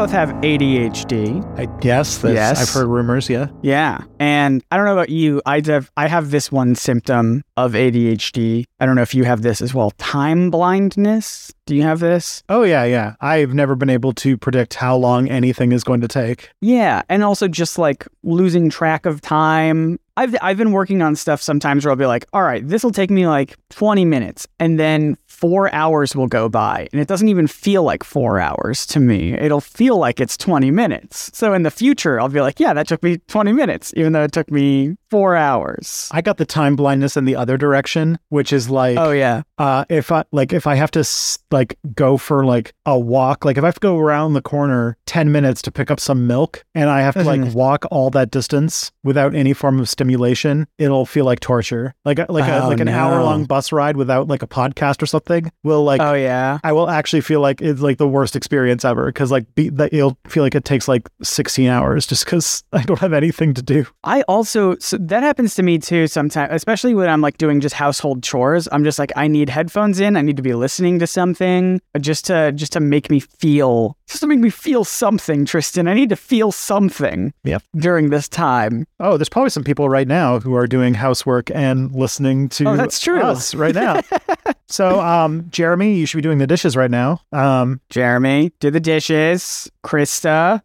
Both 0.00 0.12
have 0.12 0.30
ADHD. 0.40 1.44
I 1.58 1.66
guess 1.80 2.16
that's, 2.16 2.32
Yes. 2.32 2.62
I've 2.62 2.70
heard 2.74 2.88
rumors, 2.88 3.28
yeah. 3.28 3.48
Yeah. 3.60 4.02
And 4.18 4.64
I 4.70 4.78
don't 4.78 4.86
know 4.86 4.94
about 4.94 5.10
you. 5.10 5.42
I 5.44 5.60
have 5.66 5.90
I 5.94 6.08
have 6.08 6.30
this 6.30 6.50
one 6.50 6.74
symptom 6.74 7.44
of 7.58 7.72
ADHD. 7.72 8.64
I 8.80 8.86
don't 8.86 8.96
know 8.96 9.02
if 9.02 9.14
you 9.14 9.24
have 9.24 9.42
this 9.42 9.60
as 9.60 9.74
well. 9.74 9.90
Time 9.98 10.50
blindness. 10.50 11.52
Do 11.66 11.76
you 11.76 11.82
have 11.82 12.00
this? 12.00 12.42
Oh, 12.48 12.62
yeah, 12.62 12.84
yeah. 12.84 13.14
I've 13.20 13.52
never 13.52 13.76
been 13.76 13.90
able 13.90 14.14
to 14.14 14.38
predict 14.38 14.72
how 14.74 14.96
long 14.96 15.28
anything 15.28 15.70
is 15.70 15.84
going 15.84 16.00
to 16.00 16.08
take. 16.08 16.50
Yeah, 16.62 17.02
and 17.10 17.22
also 17.22 17.46
just 17.46 17.76
like 17.76 18.08
losing 18.22 18.70
track 18.70 19.04
of 19.04 19.20
time. 19.20 20.00
I've 20.16 20.34
I've 20.42 20.56
been 20.56 20.72
working 20.72 21.00
on 21.02 21.14
stuff 21.14 21.40
sometimes 21.40 21.84
where 21.84 21.90
I'll 21.90 21.96
be 21.96 22.06
like, 22.06 22.24
all 22.32 22.42
right, 22.42 22.66
this 22.66 22.82
will 22.82 22.90
take 22.90 23.10
me 23.10 23.26
like 23.28 23.56
20 23.68 24.04
minutes, 24.04 24.48
and 24.58 24.80
then 24.80 25.16
four 25.40 25.72
hours 25.74 26.14
will 26.14 26.26
go 26.26 26.48
by, 26.48 26.86
and 26.92 27.00
it 27.00 27.08
doesn't 27.08 27.28
even 27.28 27.46
feel 27.46 27.82
like 27.82 28.04
four 28.04 28.38
hours 28.38 28.84
to 28.86 29.00
me. 29.00 29.32
It'll 29.32 29.60
feel 29.60 29.96
like 29.96 30.20
it's 30.20 30.36
20 30.36 30.70
minutes. 30.70 31.30
So 31.32 31.54
in 31.54 31.62
the 31.62 31.70
future, 31.70 32.20
I'll 32.20 32.28
be 32.28 32.40
like, 32.42 32.60
yeah, 32.60 32.74
that 32.74 32.86
took 32.88 33.02
me 33.02 33.16
20 33.28 33.52
minutes, 33.52 33.92
even 33.96 34.12
though 34.12 34.22
it 34.24 34.32
took 34.32 34.50
me 34.50 34.96
four 35.10 35.34
hours. 35.36 36.08
I 36.12 36.20
got 36.20 36.36
the 36.36 36.44
time 36.44 36.76
blindness 36.76 37.16
in 37.16 37.24
the 37.24 37.36
other 37.36 37.56
direction, 37.56 38.18
which 38.28 38.52
is 38.52 38.68
like, 38.70 38.98
Oh 38.98 39.10
yeah, 39.12 39.42
uh, 39.58 39.84
if 39.88 40.12
I 40.12 40.24
like, 40.30 40.52
if 40.52 40.66
I 40.66 40.74
have 40.74 40.90
to 40.92 41.04
like 41.50 41.78
go 41.94 42.16
for 42.16 42.44
like 42.44 42.74
a 42.86 42.98
walk, 42.98 43.44
like 43.44 43.56
if 43.56 43.64
I 43.64 43.66
have 43.68 43.74
to 43.74 43.80
go 43.80 43.98
around 43.98 44.34
the 44.34 44.42
corner 44.42 44.96
ten 45.06 45.32
minutes 45.32 45.62
to 45.62 45.72
pick 45.72 45.90
up 45.90 45.98
some 46.00 46.26
milk, 46.26 46.64
and 46.74 46.88
I 46.90 47.00
have 47.00 47.14
to 47.14 47.24
like 47.24 47.40
Mhm. 47.40 47.54
walk 47.54 47.86
all 47.90 48.10
that 48.10 48.30
distance 48.30 48.92
without 49.02 49.34
any 49.34 49.52
form 49.52 49.80
of 49.80 49.88
stimulation, 49.88 50.66
it'll 50.78 51.06
feel 51.06 51.24
like 51.24 51.40
torture. 51.40 51.94
Like 52.04 52.18
like 52.28 52.48
a 52.48 52.64
Oh, 52.64 52.68
like 52.68 52.80
an 52.80 52.86
no. 52.86 52.92
hour 52.96 53.22
long 53.22 53.44
bus 53.46 53.72
ride 53.72 53.96
without 53.96 54.28
like 54.28 54.42
a 54.42 54.46
podcast 54.46 55.02
or 55.02 55.06
something 55.06 55.29
will 55.64 55.84
like. 55.84 56.00
oh 56.00 56.14
yeah. 56.14 56.58
I 56.64 56.72
will 56.72 56.88
actually 56.90 57.20
feel 57.22 57.40
like 57.40 57.60
it's 57.62 57.80
like 57.80 57.98
the 57.98 58.08
worst 58.08 58.36
experience 58.36 58.84
ever 58.84 59.06
because 59.06 59.30
like 59.30 59.52
be, 59.54 59.68
that 59.70 59.92
you'll 59.92 60.18
feel 60.26 60.42
like 60.42 60.54
it 60.54 60.64
takes 60.64 60.88
like 60.88 61.08
16 61.22 61.68
hours 61.68 62.06
just 62.06 62.24
because 62.24 62.62
I 62.72 62.82
don't 62.82 62.98
have 63.00 63.12
anything 63.12 63.54
to 63.54 63.62
do. 63.62 63.86
I 64.04 64.22
also 64.22 64.76
so 64.78 64.96
that 64.98 65.22
happens 65.22 65.54
to 65.56 65.62
me 65.62 65.78
too 65.78 66.06
sometimes, 66.06 66.52
especially 66.52 66.94
when 66.94 67.08
I'm 67.08 67.20
like 67.20 67.38
doing 67.38 67.60
just 67.60 67.74
household 67.74 68.22
chores. 68.22 68.68
I'm 68.72 68.84
just 68.84 68.98
like 68.98 69.12
I 69.16 69.28
need 69.28 69.48
headphones 69.48 70.00
in. 70.00 70.16
I 70.16 70.22
need 70.22 70.36
to 70.36 70.42
be 70.42 70.54
listening 70.54 70.98
to 70.98 71.06
something 71.06 71.80
just 72.00 72.26
to 72.26 72.52
just 72.52 72.72
to 72.72 72.80
make 72.80 73.10
me 73.10 73.20
feel 73.20 73.96
just 74.08 74.20
to 74.22 74.26
make 74.26 74.40
me 74.40 74.50
feel 74.50 74.82
something, 74.84 75.44
Tristan. 75.44 75.86
I 75.86 75.94
need 75.94 76.08
to 76.08 76.16
feel 76.16 76.50
something. 76.50 77.32
Yep. 77.44 77.62
During 77.76 78.10
this 78.10 78.28
time. 78.28 78.84
Oh, 78.98 79.16
there's 79.16 79.28
probably 79.28 79.50
some 79.50 79.62
people 79.62 79.88
right 79.88 80.08
now 80.08 80.40
who 80.40 80.54
are 80.56 80.66
doing 80.66 80.94
housework 80.94 81.50
and 81.52 81.94
listening 81.94 82.48
to 82.50 82.68
Oh, 82.70 82.76
that's 82.76 82.98
true. 83.00 83.20
us 83.22 83.54
right 83.54 83.74
now. 83.74 84.00
so, 84.70 85.00
um, 85.00 85.48
Jeremy, 85.50 85.94
you 85.94 86.06
should 86.06 86.18
be 86.18 86.22
doing 86.22 86.38
the 86.38 86.46
dishes 86.46 86.76
right 86.76 86.90
now. 86.90 87.22
Um, 87.32 87.80
Jeremy, 87.90 88.52
do 88.60 88.70
the 88.70 88.80
dishes. 88.80 89.70
Krista, 89.84 90.62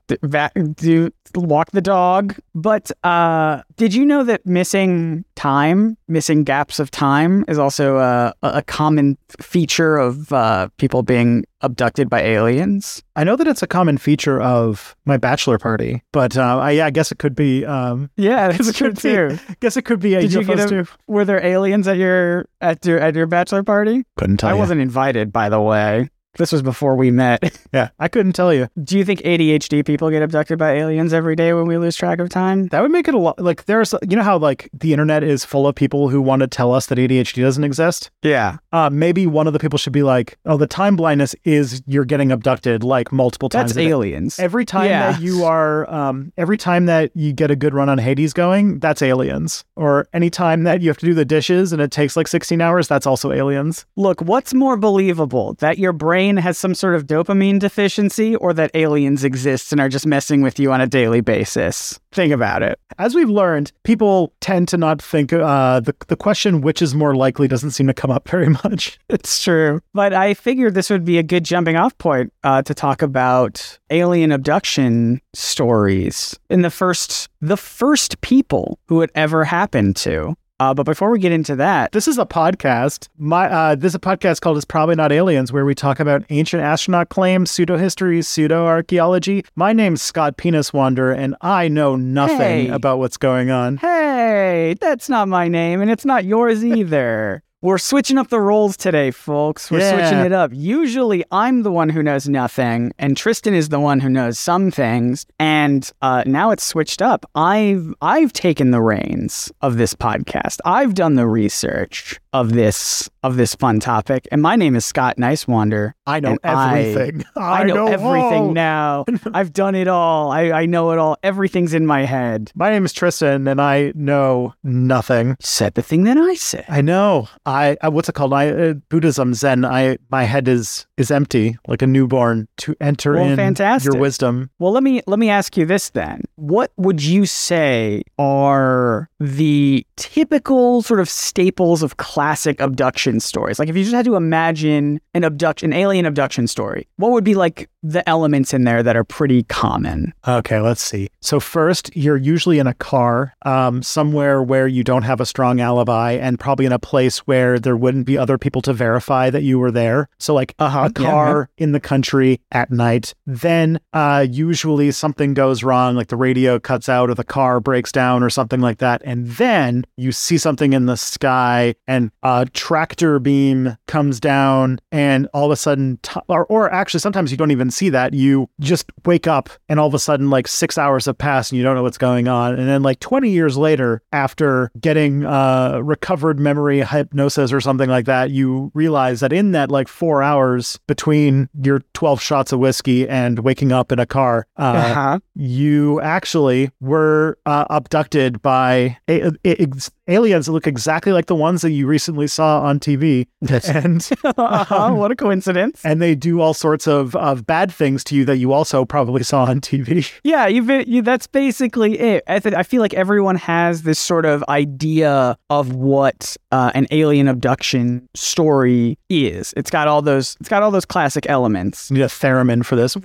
do 0.76 1.10
walk 1.36 1.72
the 1.72 1.82
dog. 1.82 2.36
But 2.54 2.92
uh, 3.04 3.62
did 3.76 3.94
you 3.94 4.06
know 4.06 4.24
that 4.24 4.46
missing 4.46 5.26
time, 5.36 5.98
missing 6.08 6.44
gaps 6.44 6.80
of 6.80 6.92
time, 6.92 7.44
is 7.48 7.58
also 7.60 7.98
a, 7.98 8.34
a 8.44 8.62
common 8.64 9.18
feature 9.42 9.98
of 9.98 10.32
uh, 10.32 10.70
people 10.78 11.04
being 11.04 11.46
abducted 11.62 12.10
by 12.10 12.22
aliens? 12.22 13.04
I 13.16 13.24
know 13.24 13.36
that 13.36 13.48
it's 13.48 13.64
a 13.64 13.68
common 13.68 13.98
feature 13.98 14.42
of 14.42 14.96
my 15.06 15.18
bachelor 15.18 15.58
party, 15.58 16.04
but 16.14 16.38
uh, 16.38 16.60
I, 16.60 16.72
yeah, 16.72 16.86
I 16.86 16.90
guess 16.92 17.12
it 17.12 17.20
could 17.20 17.36
be. 17.36 17.66
Um, 17.66 18.10
Yeah, 18.16 18.48
that's 18.52 18.72
true, 18.74 18.94
true 18.94 19.30
too. 19.30 19.40
I 19.50 19.56
guess 19.60 19.76
it 19.78 19.84
could 19.84 20.00
be 20.00 20.16
a 20.16 20.22
Did 20.22 20.34
you 20.34 20.44
get 20.44 20.60
a- 20.60 20.68
too. 20.70 20.86
Were 21.08 21.26
there 21.26 21.44
aliens 21.44 21.88
at 21.88 21.98
your 21.98 22.48
at 22.62 22.86
your 22.86 23.00
at 23.00 23.16
your 23.16 23.28
bachelor 23.28 23.64
party? 23.64 24.04
Couldn't 24.18 24.38
tell 24.38 24.50
I 24.50 24.54
you. 24.54 24.60
wasn't 24.60 24.82
invited, 24.82 25.32
by 25.34 25.50
the 25.50 25.62
way. 25.62 26.10
This 26.38 26.52
was 26.52 26.62
before 26.62 26.96
we 26.96 27.12
met. 27.12 27.44
Yeah, 27.74 27.90
I 28.00 28.08
couldn't 28.08 28.32
tell 28.34 28.54
you. 28.54 28.70
Do 28.82 28.98
you 28.98 29.04
think 29.04 29.20
ADHD 29.24 29.86
people 29.86 30.10
get 30.10 30.22
abducted 30.24 30.58
by 30.58 30.76
aliens 30.76 31.12
every 31.14 31.36
day 31.36 31.52
when 31.54 31.66
we 31.66 31.78
lose 31.78 31.98
track 31.98 32.20
of 32.20 32.30
time? 32.30 32.68
That 32.68 32.82
would 32.82 32.92
make 32.92 33.10
it 33.10 33.14
a 33.14 33.18
lot. 33.18 33.38
Like, 33.38 33.66
there's, 33.66 33.94
you 34.08 34.16
know 34.16 34.24
how 34.24 34.38
like 34.38 34.70
the 34.74 34.94
internet 34.94 35.24
is 35.24 35.44
full 35.44 35.68
of 35.68 35.76
people 35.76 36.08
who 36.08 36.22
want 36.22 36.40
to 36.40 36.48
tell 36.48 36.74
us 36.74 36.86
that 36.86 36.98
ADHD 36.98 37.42
doesn't 37.42 37.66
exist. 37.66 38.12
Yeah. 38.24 38.58
Uh, 38.72 38.90
maybe 38.90 39.28
one 39.28 39.46
of 39.46 39.52
the 39.52 39.60
people 39.60 39.78
should 39.78 39.92
be 39.92 40.04
like, 40.04 40.38
"Oh, 40.46 40.56
the 40.56 40.68
time 40.68 40.96
blindness 40.96 41.36
is 41.44 41.84
you're 41.86 42.06
getting 42.06 42.32
abducted 42.32 42.82
like 42.82 43.12
multiple 43.12 43.50
times." 43.50 43.72
That's 43.74 43.78
a 43.78 43.82
day." 43.82 43.90
aliens. 43.90 44.40
Every 44.40 44.64
time 44.64 44.86
Yeah. 44.86 45.12
that 45.12 45.22
you 45.22 45.44
are, 45.44 45.90
um, 45.94 46.32
every 46.38 46.58
time 46.58 46.86
that 46.86 47.12
you 47.14 47.34
get 47.34 47.52
a 47.52 47.58
good 47.58 47.74
run 47.74 47.90
on 47.90 47.98
Hades 47.98 48.32
going, 48.32 48.80
that's 48.80 49.02
aliens. 49.02 49.66
Or 49.76 50.08
any 50.14 50.30
time 50.30 50.64
that 50.64 50.82
you 50.82 50.88
have 50.88 50.98
to 51.00 51.06
do 51.06 51.14
the 51.14 51.26
dishes 51.26 51.74
and 51.74 51.82
it 51.82 51.92
takes 51.92 52.16
like 52.16 52.30
16 52.30 52.62
hours, 52.62 52.88
that's 52.88 53.06
also 53.08 53.34
aliens. 53.34 53.86
Look, 53.98 54.22
what's 54.22 54.54
more 54.54 54.78
believable? 54.78 55.56
That 55.60 55.78
your 55.78 55.92
brain 55.92 56.25
has 56.38 56.58
some 56.58 56.74
sort 56.74 56.96
of 56.96 57.06
dopamine 57.06 57.60
deficiency 57.60 58.36
or 58.36 58.54
that 58.54 58.72
aliens 58.74 59.24
exist 59.24 59.72
and 59.72 59.80
are 59.80 59.90
just 59.90 60.06
messing 60.06 60.42
with 60.42 60.60
you 60.60 60.72
on 60.72 60.82
a 60.82 60.88
daily 60.88 61.22
basis? 61.22 62.00
Think 62.12 62.34
about 62.34 62.64
it. 62.64 62.80
As 62.98 63.14
we've 63.14 63.30
learned, 63.30 63.72
people 63.84 64.34
tend 64.40 64.68
to 64.70 64.78
not 64.78 65.02
think 65.02 65.32
uh, 65.32 65.80
the 65.80 65.94
the 66.08 66.16
question 66.16 66.62
which 66.62 66.82
is 66.82 66.96
more 66.96 67.16
likely 67.16 67.48
doesn't 67.48 67.72
seem 67.72 67.88
to 67.88 67.94
come 67.94 68.12
up 68.12 68.28
very 68.36 68.50
much. 68.50 69.00
It's 69.10 69.44
true. 69.44 69.82
But 69.94 70.14
I 70.14 70.34
figured 70.34 70.74
this 70.74 70.90
would 70.90 71.06
be 71.06 71.18
a 71.18 71.24
good 71.24 71.46
jumping 71.46 71.76
off 71.76 71.98
point 71.98 72.34
uh, 72.44 72.62
to 72.64 72.74
talk 72.74 73.02
about 73.02 73.78
alien 73.90 74.32
abduction 74.32 75.22
stories 75.34 76.38
in 76.50 76.62
the 76.62 76.72
first 76.72 77.30
the 77.42 77.58
first 77.58 78.20
people 78.22 78.80
who 78.88 79.02
it 79.02 79.12
ever 79.14 79.44
happened 79.44 79.96
to. 79.98 80.36
Uh, 80.60 80.74
but 80.74 80.84
before 80.86 81.12
we 81.12 81.20
get 81.20 81.34
into 81.34 81.54
that, 81.58 81.92
This 81.92 82.08
is 82.08 82.18
a 82.18 82.26
podcast. 82.26 83.10
My 83.18 83.50
uh, 83.50 83.76
this 83.76 83.92
is 83.92 83.96
a 83.96 84.00
podcast 84.00 84.40
called 84.40 84.56
"It's 84.56 84.66
Probably 84.66 84.96
Not 84.96 85.12
Aliens," 85.12 85.52
where 85.52 85.66
we 85.66 85.76
talk 85.76 86.00
about 86.00 86.24
ancient 86.30 86.64
astronaut 86.64 87.10
claims, 87.10 87.52
pseudo 87.52 87.78
histories, 87.78 88.26
pseudo 88.28 88.66
archaeology. 88.66 89.44
My 89.58 89.74
name's 89.74 90.02
Scott 90.02 90.38
Penis 90.38 90.72
Wander, 90.72 91.12
and 91.12 91.36
I 91.42 91.68
know 91.68 91.98
nothing 91.98 92.38
Hey. 92.38 92.70
about 92.70 93.00
what's 93.00 93.18
going 93.18 93.52
on. 93.52 93.78
Hey, 93.78 94.76
that's 94.80 95.10
not 95.10 95.28
my 95.28 95.50
name, 95.50 95.82
and 95.82 95.92
it's 95.92 96.06
not 96.06 96.24
yours 96.24 96.64
either. 96.64 97.44
We're 97.66 97.80
switching 97.80 98.20
up 98.20 98.28
the 98.28 98.40
roles 98.40 98.78
today, 98.78 99.10
folks. 99.10 99.72
We're 99.72 99.90
switching 99.90 100.20
it 100.20 100.32
up. 100.32 100.52
Usually, 100.54 101.26
I'm 101.32 101.64
the 101.64 101.72
one 101.72 101.90
who 101.90 102.04
knows 102.04 102.30
nothing, 102.30 102.92
and 103.00 103.18
Tristan 103.18 103.56
is 103.56 103.70
the 103.70 103.80
one 103.80 104.00
who 104.00 104.08
knows 104.08 104.38
some 104.38 104.70
things. 104.70 105.26
And 105.40 105.92
uh, 106.04 106.22
now 106.28 106.52
it's 106.52 106.64
switched 106.64 107.02
up. 107.02 107.26
I've 107.34 107.92
I've 108.04 108.34
taken 108.34 108.70
the 108.70 108.84
reins 108.84 109.52
of 109.62 109.78
this 109.78 109.96
podcast. 109.96 110.60
I've 110.64 110.94
done 110.94 111.16
the 111.16 111.26
research 111.26 112.20
of 112.34 112.54
this 112.54 113.10
of 113.26 113.38
this 113.38 113.56
fun 113.56 113.80
topic. 113.80 114.28
And 114.32 114.42
my 114.42 114.56
name 114.56 114.76
is 114.76 114.86
Scott 114.86 115.18
Niswander. 115.18 115.94
I 116.06 116.20
know 116.20 116.32
And 116.32 116.40
I- 116.44 116.80
everything. 116.82 117.24
I, 117.36 117.64
know, 117.64 117.88
everything 117.88 118.44
all. 118.44 118.52
now. 118.54 119.06
I've 119.34 119.52
done 119.54 119.76
it 119.76 119.88
all. 119.88 120.32
I, 120.32 120.52
I 120.52 120.66
know 120.66 120.92
it 120.92 121.00
all. 121.00 121.18
Everything's 121.24 121.74
in 121.74 121.86
my 121.86 122.06
head. 122.06 122.52
My 122.56 122.70
name 122.70 122.86
is 122.86 122.94
Tristan, 122.94 123.48
and 123.48 123.60
I 123.62 123.92
know 123.96 124.54
nothing. 124.64 125.36
Said 125.40 125.74
the 125.74 125.82
thing 125.82 126.04
that 126.04 126.18
I 126.18 126.36
said. 126.36 126.66
I 126.70 126.82
know. 126.82 127.28
I 127.46 127.78
uh, 127.82 127.92
what's 127.92 128.10
it 128.10 128.14
called? 128.16 128.34
I 128.34 128.50
uh, 128.50 128.74
Buddhism 128.90 129.34
Zen. 129.34 129.66
I 129.66 129.98
my 130.10 130.24
head 130.24 130.48
is 130.48 130.86
is 130.98 131.12
empty, 131.12 131.58
like 131.68 131.82
a 131.82 131.88
newborn, 131.88 132.48
to 132.58 132.76
enter 132.80 133.14
Well, 133.14 133.26
in 133.26 133.36
fantastic. 133.36 133.92
your 133.94 134.00
wisdom. 134.02 134.50
Well, 134.60 134.72
let 134.72 134.84
me 134.84 135.02
let 135.08 135.20
me 135.20 135.30
ask 135.30 135.58
you 135.58 135.66
this 135.66 135.90
then. 135.90 136.22
What 136.36 136.72
would 136.78 137.04
you 137.04 137.26
say 137.26 138.04
are 138.20 139.10
the 139.20 139.86
typical 139.98 140.82
sort 140.82 141.00
of 141.00 141.10
staples 141.10 141.82
of 141.84 141.98
classic 141.98 142.62
abduction 142.62 143.15
stories? 143.20 143.60
Like 143.60 143.70
if 143.70 143.76
you 143.76 143.84
just 143.84 143.96
had 143.96 144.06
to 144.06 144.16
imagine 144.16 145.00
an 145.14 145.24
abduction, 145.24 145.72
an 145.72 145.80
alien 145.80 146.06
abduction 146.06 146.48
story, 146.48 146.88
what 146.98 147.12
would 147.12 147.24
be 147.24 147.36
like 147.36 147.70
the 147.88 148.08
elements 148.10 148.54
in 148.54 148.64
there 148.64 148.82
that 148.82 148.96
are 148.96 149.04
pretty 149.04 149.44
common? 149.44 150.12
Okay, 150.28 150.60
let's 150.60 150.82
see. 150.82 151.10
So 151.22 151.40
first, 151.40 151.96
you're 151.96 152.18
usually 152.18 152.58
in 152.60 152.66
a 152.68 152.74
car, 152.74 153.34
um, 153.44 153.84
somewhere 153.84 154.42
where 154.42 154.68
you 154.68 154.84
don't 154.84 155.04
have 155.04 155.22
a 155.22 155.26
strong 155.26 155.60
alibi, 155.60 156.14
and 156.14 156.40
probably 156.40 156.66
in 156.66 156.72
a 156.72 156.80
place 156.80 157.20
where 157.20 157.60
there 157.60 157.78
wouldn't 157.78 158.06
be 158.08 158.18
other 158.18 158.38
people 158.38 158.62
to 158.64 158.74
verify 158.74 159.30
that 159.30 159.44
you 159.44 159.60
were 159.60 159.72
there. 159.72 160.10
So 160.18 160.34
like 160.34 160.56
Uh-huh, 160.58 160.80
a 160.80 161.02
yeah, 161.02 161.10
car 161.12 161.50
in 161.58 161.72
the 161.74 161.80
country 161.80 162.42
at 162.52 162.72
night. 162.72 163.14
Then 163.28 163.80
uh, 163.94 164.26
usually 164.30 164.92
something 164.92 165.34
goes 165.36 165.64
wrong, 165.64 165.96
like 165.96 166.08
the 166.08 166.18
radio 166.18 166.60
cuts 166.60 166.90
out 166.90 167.10
or 167.10 167.14
the 167.14 167.24
car 167.24 167.60
breaks 167.60 167.92
down 167.92 168.24
or 168.24 168.30
something 168.32 168.62
like 168.62 168.80
that, 168.80 169.02
and 169.06 169.28
then 169.28 169.86
you 169.96 170.12
see 170.12 170.38
something 170.38 170.74
in 170.74 170.88
the 170.88 170.98
sky, 170.98 171.76
and 171.88 172.10
a 172.24 172.48
tractor 172.54 173.20
beam 173.20 173.78
comes 173.88 174.20
down, 174.20 174.80
and 174.92 175.28
all 175.34 175.46
of 175.46 175.52
a 175.52 175.56
sudden, 175.56 176.00
t- 176.02 176.20
or, 176.28 176.46
or 176.48 176.72
actually 176.74 177.00
sometimes 177.00 177.30
you 177.32 177.38
don't 177.38 177.52
even 177.52 177.70
see 177.76 177.90
that. 177.90 178.14
You 178.14 178.50
just 178.60 178.92
wake 179.06 179.28
up, 179.28 179.50
and 179.70 179.80
all 179.80 179.88
of 179.88 179.94
a 179.94 180.00
sudden, 180.00 180.30
like 180.30 180.48
six 180.48 180.78
hours 180.78 181.06
have 181.06 181.18
passed, 181.18 181.52
and 181.52 181.58
you 181.58 181.64
don't 181.64 181.76
know 181.76 181.84
what's 181.84 181.98
going 181.98 182.28
on, 182.28 182.54
and 182.58 182.68
then 182.68 182.82
like 182.84 183.00
20 183.00 183.30
years 183.30 183.58
later, 183.58 184.02
after 184.12 184.72
getting 184.80 185.26
uh, 185.26 185.80
recovered 185.84 186.40
memory 186.40 186.82
hypnosis 186.84 187.52
or 187.54 187.62
something 187.62 187.90
like 187.90 188.06
that, 188.06 188.32
you 188.32 188.72
realize 188.74 189.20
that 189.20 189.34
in 189.34 189.52
that 189.52 189.70
like 189.72 189.88
four 189.88 190.24
hours 190.24 190.80
between 190.88 191.50
your 191.62 191.82
12 191.94 192.22
shots 192.22 192.52
of 192.52 192.60
whiskey 192.60 193.08
and 193.08 193.40
waking 193.40 193.72
up 193.72 193.92
in 193.92 194.00
a 194.00 194.06
car, 194.06 194.48
uh, 194.58 194.62
Uh-huh. 194.96 195.20
you 195.36 196.00
actually 196.02 196.72
were 196.82 197.38
uh, 197.46 197.66
abducted 197.70 198.42
by 198.42 198.98
a- 199.08 199.32
a- 199.46 199.62
ex- 199.62 199.92
aliens 200.08 200.46
that 200.46 200.52
look 200.52 200.68
exactly 200.68 201.12
like 201.12 201.26
the 201.26 201.36
ones 201.36 201.62
that 201.62 201.72
you 201.72 201.88
recently 201.88 202.28
saw 202.28 202.62
on 202.62 202.80
TV. 202.80 203.28
and 203.68 204.08
Uh-huh. 204.38 204.92
what 204.94 205.12
a 205.12 205.16
coincidence. 205.16 205.82
and 205.86 206.02
they 206.02 206.16
do 206.16 206.40
all 206.42 206.54
sorts 206.54 206.88
of, 206.88 207.16
of 207.16 207.46
bad 207.46 207.65
things 207.74 208.04
to 208.06 208.16
you 208.16 208.26
that 208.26 208.38
you 208.38 208.54
also 208.54 208.86
probably 208.86 209.24
saw 209.24 209.46
on 209.46 209.62
TV. 209.62 210.12
Yeah, 210.24 210.48
you've 210.48 210.66
been, 210.68 210.86
you, 210.88 211.02
that's 211.02 211.28
basically 211.28 212.00
it. 212.00 212.24
I, 212.28 212.40
th- 212.40 212.56
I 212.56 212.64
feel 212.64 212.82
like 212.82 212.94
everyone 212.94 213.36
has 213.36 213.84
this 213.84 214.00
sort 214.00 214.26
of 214.26 214.44
idea 214.50 215.38
of 215.50 215.74
what 215.74 216.36
uh, 216.52 216.72
an 216.74 216.88
alien 216.92 217.28
abduction 217.28 218.10
story 218.16 218.98
is. 219.10 219.54
It's 219.56 219.70
got 219.70 219.88
all 219.88 220.02
those. 220.02 220.36
It's 220.40 220.50
got 220.50 220.64
all 220.64 220.72
those 220.72 220.86
classic 220.86 221.30
elements. 221.30 221.92
Need 221.92 222.02
a 222.02 222.08
theremin 222.08 222.66
for 222.66 222.76
this. 222.76 222.96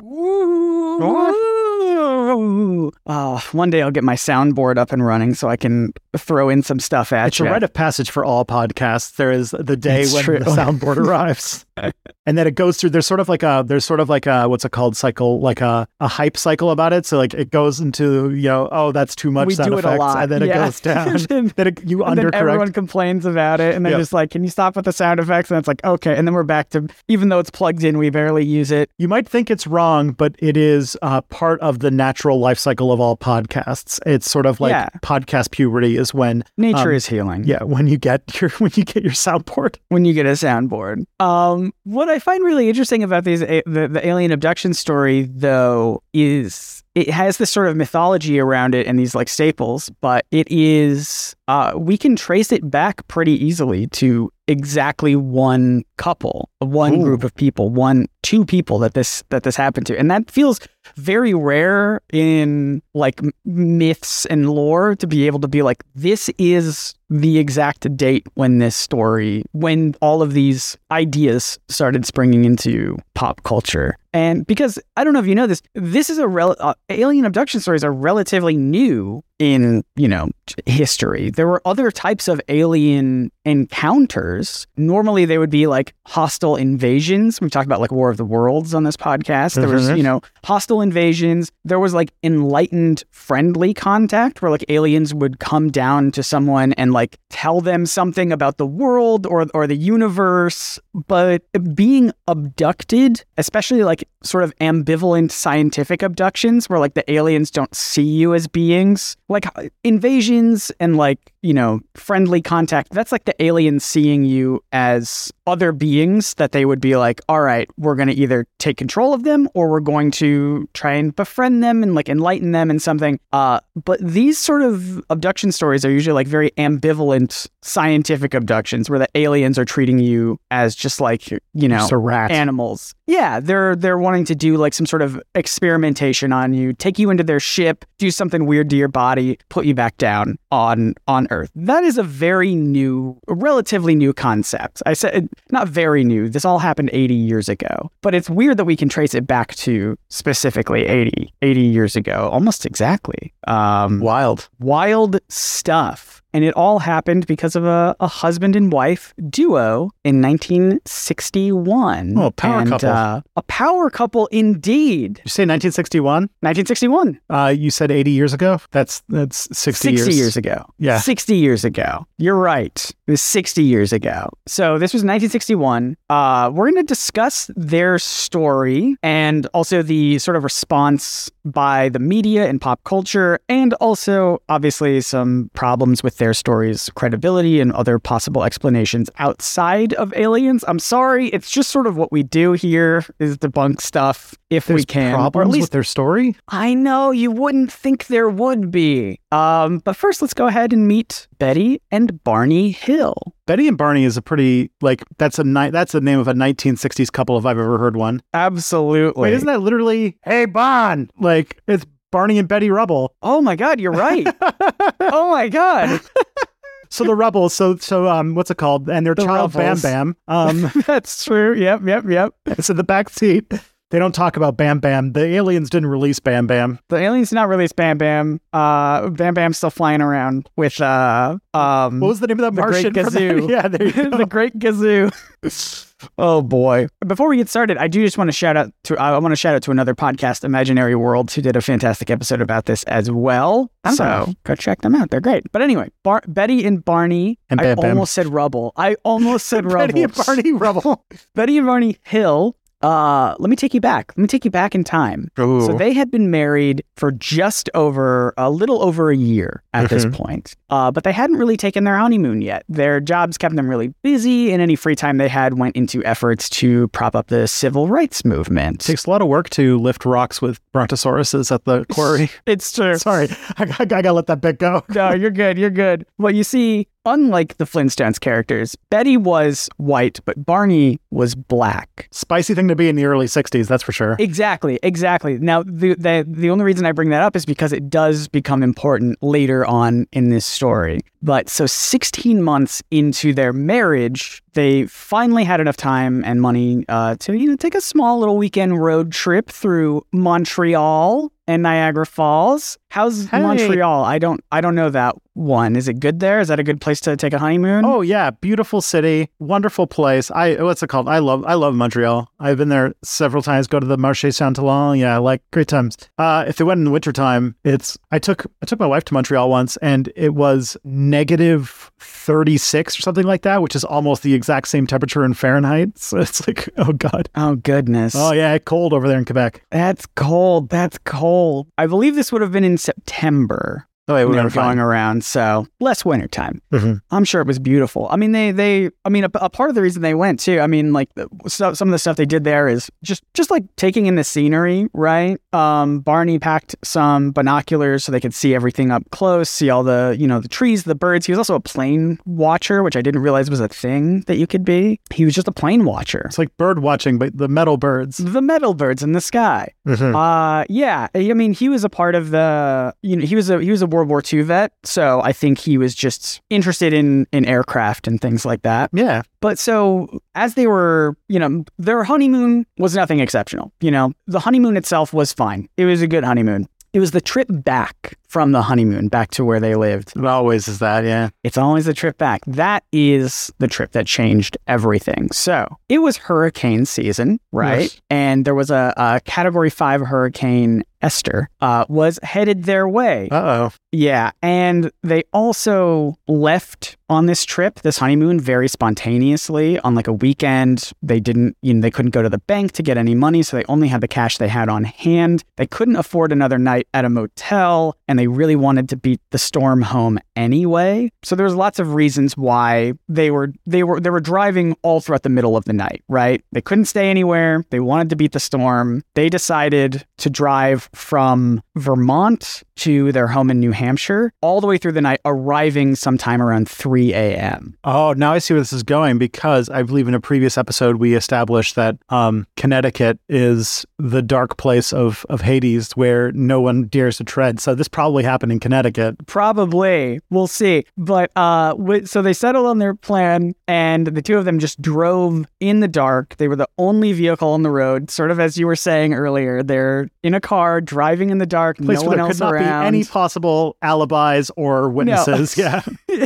Oh, 3.06 3.48
one 3.52 3.70
day 3.70 3.82
I'll 3.82 3.90
get 3.90 4.04
my 4.04 4.14
soundboard 4.14 4.78
up 4.78 4.92
and 4.92 5.04
running 5.04 5.34
so 5.34 5.48
I 5.48 5.56
can 5.56 5.92
throw 6.16 6.48
in 6.48 6.62
some 6.62 6.80
stuff 6.80 7.12
at 7.12 7.28
It's 7.28 7.38
you. 7.38 7.46
a 7.46 7.50
rite 7.50 7.62
of 7.62 7.72
passage 7.72 8.10
for 8.10 8.24
all 8.24 8.44
podcasts. 8.44 9.16
There 9.16 9.30
is 9.32 9.50
the 9.52 9.76
day 9.76 10.02
It's 10.02 10.14
when 10.14 10.24
true. 10.24 10.38
the 10.38 10.44
soundboard 10.50 10.96
arrives, 10.96 11.64
and 11.76 12.38
then 12.38 12.46
it 12.46 12.54
goes 12.54 12.76
through. 12.78 12.90
There's 12.90 13.06
sort 13.06 13.20
of 13.20 13.28
like 13.28 13.42
a 13.42 13.64
there's 13.66 13.84
sort 13.84 14.00
of 14.00 14.08
like 14.08 14.26
a 14.26 14.48
what's 14.48 14.64
it 14.64 14.72
called 14.72 14.96
cycle, 14.96 15.40
like 15.40 15.60
a, 15.60 15.86
a 16.00 16.08
hype 16.08 16.36
cycle 16.36 16.70
about 16.70 16.92
it. 16.92 17.06
So 17.06 17.16
like 17.16 17.34
it 17.34 17.50
goes 17.50 17.80
into 17.80 18.30
you 18.34 18.48
know 18.48 18.68
oh 18.70 18.92
that's 18.92 19.14
too 19.16 19.30
much 19.30 19.46
We 19.46 19.54
sound 19.54 19.70
do 19.70 19.78
it 19.78 19.84
a 19.84 19.96
lot, 19.96 20.22
and 20.24 20.32
then 20.32 20.42
it 20.42 20.52
goes 20.52 20.80
down. 20.80 21.08
And 21.30 21.50
then 21.50 21.66
it, 21.68 21.84
you 21.88 22.04
and 22.04 22.18
then 22.18 22.26
undercorrect. 22.26 22.34
everyone 22.34 22.72
complains 22.72 23.24
about 23.26 23.60
it, 23.60 23.74
and 23.74 23.84
they're 23.84 23.92
Yeah. 23.92 23.98
just 23.98 24.12
like, 24.12 24.30
"Can 24.30 24.42
you 24.44 24.50
stop 24.50 24.76
with 24.76 24.84
the 24.84 24.92
sound 24.92 25.20
effects?" 25.20 25.50
And 25.50 25.58
it's 25.58 25.68
like, 25.68 25.82
"Okay." 25.84 26.14
And 26.16 26.26
then 26.28 26.34
we're 26.34 26.42
back 26.42 26.70
to 26.70 26.86
even 27.08 27.28
though 27.28 27.38
it's 27.38 27.50
plugged 27.50 27.82
in, 27.84 27.98
we 27.98 28.10
barely 28.10 28.44
use 28.44 28.70
it. 28.70 28.90
You 28.98 29.08
might 29.08 29.28
think 29.28 29.50
it's 29.50 29.66
wrong, 29.66 30.12
but 30.12 30.34
it 30.38 30.56
is 30.56 30.96
uh, 31.02 31.20
part 31.22 31.60
of 31.60 31.78
the 31.80 31.90
natural 31.90 32.19
life 32.28 32.58
cycle 32.58 32.92
of 32.92 33.00
all 33.00 33.16
podcasts. 33.16 33.98
It's 34.06 34.30
sort 34.30 34.46
of 34.46 34.60
like 34.60 34.70
Yeah. 34.72 34.88
podcast 35.02 35.50
puberty 35.50 35.96
is 35.96 36.12
when 36.12 36.44
Nature 36.56 36.90
Um, 36.90 36.94
is 36.94 37.06
healing. 37.06 37.44
yeah 37.44 37.62
when 37.62 37.86
you 37.86 37.96
get 37.98 38.22
your 38.40 38.50
when 38.58 38.70
you 38.74 38.84
get 38.84 39.02
your 39.02 39.12
soundboard. 39.12 39.76
when 39.88 40.04
you 40.04 40.12
get 40.12 40.26
a 40.26 40.30
soundboard. 40.30 41.04
Um, 41.18 41.72
what 41.84 42.08
I 42.08 42.18
find 42.18 42.44
really 42.44 42.68
interesting 42.68 43.02
about 43.02 43.24
these 43.24 43.40
the, 43.40 43.62
the 43.90 44.00
alien 44.06 44.32
abduction 44.32 44.74
story, 44.74 45.22
though, 45.22 46.02
is 46.12 46.82
it 46.94 47.08
has 47.10 47.36
this 47.36 47.50
sort 47.50 47.68
of 47.68 47.76
mythology 47.76 48.40
around 48.40 48.74
it 48.74 48.86
and 48.86 48.98
these 48.98 49.14
like 49.14 49.28
staples, 49.28 49.90
but 50.00 50.26
it 50.32 50.50
is 50.50 51.34
uh, 51.48 51.72
we 51.76 51.96
can 51.96 52.16
trace 52.16 52.50
it 52.52 52.68
back 52.70 53.06
pretty 53.08 53.32
easily 53.44 53.86
to 53.88 54.30
exactly 54.48 55.14
one 55.14 55.82
couple, 55.98 56.48
one 56.58 56.94
Ooh. 57.00 57.04
group 57.04 57.22
of 57.24 57.34
people, 57.34 57.70
one 57.70 58.06
two 58.22 58.44
people 58.44 58.78
that 58.80 58.94
this 58.94 59.22
that 59.30 59.44
this 59.44 59.54
happened 59.56 59.86
to, 59.86 59.98
and 59.98 60.10
that 60.10 60.30
feels 60.30 60.58
very 60.96 61.34
rare 61.34 62.00
in 62.12 62.82
like 62.94 63.20
myths 63.44 64.26
and 64.26 64.50
lore 64.50 64.96
to 64.96 65.06
be 65.06 65.26
able 65.26 65.40
to 65.40 65.48
be 65.48 65.62
like 65.62 65.82
this 65.94 66.28
is 66.38 66.94
the 67.10 67.38
exact 67.38 67.96
date 67.96 68.26
when 68.34 68.58
this 68.58 68.76
story 68.76 69.42
when 69.52 69.94
all 70.00 70.22
of 70.22 70.32
these 70.32 70.78
ideas 70.92 71.58
started 71.68 72.06
springing 72.06 72.44
into 72.44 72.96
pop 73.14 73.42
culture. 73.42 73.96
And 74.12 74.44
because 74.46 74.76
i 74.96 75.04
don't 75.04 75.12
know 75.12 75.20
if 75.20 75.26
you 75.26 75.34
know 75.36 75.46
this 75.46 75.62
this 75.74 76.10
is 76.10 76.18
a 76.18 76.26
rel- 76.26 76.56
uh, 76.58 76.74
alien 76.88 77.24
abduction 77.24 77.60
stories 77.60 77.84
are 77.84 77.92
relatively 77.92 78.56
new 78.56 79.22
in 79.38 79.84
you 79.96 80.08
know 80.08 80.28
history. 80.66 81.30
There 81.30 81.46
were 81.46 81.62
other 81.64 81.90
types 81.90 82.26
of 82.28 82.40
alien 82.48 83.30
encounters. 83.44 84.66
Normally 84.76 85.24
they 85.24 85.38
would 85.38 85.48
be 85.50 85.66
like 85.66 85.94
hostile 86.06 86.56
invasions. 86.56 87.40
We've 87.40 87.50
talked 87.50 87.66
about 87.66 87.80
like 87.80 87.92
war 87.92 88.10
of 88.10 88.16
the 88.16 88.24
worlds 88.24 88.74
on 88.74 88.84
this 88.84 88.96
podcast. 88.96 89.54
There 89.54 89.68
was 89.68 89.88
Mhm. 89.88 89.96
you 89.96 90.02
know 90.02 90.20
hostile 90.44 90.80
invasions. 90.82 91.50
There 91.64 91.78
was 91.78 91.94
like 91.94 92.12
enlightened 92.22 93.04
friendly 93.10 93.72
contact 93.72 94.42
where 94.42 94.50
like 94.50 94.64
aliens 94.68 95.14
would 95.14 95.38
come 95.38 95.70
down 95.70 96.10
to 96.12 96.22
someone 96.22 96.72
and 96.74 96.92
like 96.92 96.99
tell 97.28 97.60
them 97.60 97.86
something 97.86 98.32
about 98.32 98.56
the 98.56 98.66
world 98.66 99.26
or 99.26 99.46
or 99.54 99.66
the 99.66 99.76
universe 99.76 100.78
but 101.06 101.42
being 101.74 102.12
abducted 102.28 103.24
especially 103.38 103.84
like 103.84 104.08
sort 104.22 104.44
of 104.44 104.54
ambivalent 104.56 105.30
scientific 105.30 106.02
abductions 106.02 106.68
where 106.68 106.78
like 106.78 106.94
the 106.94 107.10
aliens 107.10 107.50
don't 107.50 107.74
see 107.74 108.02
you 108.02 108.34
as 108.34 108.46
beings 108.46 109.16
like 109.28 109.46
invasions 109.84 110.70
and 110.80 110.96
like 110.96 111.32
you 111.42 111.54
know 111.54 111.80
friendly 111.94 112.42
contact 112.42 112.90
that's 112.92 113.12
like 113.12 113.24
the 113.24 113.42
aliens 113.42 113.84
seeing 113.84 114.24
you 114.24 114.62
as 114.72 115.32
other 115.46 115.72
beings 115.72 116.34
that 116.34 116.52
they 116.52 116.64
would 116.64 116.80
be 116.80 116.96
like 116.96 117.20
all 117.28 117.40
right 117.40 117.68
we're 117.78 117.94
going 117.94 118.08
to 118.08 118.14
either 118.14 118.46
take 118.58 118.76
control 118.76 119.14
of 119.14 119.24
them 119.24 119.48
or 119.54 119.70
we're 119.70 119.80
going 119.80 120.10
to 120.10 120.68
try 120.74 120.92
and 120.92 121.16
befriend 121.16 121.62
them 121.62 121.82
and 121.82 121.94
like 121.94 122.08
enlighten 122.08 122.52
them 122.52 122.70
and 122.70 122.82
something 122.82 123.18
uh 123.32 123.58
but 123.84 123.98
these 124.00 124.38
sort 124.38 124.62
of 124.62 125.02
abduction 125.10 125.50
stories 125.50 125.84
are 125.84 125.90
usually 125.90 126.12
like 126.14 126.26
very 126.26 126.50
ambivalent 126.52 127.48
scientific 127.62 128.34
abductions 128.34 128.90
where 128.90 128.98
the 128.98 129.08
aliens 129.14 129.58
are 129.58 129.64
treating 129.64 129.98
you 129.98 130.38
as 130.50 130.74
just 130.74 131.00
like 131.00 131.30
you 131.30 131.68
know 131.68 131.78
Just 131.78 131.92
a 131.92 131.98
rat. 131.98 132.30
animals. 132.30 132.94
Yeah, 133.06 133.40
they're 133.40 133.74
they're 133.74 133.98
wanting 133.98 134.24
to 134.26 134.34
do 134.36 134.56
like 134.56 134.72
some 134.72 134.86
sort 134.86 135.02
of 135.02 135.20
experimentation 135.34 136.32
on 136.32 136.54
you, 136.54 136.72
take 136.72 136.98
you 136.98 137.10
into 137.10 137.24
their 137.24 137.40
ship, 137.40 137.84
do 137.98 138.10
something 138.10 138.46
weird 138.46 138.70
to 138.70 138.76
your 138.76 138.88
body, 138.88 139.36
put 139.48 139.66
you 139.66 139.74
back 139.74 139.96
down 139.96 140.38
on 140.52 140.94
on 141.08 141.26
Earth. 141.30 141.50
That 141.54 141.84
is 141.84 141.98
a 141.98 142.02
very 142.02 142.54
new, 142.54 143.18
a 143.28 143.34
relatively 143.34 143.94
new 143.94 144.12
concept. 144.12 144.82
I 144.86 144.92
said 144.94 145.28
not 145.50 145.68
very 145.68 146.04
new. 146.04 146.28
This 146.28 146.44
all 146.44 146.58
happened 146.58 146.90
80 146.92 147.14
years 147.14 147.48
ago. 147.48 147.90
But 148.02 148.14
it's 148.14 148.28
weird 148.30 148.56
that 148.56 148.64
we 148.64 148.76
can 148.76 148.88
trace 148.88 149.14
it 149.14 149.26
back 149.26 149.54
to 149.56 149.96
specifically 150.08 150.86
80 150.86 151.32
80 151.42 151.60
years 151.60 151.96
ago, 151.96 152.28
almost 152.32 152.66
exactly. 152.66 153.32
Um 153.46 154.00
Wild. 154.00 154.48
wild 154.58 155.18
stuff. 155.28 156.22
And 156.32 156.44
it 156.44 156.54
all 156.54 156.78
happened 156.78 157.26
because 157.26 157.56
of 157.56 157.64
a, 157.64 157.96
a 158.00 158.06
husband 158.06 158.56
and 158.56 158.72
wife 158.72 159.14
duo 159.28 159.90
in 160.04 160.22
1961. 160.22 162.14
Oh, 162.16 162.26
a 162.26 162.30
power 162.30 162.60
and, 162.60 162.68
couple. 162.68 162.88
Uh, 162.88 163.20
a 163.36 163.42
power 163.42 163.90
couple 163.90 164.26
indeed. 164.28 165.14
Did 165.14 165.24
you 165.24 165.30
say 165.30 165.42
1961? 165.42 166.22
1961. 166.40 167.20
Uh, 167.28 167.48
you 167.56 167.70
said 167.70 167.90
80 167.90 168.10
years 168.10 168.32
ago. 168.32 168.60
That's 168.70 169.02
that's 169.08 169.48
60, 169.56 169.96
60 169.96 170.14
years. 170.14 170.36
ago. 170.36 170.64
Yeah. 170.78 170.98
60 170.98 171.36
years 171.36 171.64
ago. 171.64 172.06
You're 172.18 172.36
right. 172.36 172.90
It 173.06 173.10
was 173.10 173.22
60 173.22 173.62
years 173.62 173.92
ago. 173.92 174.30
So 174.46 174.78
this 174.78 174.92
was 174.92 175.00
1961. 175.00 175.96
Uh, 176.08 176.50
we're 176.52 176.70
going 176.70 176.84
to 176.84 176.88
discuss 176.88 177.50
their 177.56 177.98
story 177.98 178.96
and 179.02 179.46
also 179.54 179.82
the 179.82 180.18
sort 180.18 180.36
of 180.36 180.44
response 180.44 181.30
by 181.44 181.88
the 181.88 181.98
media 181.98 182.48
and 182.48 182.60
pop 182.60 182.82
culture, 182.84 183.38
and 183.48 183.74
also 183.74 184.42
obviously 184.48 185.00
some 185.00 185.50
problems 185.54 186.02
with 186.02 186.18
their 186.18 186.34
story's 186.34 186.90
credibility 186.94 187.60
and 187.60 187.72
other 187.72 187.98
possible 187.98 188.44
explanations 188.44 189.10
outside 189.18 189.92
of 189.94 190.12
aliens. 190.14 190.64
I'm 190.68 190.78
sorry, 190.78 191.28
it's 191.28 191.50
just 191.50 191.70
sort 191.70 191.86
of 191.86 191.96
what 191.96 192.12
we 192.12 192.22
do 192.22 192.52
here 192.52 193.04
is 193.18 193.38
debunk 193.38 193.80
stuff 193.80 194.34
if 194.50 194.66
There's 194.66 194.80
we 194.80 194.84
can. 194.84 195.12
or 195.14 195.16
problems 195.16 195.46
at 195.48 195.52
least 195.52 195.64
with 195.66 195.70
their 195.70 195.84
story. 195.84 196.36
I 196.48 196.74
know 196.74 197.12
you 197.12 197.30
wouldn't 197.30 197.72
think 197.72 198.08
there 198.08 198.28
would 198.28 198.70
be. 198.70 199.20
Um, 199.32 199.78
but 199.78 199.94
first, 199.96 200.20
let's 200.22 200.34
go 200.34 200.46
ahead 200.48 200.72
and 200.72 200.86
meet 200.88 201.28
Betty 201.38 201.80
and 201.90 202.22
Barney 202.24 202.72
Hill. 202.72 203.14
Betty 203.46 203.68
and 203.68 203.78
Barney 203.78 204.04
is 204.04 204.16
a 204.16 204.22
pretty 204.22 204.70
like 204.80 205.04
that's 205.18 205.38
a 205.38 205.44
ni- 205.44 205.70
that's 205.70 205.92
the 205.92 206.00
name 206.00 206.18
of 206.18 206.28
a 206.28 206.34
1960s 206.34 207.10
couple 207.12 207.38
if 207.38 207.46
I've 207.46 207.58
ever 207.58 207.78
heard 207.78 207.96
one. 207.96 208.22
Absolutely. 208.34 209.22
Wait, 209.22 209.32
isn't 209.34 209.46
that 209.46 209.60
literally 209.60 210.18
Hey 210.24 210.44
Bon? 210.46 211.10
Like 211.18 211.62
it's 211.66 211.86
Barney 212.12 212.38
and 212.38 212.48
Betty 212.48 212.70
Rubble. 212.70 213.14
oh 213.22 213.40
my 213.40 213.54
God, 213.56 213.78
you're 213.80 213.92
right. 213.92 214.26
oh 215.00 215.30
my 215.30 215.48
God. 215.48 216.00
so 216.90 217.04
the 217.04 217.14
Rubbles, 217.14 217.54
so 217.54 217.76
so 217.76 218.08
um 218.08 218.34
what's 218.34 218.50
it 218.50 218.56
called? 218.58 218.88
And 218.90 219.06
their 219.06 219.14
The 219.14 219.24
child 219.24 219.54
Rubbles. 219.54 219.82
Bam 219.82 220.16
Bam. 220.26 220.36
Um 220.64 220.70
That's 220.86 221.24
true. 221.24 221.54
Yep, 221.54 221.82
yep, 221.86 222.04
yep. 222.08 222.34
it's 222.46 222.68
in 222.70 222.76
the 222.76 222.84
back 222.84 223.10
seat. 223.10 223.52
They 223.90 223.98
don't 223.98 224.14
talk 224.14 224.36
about 224.36 224.56
Bam 224.56 224.78
Bam. 224.78 225.12
The 225.14 225.24
aliens 225.24 225.68
didn't 225.68 225.88
release 225.88 226.20
Bam 226.20 226.46
Bam. 226.46 226.78
The 226.90 226.96
aliens 226.96 227.30
did 227.30 227.34
not 227.34 227.48
release 227.48 227.72
Bam 227.72 227.98
Bam. 227.98 228.40
Uh, 228.52 229.08
Bam 229.10 229.34
Bam's 229.34 229.56
still 229.56 229.70
flying 229.70 230.00
around 230.00 230.48
with 230.56 230.80
uh, 230.80 231.36
um, 231.54 231.98
What 232.00 232.08
was 232.08 232.20
the 232.20 232.28
name 232.28 232.38
of 232.40 232.54
that 232.54 232.54
the 232.54 232.62
Great 232.70 232.84
Martian? 232.94 233.04
from- 233.10 233.12
Gazoo. 233.14 233.50
yeah, 233.50 233.66
there 233.68 233.86
you 233.88 233.92
go. 234.10 234.16
the 234.16 234.26
Great 234.26 234.56
Gazoo. 234.60 235.10
oh 236.18 236.40
boy! 236.42 236.86
Before 237.06 237.28
we 237.28 237.36
get 237.38 237.48
started, 237.48 237.78
I 237.78 237.88
do 237.88 238.04
just 238.04 238.16
want 238.18 238.28
to 238.28 238.32
shout 238.32 238.56
out 238.56 238.70
to 238.84 238.96
I 239.00 239.16
want 239.18 239.32
to 239.32 239.36
shout 239.36 239.54
out 239.54 239.62
to 239.62 239.70
another 239.70 239.94
podcast, 239.94 240.44
Imaginary 240.44 240.94
Worlds, 240.94 241.34
who 241.34 241.42
did 241.42 241.56
a 241.56 241.60
fantastic 241.60 242.10
episode 242.10 242.40
about 242.40 242.66
this 242.66 242.82
as 242.84 243.10
well. 243.10 243.70
I'm 243.84 243.94
so 243.94 244.32
go 244.44 244.54
check 244.54 244.82
them 244.82 244.94
out; 244.94 245.10
they're 245.10 245.20
great. 245.20 245.50
But 245.50 245.62
anyway, 245.62 245.90
Bar- 246.04 246.22
Betty 246.28 246.64
and 246.64 246.84
Barney. 246.84 247.38
And 247.48 247.60
I 247.60 247.64
Bam 247.64 247.76
Bam. 247.78 247.90
almost 247.90 248.12
said 248.12 248.26
Rubble. 248.28 248.72
I 248.76 248.96
almost 249.04 249.46
said 249.46 249.64
Rubble. 249.64 249.86
Betty 249.88 250.02
and 250.02 250.14
Barney 250.14 250.52
Rubble. 250.52 251.04
Betty 251.34 251.58
and 251.58 251.66
Barney 251.66 251.96
Hill. 252.04 252.54
Uh, 252.82 253.34
let 253.38 253.50
me 253.50 253.56
take 253.56 253.74
you 253.74 253.80
back. 253.80 254.12
Let 254.16 254.22
me 254.22 254.26
take 254.26 254.44
you 254.44 254.50
back 254.50 254.74
in 254.74 254.84
time. 254.84 255.28
So 255.36 255.74
they 255.76 255.92
had 255.92 256.10
been 256.10 256.30
married 256.30 256.82
for 256.96 257.12
just 257.12 257.68
over 257.74 258.32
a 258.38 258.50
little 258.50 258.82
over 258.82 259.10
a 259.10 259.16
year 259.16 259.62
at 259.74 259.90
this 259.90 260.04
Mhm. 260.06 260.14
point. 260.14 260.56
Uh, 260.70 260.90
but 260.90 261.04
they 261.04 261.12
hadn't 261.12 261.36
really 261.36 261.56
taken 261.56 261.84
their 261.84 261.98
honeymoon 261.98 262.40
yet. 262.42 262.64
Their 262.68 263.00
jobs 263.00 263.36
kept 263.36 263.54
them 263.56 263.68
really 263.68 263.92
busy, 264.02 264.50
and 264.52 264.62
any 264.62 264.76
free 264.76 264.94
time 264.96 265.18
they 265.18 265.28
had 265.28 265.58
went 265.58 265.76
into 265.76 266.02
efforts 266.04 266.48
to 266.50 266.88
prop 266.88 267.14
up 267.14 267.26
the 267.28 267.46
civil 267.46 267.86
rights 267.88 268.24
movement. 268.24 268.82
It 268.82 268.86
takes 268.86 269.04
a 269.06 269.10
lot 269.10 269.20
of 269.20 269.28
work 269.28 269.50
to 269.50 269.78
lift 269.78 270.04
rocks 270.04 270.40
with 270.40 270.58
brontosauruses 270.72 271.52
at 271.52 271.64
the 271.64 271.84
quarry. 271.92 272.30
It's 272.46 272.72
true. 272.72 272.96
Sorry, 272.96 273.28
I, 273.58 273.64
I, 273.64 273.76
I 273.80 273.84
gotta 273.84 274.12
let 274.12 274.26
that 274.26 274.40
bit 274.40 274.58
go. 274.58 274.82
No, 274.94 275.12
you're 275.12 275.30
good. 275.30 275.58
You're 275.58 275.70
good. 275.70 276.06
Well, 276.18 276.34
you 276.34 276.44
see, 276.44 276.88
unlike 277.04 277.56
the 277.56 277.64
Flintstones 277.64 278.20
characters, 278.20 278.76
Betty 278.90 279.16
was 279.16 279.68
white, 279.76 280.20
but 280.24 280.44
Barney 280.44 281.00
was 281.10 281.34
black. 281.34 282.08
Spicy 282.10 282.54
thing 282.54 282.68
to 282.68 282.76
be 282.76 282.88
in 282.88 282.96
the 282.96 283.04
early 283.04 283.26
'60s, 283.26 283.68
that's 283.68 283.82
for 283.82 283.92
sure. 283.92 284.16
Exactly, 284.18 284.78
exactly. 284.82 285.38
Now, 285.38 285.62
the, 285.62 285.94
the 285.94 286.24
the 286.26 286.50
only 286.50 286.64
reason 286.64 286.86
I 286.86 286.92
bring 286.92 287.10
that 287.10 287.22
up 287.22 287.36
is 287.36 287.44
because 287.44 287.72
it 287.72 287.90
does 287.90 288.28
become 288.28 288.62
important 288.62 289.22
later 289.22 289.66
on 289.66 290.06
in 290.12 290.30
this 290.30 290.46
story. 290.46 291.00
But 291.22 291.48
so 291.50 291.66
16 291.66 292.42
months 292.42 292.82
into 292.90 293.34
their 293.34 293.52
marriage, 293.52 294.42
they 294.54 294.86
finally 294.86 295.44
had 295.44 295.60
enough 295.60 295.76
time 295.76 296.24
and 296.24 296.40
money 296.40 296.84
uh, 296.88 297.16
to 297.20 297.36
you 297.36 297.48
know 297.50 297.56
take 297.56 297.74
a 297.74 297.80
small 297.80 298.18
little 298.18 298.36
weekend 298.36 298.82
road 298.82 299.12
trip 299.12 299.48
through 299.50 300.04
Montreal 300.12 301.30
and 301.46 301.62
Niagara 301.62 302.06
Falls. 302.06 302.78
How's 302.90 303.26
Hey. 303.26 303.40
Montreal? 303.40 304.04
I 304.04 304.18
don't 304.18 304.40
I 304.52 304.60
don't 304.60 304.74
know 304.74 304.90
that 304.90 305.14
one. 305.34 305.74
Is 305.76 305.86
it 305.88 306.00
good 306.00 306.20
there? 306.20 306.40
Is 306.40 306.48
that 306.48 306.58
a 306.60 306.62
good 306.62 306.80
place 306.80 307.00
to 307.02 307.16
take 307.16 307.32
a 307.32 307.38
honeymoon? 307.38 307.84
Oh 307.84 308.00
yeah, 308.02 308.30
beautiful 308.30 308.80
city, 308.80 309.28
wonderful 309.38 309.86
place. 309.86 310.30
I 310.30 310.54
what's 310.62 310.82
it 310.82 310.88
called? 310.88 311.08
I 311.08 311.18
love 311.18 311.44
I 311.46 311.54
love 311.54 311.74
Montreal. 311.74 312.28
I've 312.40 312.56
been 312.58 312.68
there 312.68 312.94
several 313.02 313.42
times. 313.42 313.66
Go 313.66 313.78
to 313.80 313.86
the 313.86 313.96
Marché 313.96 314.34
Saint 314.34 314.58
Laurent. 314.58 314.98
Yeah, 314.98 315.18
like 315.18 315.42
great 315.52 315.68
times. 315.68 315.96
Uh, 316.18 316.44
if 316.48 316.56
they 316.56 316.64
went 316.64 316.78
in 316.78 316.84
the 316.84 316.90
wintertime, 316.90 317.54
it's 317.64 317.98
I 318.10 318.18
took 318.18 318.46
I 318.62 318.66
took 318.66 318.78
my 318.80 318.86
wife 318.86 319.04
to 319.06 319.14
Montreal 319.14 319.48
once, 319.50 319.76
and 319.78 320.12
it 320.16 320.34
was 320.34 320.76
negative 320.84 321.90
thirty 321.98 322.56
six 322.56 322.98
or 322.98 323.02
something 323.02 323.24
like 323.26 323.42
that, 323.42 323.62
which 323.62 323.74
is 323.76 323.84
almost 323.84 324.22
the 324.22 324.34
exact 324.40 324.68
same 324.68 324.86
temperature 324.86 325.22
in 325.24 325.34
Fahrenheit. 325.34 325.90
So 326.00 326.18
it's 326.18 326.46
like 326.46 326.68
oh 326.78 326.92
god. 326.92 327.28
Oh 327.34 327.56
goodness. 327.56 328.14
Oh 328.16 328.32
yeah, 328.32 328.56
cold 328.58 328.92
over 328.94 329.06
there 329.06 329.18
in 329.18 329.24
Quebec. 329.26 329.62
That's 329.70 330.06
cold. 330.16 330.70
That's 330.70 330.98
cold. 331.04 331.68
I 331.76 331.86
believe 331.86 332.14
this 332.14 332.32
would 332.32 332.40
have 332.42 332.52
been 332.52 332.64
in 332.64 332.78
September. 332.78 333.86
Yeah, 334.16 334.24
when 334.24 334.36
we 334.36 334.36
were 334.44 334.50
going 334.50 334.78
around, 334.78 335.24
so 335.24 335.66
less 335.80 336.04
winter 336.04 336.28
time. 336.28 336.60
Mhm. 336.72 337.00
I'm 337.10 337.24
sure 337.24 337.40
it 337.40 337.46
was 337.46 337.58
beautiful. 337.58 338.08
I 338.10 338.16
mean, 338.16 338.32
they 338.32 338.52
they. 338.52 338.90
I 339.04 339.08
mean, 339.08 339.24
a, 339.24 339.30
a 339.34 339.50
part 339.50 339.68
of 339.70 339.74
the 339.74 339.82
reason 339.82 340.02
they 340.02 340.14
went 340.14 340.40
too. 340.40 340.60
I 340.60 340.66
mean, 340.66 340.92
like 340.92 341.08
the, 341.14 341.28
so, 341.48 341.74
some 341.74 341.88
of 341.88 341.92
the 341.92 341.98
stuff 341.98 342.16
they 342.16 342.26
did 342.26 342.44
there 342.44 342.68
is 342.68 342.90
just 343.02 343.22
just 343.34 343.50
like 343.50 343.64
taking 343.76 344.06
in 344.06 344.14
the 344.16 344.24
scenery, 344.24 344.88
right? 344.92 345.38
Um, 345.52 346.00
Barney 346.00 346.38
packed 346.38 346.76
some 346.84 347.32
binoculars 347.32 348.04
so 348.04 348.12
they 348.12 348.20
could 348.20 348.34
see 348.34 348.54
everything 348.54 348.90
up 348.90 349.02
close, 349.10 349.48
see 349.50 349.70
all 349.70 349.82
the 349.82 350.16
you 350.18 350.26
know 350.26 350.40
the 350.40 350.48
trees, 350.48 350.84
the 350.84 350.94
birds. 350.94 351.26
He 351.26 351.32
was 351.32 351.38
also 351.38 351.54
a 351.54 351.60
plane 351.60 352.18
watcher, 352.26 352.82
which 352.82 352.96
I 352.96 353.02
didn't 353.02 353.22
realize 353.22 353.50
was 353.50 353.60
a 353.60 353.68
thing 353.68 354.20
that 354.22 354.36
you 354.36 354.46
could 354.46 354.64
be. 354.64 355.00
He 355.12 355.24
was 355.24 355.34
just 355.34 355.48
a 355.48 355.52
plane 355.52 355.84
watcher. 355.84 356.22
It's 356.26 356.38
like 356.38 356.56
bird 356.56 356.80
watching, 356.80 357.18
but 357.18 357.36
the 357.36 357.48
metal 357.48 357.76
birds. 357.76 358.18
The 358.18 358.42
metal 358.42 358.74
birds 358.74 359.02
in 359.02 359.12
the 359.12 359.20
sky. 359.20 359.72
Uh 359.86 360.64
yeah. 360.68 361.08
I 361.14 361.32
mean 361.34 361.52
he 361.52 361.68
was 361.68 361.84
a 361.84 361.88
part 361.88 362.14
of 362.14 362.30
the 362.30 362.94
you 363.02 363.16
know, 363.16 363.24
he 363.26 363.34
was 363.34 363.50
a 363.50 363.60
he 363.60 363.70
was 363.70 363.82
a 363.82 363.86
World 364.00 364.08
War 364.08 364.22
II 364.32 364.42
vet, 364.42 364.72
so 364.84 365.20
I 365.22 365.32
think 365.32 365.58
he 365.58 365.78
was 365.78 365.94
just 365.94 366.40
interested 366.50 366.92
in 366.92 367.26
in 367.32 367.44
aircraft 367.44 368.06
and 368.06 368.20
things 368.20 368.44
like 368.44 368.62
that. 368.62 368.90
Yeah, 368.92 369.22
But 369.40 369.58
so 369.58 370.20
as 370.34 370.54
they 370.54 370.66
were, 370.66 371.16
you 371.28 371.38
know, 371.38 371.64
their 371.78 372.04
honeymoon 372.04 372.66
was 372.78 372.94
nothing 372.94 373.20
exceptional. 373.20 373.72
You 373.80 373.90
know, 373.90 374.12
the 374.26 374.40
honeymoon 374.40 374.76
itself 374.76 375.12
was 375.12 375.32
fine. 375.32 375.68
It 375.76 375.84
was 375.84 376.02
a 376.02 376.06
good 376.06 376.24
honeymoon. 376.24 376.68
It 376.92 377.00
was 377.00 377.12
the 377.12 377.20
trip 377.20 377.48
back 377.50 378.18
from 378.30 378.52
the 378.52 378.62
honeymoon 378.62 379.08
back 379.08 379.28
to 379.32 379.44
where 379.44 379.58
they 379.58 379.74
lived. 379.74 380.12
it 380.16 380.24
always 380.24 380.68
is 380.68 380.78
that. 380.78 381.02
Yeah. 381.04 381.30
It's 381.42 381.58
always 381.58 381.86
the 381.86 381.92
trip 381.92 382.16
back. 382.16 382.42
That 382.46 382.84
is 382.92 383.52
the 383.58 383.66
trip 383.66 383.90
that 383.90 384.06
changed 384.06 384.56
everything. 384.68 385.32
So 385.32 385.66
it 385.88 385.98
was 385.98 386.16
hurricane 386.16 386.86
season, 386.86 387.40
right? 387.50 387.82
Yes. 387.92 388.00
And 388.08 388.44
there 388.44 388.54
was 388.54 388.70
a, 388.70 388.94
a 388.96 389.20
category 389.24 389.68
five 389.68 390.00
hurricane, 390.00 390.84
Esther, 391.02 391.48
uh, 391.60 391.86
was 391.88 392.20
headed 392.22 392.64
their 392.64 392.88
way. 392.88 393.28
Uh 393.32 393.40
oh. 393.42 393.72
Yeah. 393.90 394.30
And 394.42 394.92
they 395.02 395.24
also 395.32 396.16
left 396.28 396.96
on 397.08 397.26
this 397.26 397.44
trip, 397.44 397.80
this 397.80 397.98
honeymoon, 397.98 398.38
very 398.38 398.68
spontaneously 398.68 399.80
on 399.80 399.96
like 399.96 400.06
a 400.06 400.12
weekend. 400.12 400.92
They 401.02 401.18
didn't, 401.18 401.56
you 401.62 401.74
know, 401.74 401.80
they 401.80 401.90
couldn't 401.90 402.12
go 402.12 402.22
to 402.22 402.28
the 402.28 402.38
bank 402.38 402.70
to 402.72 402.82
get 402.84 402.96
any 402.96 403.16
money. 403.16 403.42
So 403.42 403.56
they 403.56 403.64
only 403.64 403.88
had 403.88 404.00
the 404.00 404.06
cash 404.06 404.38
they 404.38 404.46
had 404.46 404.68
on 404.68 404.84
hand. 404.84 405.42
They 405.56 405.66
couldn't 405.66 405.96
afford 405.96 406.30
another 406.30 406.58
night 406.58 406.86
at 406.94 407.04
a 407.04 407.08
motel 407.08 407.96
and 408.06 408.19
they 408.20 408.26
really 408.26 408.56
wanted 408.56 408.90
to 408.90 408.96
beat 408.96 409.20
the 409.30 409.38
storm 409.38 409.80
home 409.80 410.18
anyway. 410.36 411.10
So 411.22 411.34
there 411.34 411.44
was 411.44 411.54
lots 411.54 411.78
of 411.78 411.94
reasons 411.94 412.36
why 412.36 412.92
they 413.08 413.30
were, 413.30 413.50
they 413.64 413.82
were, 413.82 413.98
they 413.98 414.10
were 414.10 414.20
driving 414.20 414.76
all 414.82 415.00
throughout 415.00 415.22
the 415.22 415.30
middle 415.30 415.56
of 415.56 415.64
the 415.64 415.72
night, 415.72 416.04
right? 416.06 416.44
They 416.52 416.60
couldn't 416.60 416.84
stay 416.84 417.08
anywhere. 417.08 417.64
They 417.70 417.80
wanted 417.80 418.10
to 418.10 418.16
beat 418.16 418.32
the 418.32 418.40
storm. 418.40 419.02
They 419.14 419.30
decided 419.30 420.04
to 420.18 420.28
drive 420.28 420.90
from 420.94 421.62
Vermont 421.76 422.62
to 422.76 423.12
their 423.12 423.26
home 423.26 423.50
in 423.50 423.60
New 423.60 423.72
Hampshire 423.72 424.32
all 424.40 424.60
the 424.60 424.66
way 424.66 424.78
through 424.78 424.92
the 424.92 425.02
night, 425.02 425.20
arriving 425.26 425.94
sometime 425.96 426.40
around 426.40 426.68
3 426.68 427.12
a.m. 427.12 427.76
Oh, 427.84 428.14
now 428.14 428.32
I 428.32 428.38
see 428.38 428.54
where 428.54 428.60
this 428.60 428.72
is 428.72 428.82
going 428.82 429.18
because 429.18 429.68
I 429.68 429.82
believe 429.82 430.08
in 430.08 430.14
a 430.14 430.20
previous 430.20 430.56
episode 430.56 430.96
we 430.96 431.14
established 431.14 431.74
that 431.76 431.96
um, 432.08 432.46
Connecticut 432.56 433.18
is 433.28 433.84
the 433.98 434.22
dark 434.22 434.56
place 434.56 434.94
of, 434.94 435.26
of 435.28 435.42
Hades 435.42 435.92
where 435.92 436.32
no 436.32 436.62
one 436.62 436.84
dares 436.84 437.18
to 437.18 437.24
tread. 437.24 437.60
So 437.60 437.74
this 437.74 437.88
probably 437.88 438.09
happened 438.24 438.52
in 438.52 438.60
Connecticut. 438.60 439.16
Probably. 439.26 440.20
We'll 440.30 440.46
see. 440.46 440.84
But 440.96 441.30
uh, 441.36 441.70
wi- 441.70 442.04
so 442.04 442.22
they 442.22 442.32
settled 442.32 442.66
on 442.66 442.78
their 442.78 442.94
plan, 442.94 443.54
and 443.68 444.06
the 444.06 444.22
two 444.22 444.36
of 444.38 444.44
them 444.44 444.58
just 444.58 444.80
drove 444.80 445.44
in 445.60 445.80
the 445.80 445.88
dark. 445.88 446.36
They 446.36 446.48
were 446.48 446.56
the 446.56 446.68
only 446.78 447.12
vehicle 447.12 447.48
on 447.50 447.62
the 447.62 447.70
road, 447.70 448.10
sort 448.10 448.30
of 448.30 448.38
as 448.40 448.56
you 448.58 448.66
were 448.66 448.76
saying 448.76 449.14
earlier. 449.14 449.62
They're 449.62 450.08
in 450.22 450.34
a 450.34 450.40
car 450.40 450.80
driving 450.80 451.30
in 451.30 451.38
the 451.38 451.46
dark, 451.46 451.78
Place 451.78 451.98
no 452.00 452.02
where 452.02 452.08
one 452.08 452.16
there 452.18 452.26
else 452.26 452.38
could 452.38 452.44
not 452.44 452.54
around. 452.54 452.82
be 452.84 452.86
any 452.88 453.04
possible 453.04 453.76
alibis 453.82 454.50
or 454.56 454.88
witnesses. 454.90 455.56
Yeah. 455.60 455.82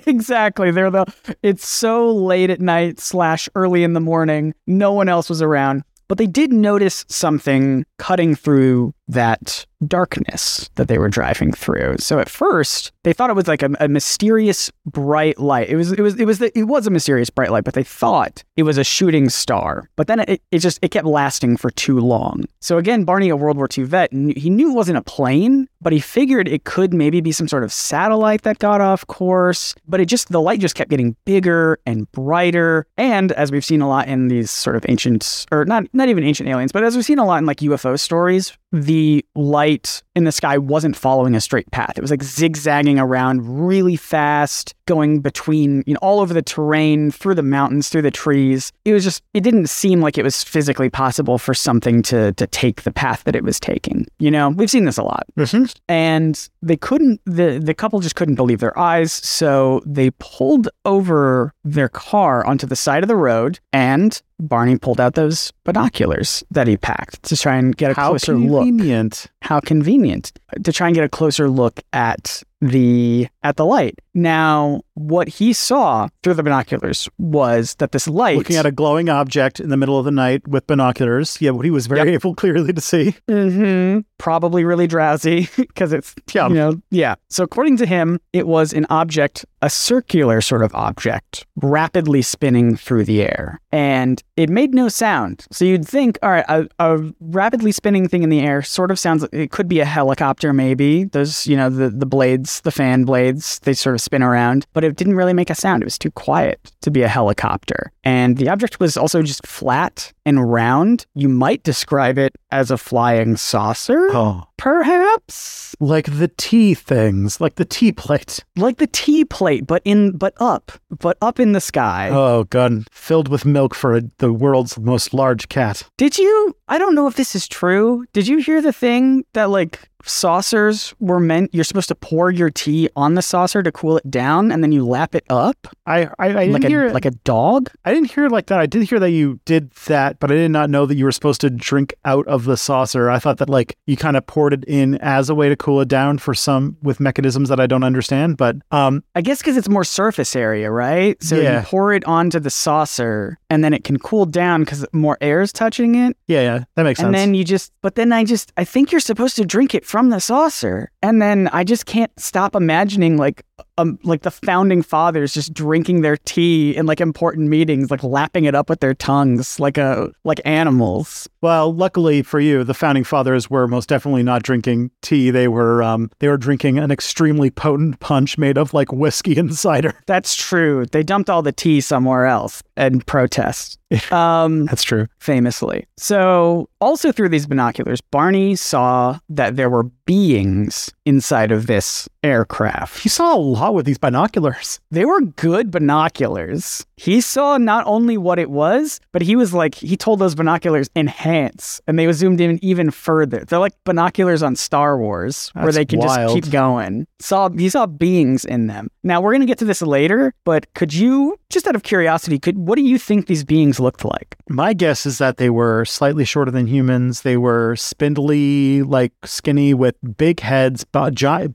exactly. 0.07 0.71
They're 0.71 0.91
the. 0.91 1.07
It's 1.43 1.67
so 1.69 2.11
late 2.15 2.51
at 2.51 2.61
night 2.61 3.01
slash 3.01 3.49
early 3.55 3.83
in 3.85 3.93
the 3.95 4.01
morning. 4.01 4.55
No 4.67 4.93
one 4.93 5.09
else 5.09 5.29
was 5.29 5.43
around. 5.43 5.83
But 6.07 6.19
they 6.19 6.27
did 6.27 6.53
notice 6.53 7.07
something 7.09 7.87
cutting 7.99 8.35
through 8.35 8.93
that 9.09 9.67
darkness 9.87 10.71
that 10.77 10.89
they 10.89 10.99
were 10.99 11.09
driving 11.09 11.53
through. 11.53 11.97
So 11.99 12.19
at 12.19 12.29
first, 12.29 12.93
they 13.03 13.13
thought 13.13 13.31
it 13.31 13.37
was 13.37 13.49
like 13.49 13.63
a, 13.63 13.71
a 13.81 13.89
mysterious 13.89 14.71
bright 14.87 15.39
light. 15.39 15.69
It 15.69 15.77
was 15.77 15.93
it 15.93 16.01
was 16.01 16.19
it 16.19 16.25
was 16.25 16.39
the, 16.39 16.57
it 16.59 16.65
was 16.65 16.87
a 16.87 16.91
mysterious 16.91 17.31
bright 17.31 17.51
light, 17.51 17.65
but 17.65 17.75
they 17.75 17.83
thought 17.83 18.43
it 18.57 18.63
was 18.63 18.79
a 18.79 18.85
shooting 18.85 19.29
star. 19.29 19.91
But 19.97 20.07
then 20.07 20.21
it, 20.21 20.43
it 20.51 20.59
just 20.61 20.79
it 20.83 20.91
kept 20.91 21.07
lasting 21.07 21.57
for 21.57 21.71
too 21.71 22.01
long. 22.01 22.45
So 22.61 22.79
again, 22.79 23.05
Barney, 23.05 23.29
a 23.29 23.37
World 23.37 23.57
War 23.57 23.69
II 23.77 23.85
vet, 23.85 24.13
he 24.13 24.49
knew 24.49 24.71
it 24.71 24.75
wasn't 24.75 24.99
a 24.99 25.03
plane, 25.03 25.69
but 25.83 25.93
he 25.93 26.01
figured 26.01 26.49
it 26.49 26.65
could 26.65 26.95
maybe 26.95 27.21
be 27.21 27.33
some 27.33 27.49
sort 27.49 27.65
of 27.65 27.73
satellite 27.73 28.43
that 28.43 28.59
got 28.59 28.81
off 28.81 29.07
course. 29.07 29.75
But 29.87 30.01
it 30.01 30.07
just 30.07 30.31
the 30.31 30.41
light 30.41 30.61
just 30.61 30.75
kept 30.75 30.91
getting 30.91 31.17
bigger 31.25 31.79
and 31.85 32.11
brighter. 32.13 32.87
And 32.97 33.33
as 33.33 33.53
we've 33.53 33.65
seen 33.65 33.83
a 33.83 33.89
lot 33.89 34.09
in 34.09 34.29
these 34.29 34.51
sort 34.51 34.77
of 34.77 34.87
ancient 34.89 35.47
or 35.53 35.65
not 35.67 35.85
not 35.93 36.09
even 36.09 36.25
ancient 36.25 36.49
aliens, 36.49 36.73
but 36.73 36.85
as 36.85 36.97
we've 36.97 37.05
seen 37.05 37.19
a 37.19 37.27
lot 37.27 37.39
in 37.39 37.47
like 37.47 37.59
UFO 37.59 38.01
stories, 38.01 38.57
the 38.73 38.94
light 39.35 40.03
in 40.15 40.25
the 40.25 40.33
sky 40.33 40.59
wasn't 40.59 40.97
following 40.97 41.35
a 41.35 41.41
straight 41.41 41.71
path. 41.71 41.97
It 41.97 42.01
was 42.01 42.11
like 42.11 42.23
zigzagging 42.23 42.99
around 42.99 43.67
really 43.67 43.97
fast, 43.97 44.75
going 44.87 45.21
between, 45.21 45.83
you 45.87 45.95
know, 45.95 46.01
all 46.03 46.21
over 46.21 46.35
the 46.35 46.43
terrain, 46.43 47.11
through 47.11 47.35
the 47.35 47.43
mountains, 47.43 47.89
through 47.89 48.03
the 48.03 48.11
trees. 48.11 48.73
It 48.85 48.93
was 48.93 49.05
just, 49.05 49.23
it 49.35 49.41
didn't 49.41 49.69
seem 49.69 50.01
like 50.01 50.19
it 50.19 50.25
was 50.25 50.43
physically 50.45 50.91
possible 50.91 51.39
for 51.39 51.55
something 51.55 52.03
to 52.03 52.33
to 52.33 52.47
take 52.47 52.83
the 52.83 52.93
path 52.93 53.25
that 53.25 53.37
it 53.37 53.45
was 53.45 53.59
taking. 53.61 54.07
You 54.19 54.31
know, 54.31 54.51
we've 54.51 54.71
seen 54.71 54.85
this 54.85 54.99
a 54.99 55.03
lot. 55.03 55.27
Mm-hmm. 55.37 55.65
And 55.89 56.49
they 56.63 56.77
couldn't, 56.77 57.21
the, 57.25 57.61
the 57.63 57.75
couple 57.75 58.01
just 58.01 58.17
couldn't 58.17 58.37
believe 58.37 58.61
their 58.61 58.79
eyes. 58.79 59.13
So 59.13 59.83
they 59.87 60.11
pulled 60.19 60.69
over 60.85 61.53
their 61.65 61.89
car 61.89 62.45
onto 62.47 62.67
the 62.67 62.77
side 62.77 63.03
of 63.03 63.09
the 63.09 63.17
road 63.17 63.59
and 63.73 64.21
Barney 64.41 64.77
pulled 64.77 65.01
out 65.01 65.15
those 65.15 65.53
binoculars 65.65 66.43
that 66.51 66.67
he 66.67 66.77
packed 66.77 67.23
to 67.25 67.37
try 67.37 67.57
and 67.57 67.77
get 67.77 67.93
a 67.93 67.95
How 67.95 68.11
closer 68.11 68.37
look. 68.37 68.65
convenient. 68.65 69.27
How 69.43 69.61
convenient 69.61 70.33
to 70.63 70.73
try 70.73 70.89
and 70.89 70.95
get 70.95 71.05
a 71.05 71.09
closer 71.09 71.49
look 71.49 71.81
at 71.93 72.43
the 72.61 73.29
at 73.43 73.57
the 73.57 73.65
light. 73.65 73.99
Now, 74.15 74.83
what 74.95 75.29
he 75.29 75.53
saw 75.53 76.09
through 76.23 76.35
the 76.35 76.43
binoculars 76.45 77.09
was 77.19 77.75
that 77.77 77.91
this 77.93 78.07
light 78.07 78.37
Looking 78.39 78.57
at 78.57 78.65
a 78.67 78.71
glowing 78.71 79.09
object 79.09 79.59
in 79.59 79.69
the 79.71 79.77
middle 79.77 79.99
of 79.99 80.05
the 80.05 80.13
night 80.13 80.47
with 80.47 80.67
binoculars. 80.69 81.37
Yeah, 81.41 81.51
what 81.51 81.65
he 81.65 81.71
was 81.73 81.87
very 81.89 82.13
able 82.15 82.35
clearly 82.35 82.73
to 82.73 82.81
see. 82.81 83.15
hmm 83.29 84.01
Probably 84.19 84.65
really 84.65 84.87
drowsy 84.87 85.49
because 85.57 85.93
it's, 85.93 86.15
Yeah. 86.33 86.49
you 86.49 86.55
know, 86.55 86.83
yeah. 86.91 87.17
So, 87.29 87.43
according 87.45 87.77
to 87.79 87.87
him, 87.87 88.21
it 88.33 88.47
was 88.47 88.73
an 88.73 88.87
object, 88.89 89.45
a 89.61 89.69
circular 89.69 90.41
sort 90.41 90.63
of 90.63 90.75
object, 90.75 91.45
rapidly 91.57 92.23
spinning 92.23 92.77
through 92.77 93.05
the 93.05 93.23
air. 93.23 93.61
And 93.73 94.23
it 94.37 94.49
made 94.49 94.73
no 94.75 94.89
sound. 94.89 95.45
So, 95.51 95.65
you'd 95.65 95.87
think, 95.87 96.19
all 96.23 96.31
right, 96.31 96.45
a, 96.49 96.67
a 96.79 97.01
rapidly 97.21 97.73
spinning 97.73 98.09
thing 98.09 98.23
in 98.23 98.31
the 98.31 98.41
air 98.41 98.63
sort 98.63 98.91
of 98.91 98.99
sounds 98.99 99.23
like 99.23 99.35
it 99.35 99.51
could 99.51 99.69
be 99.69 99.81
a 99.81 99.85
helicopter, 99.85 100.53
maybe. 100.53 101.05
Those, 101.05 101.47
you 101.47 101.57
know, 101.57 101.69
the, 101.69 101.91
the 101.91 102.07
blades, 102.07 102.61
the 102.63 102.71
fan 102.71 103.05
blades, 103.05 103.59
they 103.61 103.75
sort 103.75 103.95
of 103.97 104.01
spin 104.05 104.23
around, 104.23 104.67
but 104.73 104.85
it 104.85 104.97
didn't 104.97 105.17
really 105.17 105.33
make 105.33 105.51
a 105.51 105.55
sound. 105.55 105.83
It 105.83 105.87
was 105.87 105.99
too 105.99 106.11
quiet 106.11 106.73
to 106.83 106.91
be 106.91 107.03
a 107.03 107.09
helicopter. 107.09 107.91
And 108.05 108.37
the 108.37 108.49
object 108.49 108.79
was 108.79 108.97
also 108.97 109.23
just 109.23 109.47
flat 109.47 110.13
and 110.25 110.51
round. 110.51 111.07
You 111.15 111.29
might 111.29 111.63
describe 111.63 112.19
it 112.19 112.35
as 112.55 112.71
a 112.71 112.79
flying 112.79 113.37
saucer, 113.37 114.09
Oh. 114.13 114.45
perhaps? 114.57 115.75
Like 115.81 116.07
the 116.07 116.29
tea 116.29 116.75
things, 116.75 117.41
like 117.41 117.57
the 117.57 117.65
tea 117.65 117.91
plate. 117.91 118.45
Like 118.57 118.77
the 118.79 118.87
tea 118.87 119.25
plate, 119.25 119.67
but 119.67 119.83
in 119.85 120.17
but 120.17 120.35
up, 120.39 120.71
but 121.01 121.19
up 121.21 121.41
in 121.41 121.51
the 121.53 121.61
sky. 121.61 122.11
Oh, 122.13 122.45
God. 122.45 122.85
Filled 122.93 123.29
with 123.29 123.45
milk 123.45 123.75
for 123.75 123.97
a, 123.97 124.03
the 124.19 124.33
world's 124.33 124.79
most 124.79 125.13
large 125.13 125.49
cat. 125.49 125.83
Did 125.99 126.17
you? 126.17 126.57
I 126.69 126.79
don't 126.79 126.95
know 126.95 127.09
if 127.09 127.17
this 127.17 127.35
is 127.35 127.49
true. 127.49 128.07
Did 128.13 128.29
you 128.29 128.39
hear 128.39 128.63
the 128.63 128.73
thing 128.73 129.25
that 129.35 129.51
like 129.51 129.81
saucers 130.05 130.95
were 131.01 131.21
meant? 131.21 131.53
You're 131.53 131.65
supposed 131.65 131.89
to 131.89 131.95
pour 131.95 132.31
your 132.31 132.51
tea 132.51 132.89
on 132.95 133.15
the 133.15 133.23
saucer 133.23 133.63
to 133.63 133.73
cool 133.73 133.97
it 133.99 134.09
down, 134.11 134.51
and 134.53 134.63
then 134.63 134.71
you 134.73 134.87
lap 134.87 135.15
it 135.15 135.25
up 135.29 135.67
I, 135.87 136.05
I, 136.05 136.09
I 136.19 136.29
didn't 136.47 136.53
like 136.53 136.65
a 136.65 136.69
hear 136.69 136.89
like 136.91 137.05
a 137.05 137.11
dog. 137.11 137.71
I 137.85 137.93
didn't 137.93 138.11
hear 138.13 138.27
it 138.27 138.33
like 138.33 138.47
that. 138.47 138.61
I 138.61 138.67
did 138.67 138.85
hear 138.85 138.99
that 139.01 139.11
you 139.11 139.41
did 139.45 139.73
that, 139.87 140.19
but 140.21 140.31
I 140.31 140.35
did 140.35 140.51
not 140.51 140.71
know 140.71 140.87
that 140.87 140.95
you 140.97 141.05
were 141.05 141.13
supposed 141.13 141.41
to 141.43 141.51
drink 141.51 141.93
out 142.05 142.27
of 142.29 142.44
the 142.45 142.57
saucer. 142.57 143.11
I 143.11 143.19
thought 143.19 143.39
that 143.39 143.49
like 143.49 143.77
you 143.87 143.97
kind 143.97 144.17
of 144.17 144.27
poured 144.27 144.53
it 144.53 144.65
in 144.67 144.97
as 145.01 145.29
a 145.31 145.35
way 145.35 145.49
to 145.49 145.57
cool 145.57 145.81
it 145.81 145.89
down 145.89 146.19
for 146.19 146.35
some 146.35 146.77
with 146.83 147.01
mechanisms 147.01 147.49
that 147.49 147.61
I 147.61 147.67
don't 147.67 147.85
understand. 147.85 148.37
But 148.37 148.57
um, 148.71 149.03
I 149.15 149.21
guess 149.21 149.39
because 149.39 149.57
it's 149.57 149.69
more 149.69 149.85
surface 149.85 150.35
area, 150.37 150.71
right? 150.71 151.23
So 151.23 151.37
Yeah. 151.37 151.61
you 151.61 151.67
pour 151.67 151.93
it 151.93 152.05
onto 152.05 152.39
the 152.41 152.51
saucer, 152.51 153.39
and 153.51 153.63
then 153.65 153.73
it 153.73 153.85
can 153.85 153.99
cool 153.99 154.27
down 154.27 154.61
because 154.65 154.85
more 154.93 155.17
air 155.21 155.41
is 155.41 155.53
touching 155.53 155.95
it. 155.95 156.17
yeah, 156.27 156.41
yeah, 156.41 156.65
that 156.77 156.83
makes 156.85 156.99
And 157.01 157.07
sense. 157.07 157.07
And 157.07 157.15
then 157.15 157.35
you 157.35 157.45
just, 157.45 157.73
but 157.83 157.95
then 157.95 158.13
I 158.13 158.25
just, 158.25 158.53
I 158.57 158.65
think 158.65 158.91
you're 158.93 159.01
supposed 159.01 159.37
to 159.37 159.45
drink 159.45 159.75
it 159.75 159.85
from 159.85 160.11
the 160.11 160.21
saucer. 160.21 160.91
And 161.05 161.21
then 161.21 161.51
I 161.53 161.65
just 161.65 161.85
can't 161.85 162.11
stop 162.19 162.57
imagining 162.57 163.19
like, 163.19 163.45
um, 163.77 163.99
like 164.05 164.23
the 164.23 164.31
founding 164.31 164.81
fathers 164.81 165.35
just 165.35 165.53
drinking 165.53 166.01
their 166.01 166.17
tea 166.17 166.75
in 166.75 166.87
like 166.87 166.99
important 166.99 167.51
meetings, 167.51 167.91
like 167.91 168.03
lapping 168.03 168.47
it 168.47 168.55
up 168.55 168.71
with 168.71 168.81
their 168.81 168.95
tongues, 168.95 169.61
like 169.61 169.77
a, 169.77 170.11
like 170.25 170.41
animals. 170.47 171.29
well, 171.43 171.75
luckily 171.75 172.23
for 172.23 172.41
you, 172.41 172.65
the 172.65 172.73
founding 172.73 173.05
fathers 173.05 173.51
were 173.51 173.69
most 173.69 173.87
definitely 173.87 174.23
not 174.23 174.43
drinking 174.43 174.91
tea. 175.03 175.31
They 175.31 175.47
were 175.47 175.83
um, 175.83 176.11
they 176.21 176.29
were 176.29 176.39
drinking 176.39 176.79
an 176.79 176.91
extremely 176.91 177.51
potent 177.51 178.01
punch 178.01 178.39
made 178.39 178.57
of 178.57 178.73
like 178.73 178.91
whiskey 178.91 179.37
and 179.39 179.55
cider. 179.65 179.93
That's 180.07 180.35
true. 180.35 180.87
They 180.87 181.03
dumped 181.03 181.29
all 181.29 181.43
the 181.43 181.53
tea 181.53 181.83
somewhere 181.83 182.25
else 182.25 182.63
and 182.79 183.07
protest. 183.07 183.79
Um, 184.13 184.67
That's 184.67 184.83
true. 184.83 185.07
famously. 185.19 185.87
So, 185.97 186.69
also 186.81 187.13
through 187.13 187.31
these 187.31 187.47
binoculars, 187.47 188.01
Barney 188.01 188.55
saw 188.57 189.19
that 189.29 189.57
there 189.57 189.71
were 189.71 189.85
beings 190.07 190.91
inside 191.05 191.51
of 191.51 191.67
this 191.67 192.09
aircraft. 192.25 192.99
He 193.01 193.09
saw 193.09 193.37
a 193.37 193.39
lot 193.39 193.75
with 193.75 193.87
these 193.87 193.99
binoculars. 193.99 194.81
They 194.91 195.05
were 195.05 195.21
good 195.21 195.71
binoculars. 195.71 196.87
He 196.97 197.21
saw 197.21 197.59
not 197.59 197.85
only 197.87 198.17
what 198.17 198.39
it 198.39 198.51
was, 198.51 199.01
but 199.13 199.23
he 199.23 199.37
was 199.37 199.53
like, 199.53 199.75
he 199.75 199.97
told 199.97 200.19
those 200.19 200.35
binoculars 200.35 200.89
enhance, 200.97 201.81
and 201.87 201.99
they 201.99 202.11
zoomed 202.13 202.41
in 202.41 202.59
even 202.65 202.91
further. 202.91 203.45
They're 203.45 203.59
like 203.59 203.75
binoculars 203.85 204.43
on 204.43 204.57
Star 204.57 204.99
Wars, 204.99 205.51
where 205.55 205.73
they 205.73 205.85
can 205.85 205.99
wild. 205.99 206.35
just 206.35 206.35
keep 206.35 206.53
going. 206.53 207.07
Saw 207.21 207.51
he 207.51 207.69
saw 207.69 207.87
beings 207.87 208.45
in 208.45 208.69
them. 208.69 208.89
Now 209.03 209.21
we're 209.21 209.33
gonna 209.33 209.47
get 209.47 209.59
to 209.59 209.65
this 209.65 209.83
later, 209.83 210.33
but 210.45 210.73
could 210.75 210.95
you, 210.95 211.39
just 211.51 211.67
out 211.67 211.77
of 211.77 211.83
curiosity, 211.83 212.39
could 212.39 212.57
what 212.57 212.77
do 212.77 212.83
you 212.83 212.99
think 212.99 213.27
these 213.27 213.45
beings 213.45 213.79
looked 213.79 214.05
like? 214.05 214.37
My 214.49 214.73
guess 214.73 215.05
is 215.05 215.19
that 215.19 215.37
they 215.37 215.51
were 215.51 215.85
slightly 215.85 216.25
shorter 216.25 216.51
than 216.51 216.67
humans. 216.67 217.23
They 217.23 217.37
were 217.37 217.77
spindly, 217.77 218.83
like 218.83 219.13
skinny, 219.25 219.75
with 219.75 219.97
big 220.17 220.41
heads, 220.41 220.85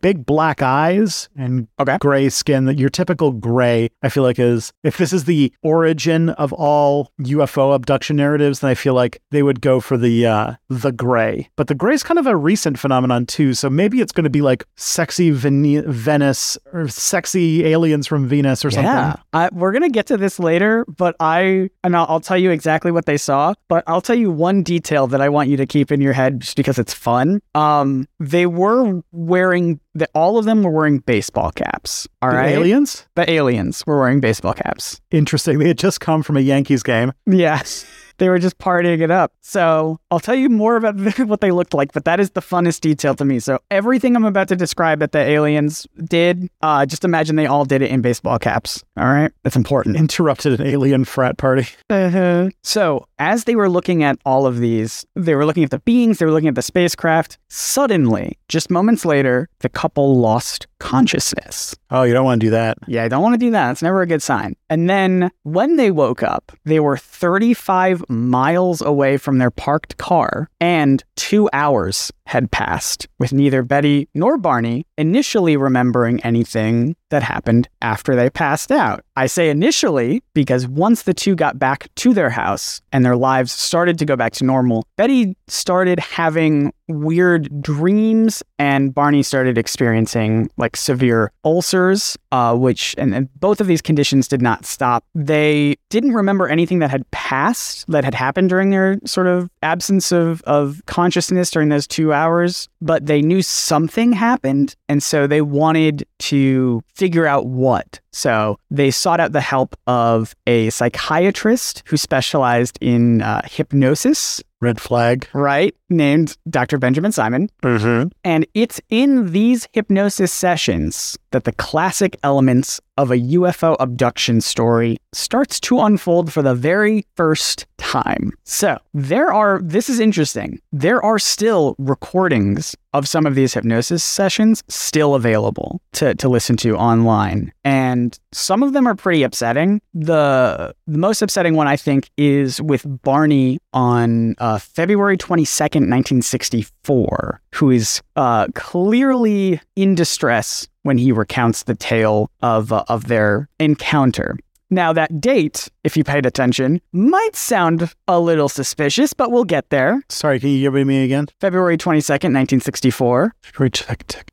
big 0.01 0.25
black 0.25 0.58
eyes, 0.61 1.29
and 1.35 1.67
Okay. 1.79 1.97
gray 1.99 2.29
skin. 2.29 2.65
That 2.65 2.77
your 2.77 2.89
typical 2.89 3.31
gray, 3.31 3.89
I 4.03 4.09
feel 4.09 4.23
like, 4.23 4.39
is 4.39 4.71
if 4.83 4.97
this 4.97 5.13
is 5.13 5.25
the 5.25 5.53
origin 5.63 6.29
of 6.29 6.53
all 6.53 7.11
UFO 7.21 7.73
abduction 7.75 8.15
narratives, 8.17 8.59
then 8.59 8.69
I 8.69 8.73
feel 8.75 8.93
like 8.93 9.21
they 9.31 9.43
would 9.43 9.61
go 9.61 9.79
for 9.79 9.97
the 9.97 10.25
uh, 10.25 10.53
the 10.69 10.91
gray. 10.91 11.49
But 11.55 11.67
the 11.67 11.75
gray 11.75 11.93
is 11.93 12.03
kind 12.03 12.19
of 12.19 12.27
a 12.27 12.35
recent 12.35 12.77
phenomenon 12.79 13.25
too. 13.25 13.53
So 13.53 13.69
maybe 13.69 14.01
it's 14.01 14.11
going 14.11 14.23
to 14.25 14.29
be 14.29 14.41
like 14.41 14.65
sexy 14.75 15.31
Vene- 15.31 15.83
Venice 15.89 16.57
or 16.73 16.87
sexy 16.87 17.65
aliens 17.65 18.07
from 18.07 18.27
Venus 18.27 18.63
or 18.65 18.71
something. 18.71 18.85
Yeah, 18.91 19.15
I, 19.33 19.49
we're 19.51 19.71
gonna 19.71 19.89
get 19.89 20.05
to 20.07 20.17
this 20.17 20.39
later, 20.39 20.85
but 20.97 21.15
I 21.19 21.69
and 21.83 21.95
I'll, 21.95 22.05
I'll 22.09 22.19
tell 22.19 22.37
you 22.37 22.51
exactly 22.51 22.91
what 22.91 23.05
they 23.05 23.17
saw. 23.17 23.53
But 23.67 23.83
I'll 23.87 24.01
tell 24.01 24.15
you 24.15 24.31
one 24.31 24.63
detail 24.63 25.07
that 25.07 25.21
I 25.21 25.29
want 25.29 25.49
you 25.49 25.57
to 25.57 25.65
keep 25.65 25.91
in 25.91 26.01
your 26.01 26.13
head 26.13 26.41
just 26.41 26.57
because 26.57 26.79
it's 26.79 26.93
fun. 26.93 27.41
Um, 27.55 28.07
they 28.19 28.45
were 28.45 29.01
wearing 29.11 29.79
that 29.95 30.09
all 30.13 30.37
of 30.37 30.45
them 30.45 30.63
were 30.63 30.71
wearing 30.71 30.99
baseball 30.99 31.51
caps. 31.51 32.07
All 32.21 32.29
The 32.29 32.35
right, 32.35 32.51
aliens. 32.51 33.07
the 33.15 33.29
aliens 33.29 33.83
were 33.87 33.99
wearing 33.99 34.19
baseball 34.19 34.53
caps. 34.53 34.99
Interesting. 35.11 35.59
They 35.59 35.67
had 35.69 35.77
just 35.77 35.99
come 35.99 36.23
from 36.23 36.37
a 36.37 36.41
Yankees 36.41 36.83
game. 36.83 37.11
Yes. 37.25 37.85
They 38.19 38.29
were 38.29 38.39
just 38.39 38.57
partying 38.57 39.01
it 39.01 39.11
up. 39.11 39.33
So 39.41 39.99
I'll 40.11 40.19
tell 40.19 40.35
you 40.35 40.49
more 40.49 40.75
about 40.75 40.95
what 41.19 41.41
they 41.41 41.51
looked 41.51 41.73
like, 41.73 41.91
but 41.93 42.05
that 42.05 42.19
is 42.19 42.31
the 42.31 42.41
funnest 42.41 42.81
detail 42.81 43.15
to 43.15 43.25
me. 43.25 43.39
So 43.39 43.59
everything 43.71 44.15
I'm 44.15 44.25
about 44.25 44.47
to 44.49 44.55
describe 44.55 44.99
that 44.99 45.13
the 45.13 45.19
aliens 45.19 45.87
did, 46.03 46.49
uh, 46.61 46.85
just 46.85 47.03
imagine 47.03 47.35
they 47.35 47.47
all 47.47 47.65
did 47.65 47.81
it 47.81 47.89
in 47.89 48.01
baseball 48.01 48.37
caps. 48.37 48.83
All 48.97 49.05
right, 49.05 49.31
that's 49.43 49.55
important. 49.55 49.95
Interrupted 50.09 50.59
an 50.59 50.67
alien 50.67 51.05
frat 51.05 51.37
party. 51.37 51.67
Uh-huh. 51.89 52.49
So, 52.63 53.05
as 53.17 53.45
they 53.45 53.55
were 53.55 53.69
looking 53.69 54.03
at 54.03 54.17
all 54.25 54.45
of 54.45 54.59
these, 54.59 55.05
they 55.15 55.35
were 55.35 55.45
looking 55.45 55.63
at 55.63 55.71
the 55.71 55.79
beings, 55.79 56.19
they 56.19 56.25
were 56.25 56.31
looking 56.31 56.49
at 56.49 56.55
the 56.55 56.61
spacecraft. 56.61 57.37
Suddenly, 57.49 58.37
just 58.47 58.69
moments 58.69 59.05
later, 59.05 59.49
the 59.59 59.69
couple 59.69 60.17
lost 60.17 60.67
consciousness. 60.79 61.75
Oh, 61.89 62.03
you 62.03 62.13
don't 62.13 62.25
want 62.25 62.41
to 62.41 62.47
do 62.47 62.51
that. 62.51 62.77
Yeah, 62.87 63.03
I 63.03 63.07
don't 63.07 63.23
want 63.23 63.33
to 63.33 63.39
do 63.39 63.51
that. 63.51 63.67
That's 63.67 63.81
never 63.81 64.01
a 64.01 64.07
good 64.07 64.21
sign. 64.21 64.55
And 64.69 64.89
then 64.89 65.31
when 65.43 65.77
they 65.77 65.91
woke 65.91 66.21
up, 66.21 66.51
they 66.65 66.79
were 66.79 66.97
35 66.97 68.07
miles 68.09 68.81
away 68.81 69.17
from 69.17 69.37
their 69.37 69.51
parked 69.51 69.97
car, 69.97 70.49
and 70.59 71.03
two 71.15 71.49
hours 71.53 72.11
had 72.29 72.51
passed, 72.51 73.07
with 73.17 73.33
neither 73.33 73.63
Betty 73.63 74.07
nor 74.13 74.37
Barney 74.37 74.85
initially 74.99 75.57
remembering 75.57 76.23
anything 76.23 76.95
that 77.09 77.23
happened 77.23 77.67
after 77.81 78.15
they 78.15 78.29
passed 78.29 78.71
out. 78.71 79.03
I 79.15 79.25
say 79.25 79.49
initially 79.49 80.21
because 80.33 80.67
once 80.67 81.03
the 81.03 81.13
two 81.13 81.35
got 81.35 81.57
back 81.57 81.89
to 81.95 82.13
their 82.13 82.29
house 82.29 82.81
and 82.93 83.03
their 83.03 83.17
lives 83.17 83.51
started 83.51 83.97
to 83.99 84.05
go 84.05 84.15
back 84.15 84.33
to 84.33 84.45
normal, 84.45 84.85
Betty 84.95 85.35
started 85.47 85.99
having 85.99 86.71
weird 86.87 87.61
dreams 87.61 88.43
and 88.57 88.93
Barney 88.93 89.23
started 89.23 89.57
experiencing 89.57 90.49
like 90.57 90.75
severe 90.75 91.31
ulcers, 91.43 92.17
uh, 92.31 92.55
which, 92.55 92.95
and, 92.97 93.13
and 93.13 93.33
both 93.39 93.59
of 93.59 93.67
these 93.67 93.81
conditions 93.81 94.27
did 94.27 94.41
not 94.41 94.65
stop. 94.65 95.03
They 95.15 95.75
didn't 95.89 96.13
remember 96.13 96.47
anything 96.47 96.79
that 96.79 96.91
had 96.91 97.09
passed, 97.11 97.85
that 97.89 98.03
had 98.03 98.15
happened 98.15 98.49
during 98.49 98.69
their 98.69 98.99
sort 99.05 99.27
of 99.27 99.49
absence 99.63 100.11
of, 100.11 100.41
of 100.43 100.81
consciousness 100.85 101.51
during 101.51 101.69
those 101.69 101.87
two 101.87 102.13
hours, 102.19 102.67
but 102.81 103.05
they 103.05 103.21
knew 103.21 103.41
something 103.41 104.11
happened. 104.11 104.75
And 104.87 105.01
so 105.01 105.27
they 105.27 105.41
wanted 105.41 106.05
to 106.31 106.81
figure 106.93 107.25
out 107.25 107.47
what. 107.47 107.99
So 108.11 108.57
they 108.69 108.91
sought 108.91 109.19
out 109.19 109.31
the 109.31 109.41
help 109.41 109.75
of 109.87 110.35
a 110.45 110.69
psychiatrist 110.69 111.83
who 111.85 111.97
specialized 111.97 112.77
in 112.81 113.21
uh, 113.21 113.41
hypnosis. 113.45 114.41
Red 114.61 114.81
flag. 114.81 115.27
Right, 115.33 115.73
named 115.89 116.37
Dr. 116.49 116.77
Benjamin 116.77 117.11
Simon. 117.11 117.49
Mm-hmm. 117.63 118.09
And 118.23 118.45
it's 118.53 118.79
in 118.89 119.31
these 119.31 119.67
hypnosis 119.73 120.31
sessions 120.31 121.17
that 121.31 121.43
the 121.43 121.51
classic 121.53 122.17
elements 122.23 122.79
of 122.97 123.11
a 123.11 123.17
UFO 123.17 123.77
abduction 123.79 124.41
story 124.41 124.97
starts 125.13 125.59
to 125.61 125.79
unfold 125.79 126.33
for 126.33 126.41
the 126.41 126.53
very 126.53 127.05
first 127.15 127.65
time. 127.77 128.33
So, 128.43 128.77
there 128.93 129.31
are, 129.31 129.61
this 129.63 129.89
is 129.89 130.01
interesting, 130.01 130.59
there 130.73 131.03
are 131.03 131.17
still 131.17 131.75
recordings 131.79 132.75
of 132.93 133.07
some 133.07 133.25
of 133.25 133.35
these 133.35 133.53
hypnosis 133.53 134.03
sessions 134.03 134.63
still 134.67 135.15
available 135.15 135.79
to, 135.93 136.13
to 136.15 136.27
listen 136.27 136.57
to 136.57 136.75
online. 136.75 137.53
And 137.63 138.19
some 138.33 138.63
of 138.63 138.73
them 138.73 138.87
are 138.87 138.95
pretty 138.95 139.23
upsetting. 139.23 139.79
The, 139.93 140.75
the 140.87 140.97
most 140.97 141.21
upsetting 141.21 141.55
one, 141.55 141.67
I 141.67 141.77
think, 141.77 142.09
is 142.17 142.61
with 142.61 142.83
Barney 143.03 143.59
on 143.73 144.35
uh, 144.39 144.57
February 144.57 145.17
22nd, 145.17 145.78
1964, 145.83 147.41
who 147.55 147.71
is 147.71 148.01
uh, 148.15 148.47
clearly 148.55 149.61
in 149.75 149.95
distress 149.95 150.67
when 150.83 150.97
he 150.97 151.11
recounts 151.11 151.63
the 151.63 151.75
tale 151.75 152.29
of, 152.41 152.71
uh, 152.71 152.83
of 152.87 153.07
their 153.07 153.47
encounter. 153.59 154.37
Now, 154.69 154.93
that 154.93 155.19
date, 155.19 155.67
if 155.83 155.95
you 155.95 156.03
paid 156.03 156.25
attention, 156.25 156.81
might 156.91 157.35
sound 157.35 157.93
a 158.07 158.19
little 158.19 158.49
suspicious, 158.49 159.13
but 159.13 159.31
we'll 159.31 159.43
get 159.43 159.69
there. 159.69 160.01
Sorry, 160.09 160.39
can 160.39 160.49
you 160.49 160.69
give 160.69 160.87
me 160.87 161.03
again? 161.03 161.27
February 161.39 161.77
22nd, 161.77 162.33
1964. 162.35 163.33